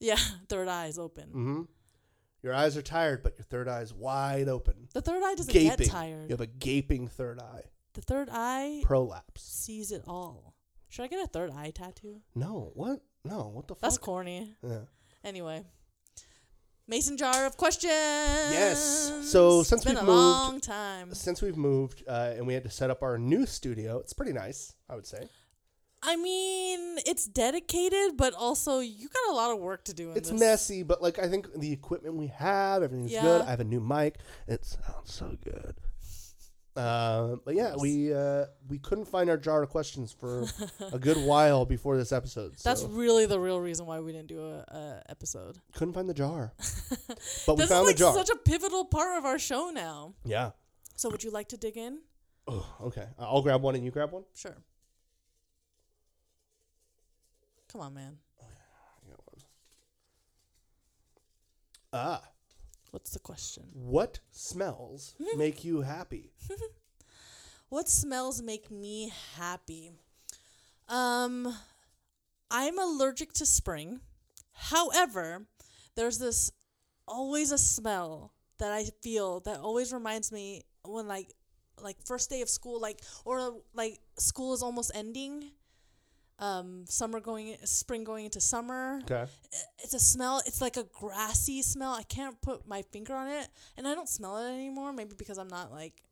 [0.00, 0.16] Yeah,
[0.48, 1.28] third eye is open.
[1.30, 1.62] hmm
[2.42, 4.88] Your eyes are tired, but your third eye is wide open.
[4.94, 5.76] The third eye doesn't Gaping.
[5.76, 6.24] get tired.
[6.30, 7.64] You have a gaping third eye.
[7.94, 9.42] The third eye Prolapse.
[9.42, 10.54] sees it all.
[10.88, 12.22] Should I get a third eye tattoo?
[12.34, 13.00] No, what?
[13.24, 13.82] No, what the fuck?
[13.82, 14.56] That's corny.
[14.66, 14.80] Yeah.
[15.22, 15.64] Anyway,
[16.90, 17.92] mason jar of questions.
[18.52, 19.20] Yes.
[19.22, 21.14] So, since it's been we've a moved- long time.
[21.14, 24.32] Since we've moved uh, and we had to set up our new studio, it's pretty
[24.32, 25.28] nice, I would say.
[26.02, 30.10] I mean, it's dedicated, but also you got a lot of work to do.
[30.10, 30.40] In It's this.
[30.40, 33.42] messy, but like I think the equipment we have, everything's good.
[33.42, 34.16] I have a new mic.
[34.48, 35.76] It sounds so good.
[36.80, 40.46] Uh, but yeah, we uh, we couldn't find our jar of questions for
[40.92, 42.58] a good while before this episode.
[42.58, 45.58] So That's really the real reason why we didn't do a, a episode.
[45.74, 46.52] couldn't find the jar,
[47.46, 48.14] but we this found is like the jar.
[48.14, 50.14] such a pivotal part of our show now.
[50.24, 50.50] yeah.
[50.96, 52.00] So, would you like to dig in?
[52.46, 53.06] Oh, okay.
[53.18, 54.24] I'll grab one and you grab one.
[54.34, 54.56] Sure.
[57.72, 58.16] Come on, man.
[61.92, 62.22] Ah,
[62.90, 63.64] What's the question?
[63.72, 66.32] what smells make you happy?
[67.70, 69.92] What smells make me happy?
[70.88, 71.54] Um,
[72.50, 74.00] I'm allergic to spring.
[74.52, 75.46] However,
[75.94, 76.50] there's this
[77.06, 81.32] always a smell that I feel that always reminds me when like
[81.80, 85.52] like first day of school like or like school is almost ending.
[86.40, 89.00] Um, summer going spring going into summer.
[89.02, 89.26] Okay.
[89.84, 91.92] it's a smell it's like a grassy smell.
[91.92, 93.46] I can't put my finger on it
[93.76, 96.02] and i don't smell it anymore maybe because i'm not like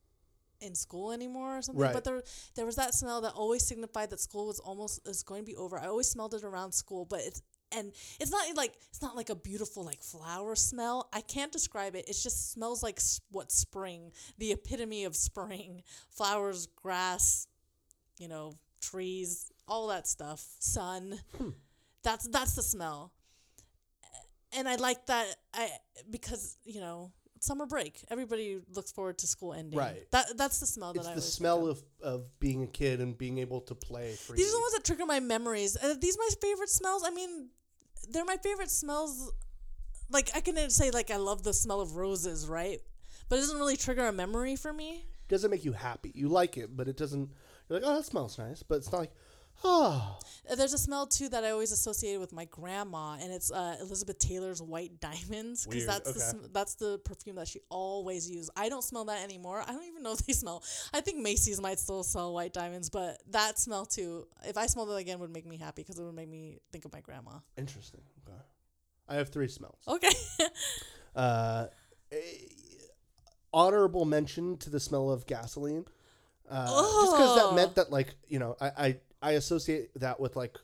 [0.61, 1.93] in school anymore or something Right.
[1.95, 2.23] but there
[2.57, 5.57] there was that smell that always signified that school was almost is going to be
[5.57, 5.79] over.
[5.79, 9.31] I always smelled it around school but it's and it's not like it's not like
[9.31, 11.09] a beautiful like flower smell.
[11.13, 12.09] I can't describe it.
[12.09, 12.99] It just smells like
[13.31, 15.83] what spring the epitome of spring.
[16.11, 17.47] Flowers grass
[18.19, 21.51] you know trees all that stuff sun hmm.
[22.03, 23.13] that's that's the smell
[24.57, 25.69] and I like that I
[26.11, 27.13] because you know
[27.43, 28.05] summer break.
[28.11, 29.79] Everybody looks forward to school ending.
[29.79, 30.11] Right.
[30.11, 31.83] That that's the smell that It's I the smell of.
[32.03, 34.43] of, being a kid and being able to play freely.
[34.43, 35.77] These are the ones that trigger my memories.
[35.77, 37.03] Are these my favorite smells?
[37.05, 37.49] I mean,
[38.11, 39.33] they're my favorite smells.
[40.11, 42.81] Like I can say like I love the smell of roses, right?
[43.29, 45.05] But it doesn't really trigger a memory for me.
[45.29, 46.13] doesn't make you happy.
[46.15, 47.31] You like it, but it doesn't.
[47.69, 49.13] You're like, oh, that smells nice, but it's not like,
[50.57, 54.19] There's a smell too that I always associated with my grandma, and it's uh, Elizabeth
[54.19, 58.51] Taylor's White Diamonds because Weird, that's the sm- that's the perfume that she always used.
[58.57, 59.63] I don't smell that anymore.
[59.67, 60.63] I don't even know if they smell.
[60.95, 64.27] I think Macy's might still sell White Diamonds, but that smell too.
[64.45, 66.85] If I smelled it again, would make me happy because it would make me think
[66.85, 67.33] of my grandma.
[67.57, 68.01] interesting.
[68.27, 68.39] Okay.
[69.09, 69.79] I have three smells.
[69.87, 70.11] Okay.
[71.17, 71.67] Uh,
[72.13, 72.17] eh,
[73.53, 75.85] honorable mention to the smell of gasoline.
[76.49, 80.37] Uh, Just because that meant that, like, you know, I, I, I associate that with
[80.37, 80.57] like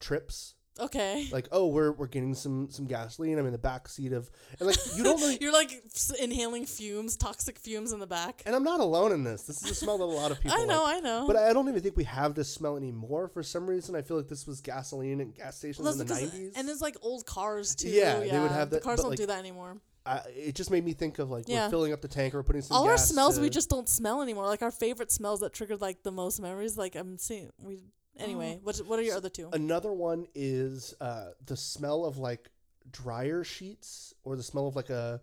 [0.00, 0.54] trips.
[0.80, 1.28] okay.
[1.30, 3.38] Like, oh, we're we're getting some some gasoline.
[3.38, 5.36] I'm in the back seat of, and like, you don't really.
[5.40, 5.70] You're like
[6.18, 8.42] inhaling fumes, toxic fumes in the back.
[8.46, 9.42] and I'm not alone in this.
[9.42, 10.56] This is a smell that a lot of people.
[10.60, 10.96] I know, like.
[10.96, 11.26] I know.
[11.26, 13.28] But I don't even think we have this smell anymore.
[13.28, 16.30] For some reason, I feel like this was gasoline at gas stations That's in the
[16.30, 16.52] '90s.
[16.56, 17.88] And it's like old cars too.
[17.88, 19.76] Yeah, they would have The cars don't like, do that anymore.
[20.04, 21.66] I, it just made me think of like Yeah.
[21.66, 22.76] we're filling up the tank or putting some.
[22.76, 24.46] all our gas smells we just don't smell anymore.
[24.46, 26.76] Like our favorite smells that triggered like the most memories.
[26.76, 27.84] Like I'm seeing we.
[28.18, 29.48] Anyway, what what are your other two?
[29.52, 32.50] Another one is uh, the smell of like
[32.90, 35.20] dryer sheets or the smell of like a,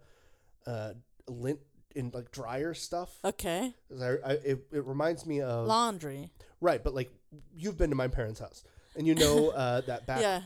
[0.66, 0.94] uh,
[1.28, 1.60] lint
[1.96, 3.12] in like dryer stuff.
[3.24, 3.76] Okay.
[3.90, 6.32] 'Cause I, I, it, it reminds me of Laundry.
[6.62, 7.12] right, but like
[7.56, 8.64] you've been to my parents' house
[8.96, 10.42] and you know uh, that back Yeah.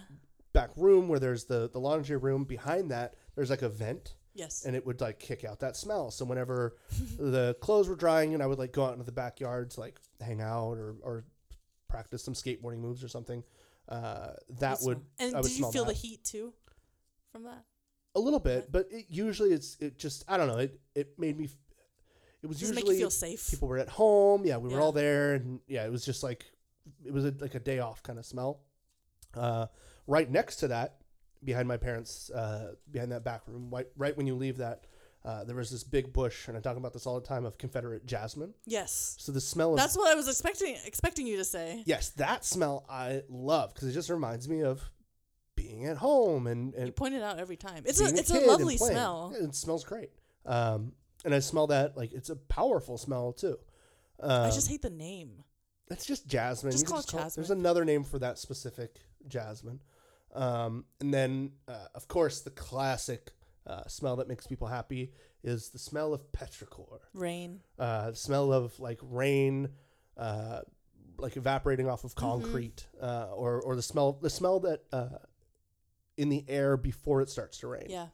[0.52, 2.44] back room where there's the the laundry room.
[2.44, 4.66] Behind that, there's like a vent, Yes.
[4.66, 6.12] and it would like kick out that smell.
[6.12, 6.76] So whenever
[7.20, 10.00] the clothes were drying, and I would like go out into the backyard to like
[10.22, 11.26] hang out or or
[11.88, 13.44] practice some skateboarding moves or something.
[13.88, 15.02] Uh, that would.
[15.20, 15.94] And I would did you feel that.
[15.94, 16.54] the heat too
[17.32, 17.64] from that?
[18.16, 20.58] a little bit, but it, usually it's it just I don't know.
[20.58, 21.50] It it made me.
[22.42, 23.50] It was make usually feel safe?
[23.50, 24.46] people were at home.
[24.46, 24.82] Yeah, we were Yeah.
[24.84, 26.46] all there, and yeah, it was just like
[27.06, 28.60] it was a, like a day off kind of smell.
[29.34, 29.68] Uh,
[30.08, 30.98] right next to that,
[31.44, 34.86] behind my parents, uh, behind that back room, right, right when you leave that,
[35.26, 37.58] uh, there was this big bush, and I talk about this all the time of
[37.58, 38.54] Confederate jasmine.
[38.66, 39.16] yes.
[39.20, 41.84] So the smell of That's what I was expecting expecting you to say.
[41.86, 44.82] yes, that smell I love because it just reminds me of
[45.56, 47.84] being at home and and You point it out every time.
[47.86, 49.34] It's a it's a lovely smell.
[49.38, 50.12] Yeah, It smells great.
[50.46, 50.92] Um,
[51.24, 53.58] and I smell that like it's a powerful smell too.
[54.20, 55.44] Um, I just hate the name.
[55.90, 56.72] it's just jasmine.
[56.74, 58.98] Just You can call it There's another name for that specific
[59.28, 59.80] jasmine.
[60.34, 63.32] Um, and then uh, of course the classic
[63.68, 65.12] uh, smell that makes people happy
[65.44, 67.00] is the smell of petrichor.
[67.14, 67.60] Rain.
[67.78, 69.70] Uh, the smell of like rain,
[70.18, 70.62] uh,
[71.18, 72.08] like evaporating off Mm-hmm.
[72.08, 75.10] of concrete, uh, or or the smell the smell that uh,
[76.18, 77.88] in the air before it starts to rain.
[77.90, 78.08] Yeah.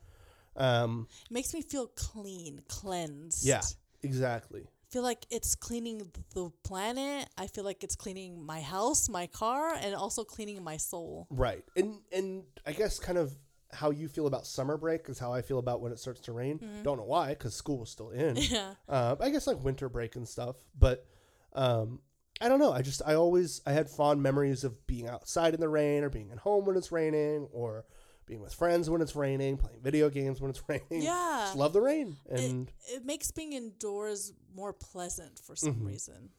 [0.55, 3.45] Um, It makes me feel clean, cleansed.
[3.45, 3.61] Yeah.
[4.03, 4.67] exactly.
[4.89, 7.29] Feel like it's cleaning the planet.
[7.37, 11.27] I feel like it's cleaning my house, my car, and also cleaning my soul.
[11.29, 11.63] Right.
[11.75, 13.33] And and I guess kind of
[13.71, 16.31] how you feel about summer break is how I feel about when it starts to
[16.31, 16.59] rain.
[16.83, 18.35] Don't know why, because school was still in.
[18.49, 18.73] Yeah.
[18.87, 20.55] uh, I guess like winter break and stuff.
[20.77, 21.05] But
[21.53, 21.99] um,
[22.41, 22.71] I don't know.
[22.71, 26.09] I just I always I had fond memories of being outside in the rain, or
[26.09, 27.85] being at home when it's raining, or
[28.29, 31.01] being with friends when it's raining, playing video games when it's raining.
[31.03, 31.41] Yeah.
[31.45, 32.15] Just love the rain.
[32.29, 35.85] And it makes being indoors more pleasant for some Mhm.
[35.87, 36.29] reason.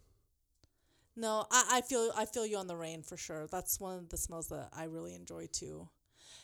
[1.16, 3.46] No, I, I feel I feel you on the rain for sure.
[3.48, 5.88] That's one of the smells that I really enjoy too.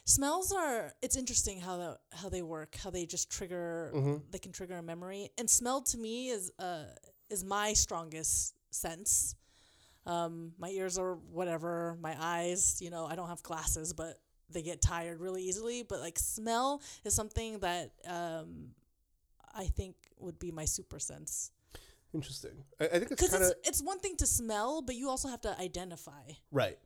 [0.05, 4.23] Smells are it's interesting how the, how they work, how they just trigger Mhm.
[4.32, 5.31] they can trigger a memory.
[5.39, 6.86] And smell to me is uh
[7.31, 9.36] is my strongest sense.
[10.05, 14.20] Um my ears are whatever, my eyes, you know, I don't have glasses, but
[14.51, 18.68] they get tired really easily, but like smell is something that um
[19.55, 21.51] I think would be my super sense.
[22.14, 22.64] interesting.
[22.81, 25.09] I, I think it's Because kind of it's, it's one thing to smell, but you
[25.09, 26.23] also have to identify.
[26.52, 26.78] Right.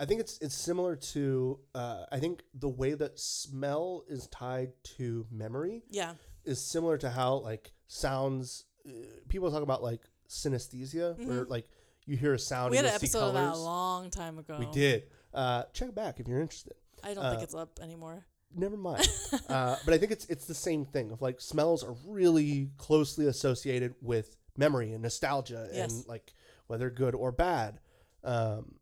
[0.00, 4.72] I think it's it's similar to uh, I think the way that smell is tied
[4.96, 6.12] to memory Yeah.
[6.44, 8.90] is similar to how like sounds uh,
[9.28, 11.68] people talk about like synesthesia where like
[12.06, 12.70] you hear a sound Mm-hmm.
[12.72, 14.56] We had and an episode of that a long time ago.
[14.58, 15.04] We did.
[15.34, 16.74] Uh, check back if you're interested.
[17.04, 18.26] I don't think Uh, it's up anymore.
[18.54, 19.06] Never mind.
[19.48, 23.26] uh, but I think it's it's the same thing of like smells are really closely
[23.26, 25.92] associated with memory and nostalgia Yes.
[25.92, 26.32] and like
[26.66, 27.78] whether good or bad.
[28.24, 28.76] Um,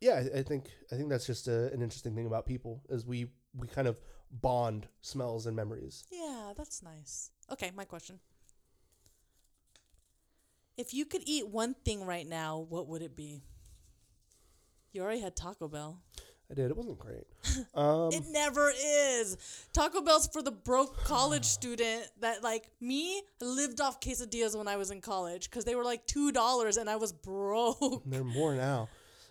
[0.00, 3.06] yeah, I, I think I think that's just a, an interesting thing about people is
[3.06, 3.98] we we kind of
[4.30, 6.04] bond smells and memories.
[6.10, 7.30] Yeah, that's nice.
[7.50, 8.18] Okay, my question.
[10.76, 13.42] If you could eat one thing right now, what would it be?
[14.92, 16.00] You already had Taco Bell.
[16.50, 16.70] I did.
[16.70, 17.24] It wasn't great.
[17.74, 19.36] Um, It never is.
[19.72, 24.76] Taco Bell's for the broke college student that, like me, lived off quesadillas when I
[24.76, 28.02] was in college because they were like $2 and I was broke.
[28.06, 28.88] they're more now.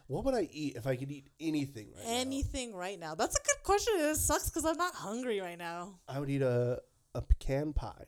[0.08, 2.12] What would I eat if I could eat anything right now?
[2.20, 3.16] Anything right now?
[3.16, 3.94] That's a good question.
[3.98, 6.00] It sucks because I'm not hungry right now.
[6.08, 6.82] I would eat a
[7.16, 8.06] a pecan pie.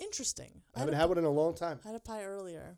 [0.00, 0.62] Interesting.
[0.74, 1.78] I I haven't had one in a long time.
[1.84, 2.76] I had a pie earlier.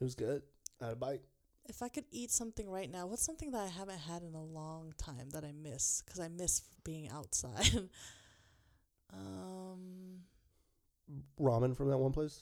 [0.00, 0.42] It was good.
[0.80, 1.20] I had a bite.
[1.68, 4.42] If I could eat something right now, what's something that I haven't had in a
[4.42, 6.02] long time that I miss?
[6.04, 7.70] Because I miss being outside.
[9.12, 10.20] um,
[11.38, 12.40] Ramen from that one place.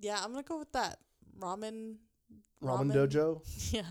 [0.00, 0.98] yeah, I'm gonna go with that.
[1.38, 1.96] Ramen.
[2.62, 3.42] Ramen, Dojo.
[3.72, 3.82] Yeah,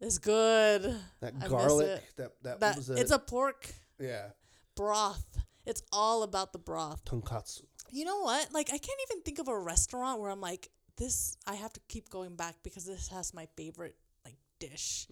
[0.00, 0.82] it's good.
[1.20, 1.86] That I garlic.
[1.86, 2.02] it.
[2.16, 4.28] That that, That was it's a pork yeah
[4.76, 5.38] broth.
[5.64, 7.04] It's all about the broth.
[7.04, 7.62] tonkatsu.
[7.90, 8.52] You know what?
[8.52, 11.36] Like I can't even think of a restaurant where I'm like, this.
[11.46, 15.06] I have to keep going back because this has my favorite like dish.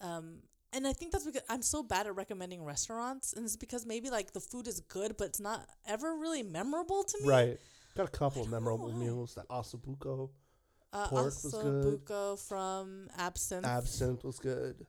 [0.00, 0.38] Um,
[0.72, 4.10] and I think that's because I'm so bad at recommending restaurants, and it's because maybe
[4.10, 7.28] like the food is good, but it's not ever really memorable to me.
[7.28, 7.58] Right.
[7.96, 9.34] Got a couple of memorable meals.
[9.34, 10.30] That osso buco
[10.92, 11.84] Uh, Pork was good.
[12.04, 13.66] Buco from Absinthe.
[13.66, 14.86] absinthe was good.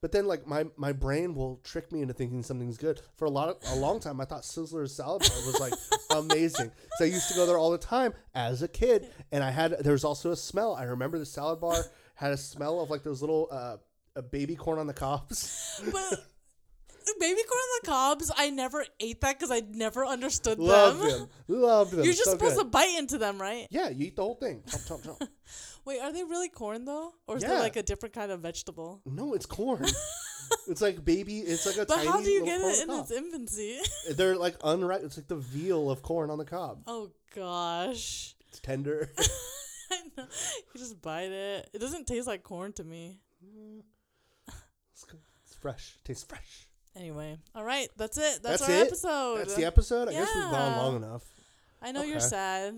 [0.00, 3.00] But then, like my my brain will trick me into thinking something's good.
[3.16, 5.72] For a lot of a long time, I thought Sizzler's salad bar was like
[6.24, 6.70] amazing.
[6.96, 9.76] So I used to go there all the time as a kid, and I had
[9.80, 10.74] there was also a smell.
[10.74, 11.84] I remember the salad bar
[12.14, 13.76] had a smell of like those little uh,
[14.16, 15.80] a baby corn on the cobs.
[15.92, 16.24] but
[17.20, 18.32] baby corn on the cobs.
[18.36, 21.08] I never ate that because I never understood Loved them.
[21.08, 21.28] them.
[21.48, 22.04] Loved them.
[22.04, 22.64] You're just So supposed good.
[22.64, 23.66] to bite into them, right?
[23.70, 24.62] Yeah, you eat the whole thing.
[24.66, 25.28] Chomp, chomp, chomp.
[25.86, 27.50] Wait, are they really corn though, or is Yeah.
[27.50, 29.00] there like a different kind of vegetable?
[29.06, 29.86] no, it's corn.
[30.68, 31.38] it's like baby.
[31.40, 33.78] It's like a But how do you get it in the its infancy?
[34.10, 35.02] They're like unripe.
[35.04, 36.82] It's like the veal of corn on the cob.
[36.86, 39.10] oh gosh, It's tender.
[39.90, 40.24] I know.
[40.74, 41.70] You just bite it.
[41.72, 43.20] It doesn't taste like corn to me.
[44.92, 45.04] it's,
[45.44, 45.96] it's fresh.
[46.04, 46.66] Tastes fresh.
[46.96, 48.42] Anyway, all right, that's it.
[48.42, 48.86] That's, That's our it?
[48.86, 49.38] episode.
[49.38, 50.08] That's the episode.
[50.08, 51.22] I guess we've gone long enough.
[51.82, 52.74] I know you're sad,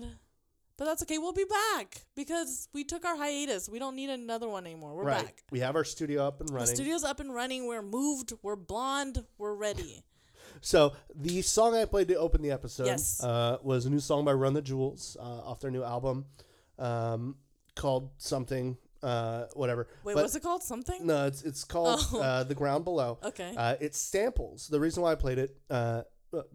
[0.79, 1.17] but that's okay.
[1.17, 1.45] We'll be
[1.75, 3.67] back because we took our hiatus.
[3.69, 4.95] We don't need another one anymore.
[4.95, 5.25] We're right.
[5.25, 5.43] back.
[5.51, 6.67] We have our studio up and running.
[6.69, 7.67] The studio's up and running.
[7.67, 8.31] We're moved.
[8.41, 9.23] We're blonde.
[9.37, 10.05] We're ready.
[10.61, 13.21] So the song I played to open the episode Yes.
[13.23, 16.25] uh, was a new song by Run the Jewels uh, off their new album
[16.77, 17.35] um,
[17.75, 19.87] called something, uh, whatever.
[20.05, 20.63] Wait, But- what's it called?
[20.63, 21.05] Something?
[21.05, 22.21] No, it's it's called Oh.
[22.21, 23.19] uh, The Ground Below.
[23.23, 23.53] Okay.
[23.55, 24.67] Uh, it samples.
[24.67, 26.03] The reason why I played it, uh,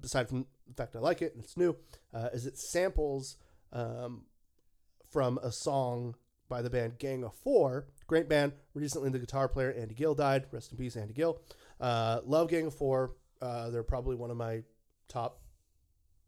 [0.03, 1.77] aside from the fact I like it and it's new,
[2.15, 3.37] uh, is it samples
[3.73, 4.23] um,
[5.11, 6.15] from a song
[6.49, 7.87] by the band Gang of Four.
[8.07, 8.53] Great band.
[8.75, 10.47] Recently, the guitar player Andy Gill died.
[10.53, 11.41] Rest in peace, Andy Gill.
[11.81, 13.17] Uh, love Gang of Four.
[13.41, 14.63] Uh, they're probably one of my
[15.09, 15.41] top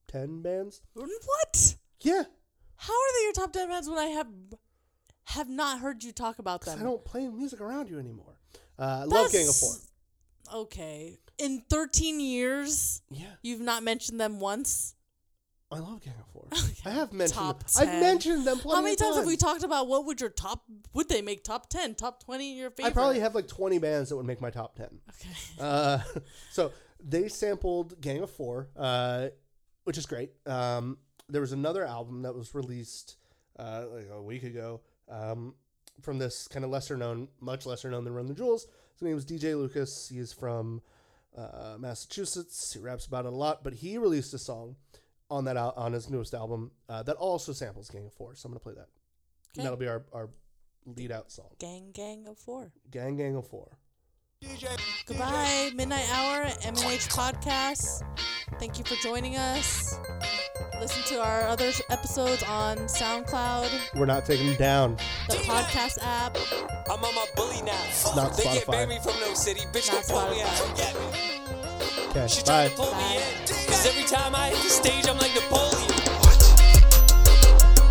[0.08, 0.82] ten bands.
[0.94, 1.76] What?
[2.00, 2.22] Yeah,
[2.76, 4.26] How are they your top ten bands when I have
[5.24, 6.78] have not heard you talk about them?
[6.78, 8.38] I don't play music around you anymore.
[8.78, 9.70] Uh, love Gang of Four.
[10.54, 11.18] Okay.
[11.38, 14.94] In 13 years, Yeah, you've not mentioned them once.
[15.70, 16.47] I love Gang of Four.
[16.86, 17.38] I have mentioned.
[17.38, 17.86] Top them.
[17.86, 17.88] 10.
[17.88, 18.59] I've mentioned them.
[18.59, 20.64] Plenty How many of times have we talked about what would your top?
[20.94, 22.90] Would they make top 10, top 20 your favorite?
[22.90, 24.86] I probably have like 20 bands that would make my top 10.
[24.86, 25.28] Okay.
[25.60, 25.98] Uh,
[26.51, 26.70] so
[27.02, 29.28] they sampled Gang of Four, uh,
[29.84, 30.30] which is great.
[30.47, 30.98] Um,
[31.28, 33.16] there was another album that was released
[33.59, 35.55] uh, like a week ago um,
[36.02, 38.66] from this kind of lesser known, much lesser known than Run the Jewels.
[38.94, 40.09] His name is DJ Lucas.
[40.09, 40.82] He is from
[41.36, 42.72] uh, Massachusetts.
[42.72, 44.76] He raps about it a lot, but he released a song
[45.31, 48.35] on that al- on his newest album uh, that also samples Gang of Four.
[48.35, 48.89] So I'm gonna play that.
[48.89, 49.59] Okay.
[49.59, 50.28] And that'll be our, our
[50.85, 51.48] lead out song.
[51.59, 52.70] Gang, gang of four.
[52.90, 53.77] Gang Gang of Four.
[54.44, 54.69] DJ,
[55.07, 58.03] Goodbye, Midnight Hour, MNH Podcast.
[58.61, 59.98] Thank you for joining us.
[60.78, 64.97] Listen to our other episodes on SoundCloud, We're not taking them down.
[65.31, 66.36] the podcast app.
[66.90, 67.73] I'm on my bully now.
[68.15, 68.73] not they can't Spotify.
[68.73, 69.61] ban me from no city.
[69.73, 71.35] Bitch, Not don't pull me out.
[72.16, 72.24] Spotify.
[72.24, 72.47] Okay, She bye.
[72.47, 73.22] tried to pull me in.
[73.68, 75.88] Cause every time I hit the stage, I'm like Napoleon.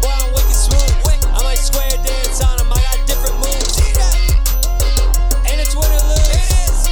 [0.01, 0.93] Boy, I'm wicked smooth.
[1.33, 2.71] I might square dance on 'em.
[2.73, 3.77] I got different moves.
[5.45, 6.27] And it's win or lose.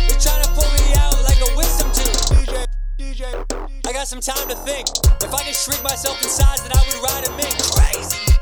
[0.08, 2.30] They're trying to pull me out like a wisdom tooth.
[2.30, 2.68] DJ,
[3.00, 3.26] DJ,
[3.88, 4.88] I got some time to think.
[5.22, 7.58] If I could shrink myself in size, then I would ride a mink.
[7.74, 8.33] Crazy.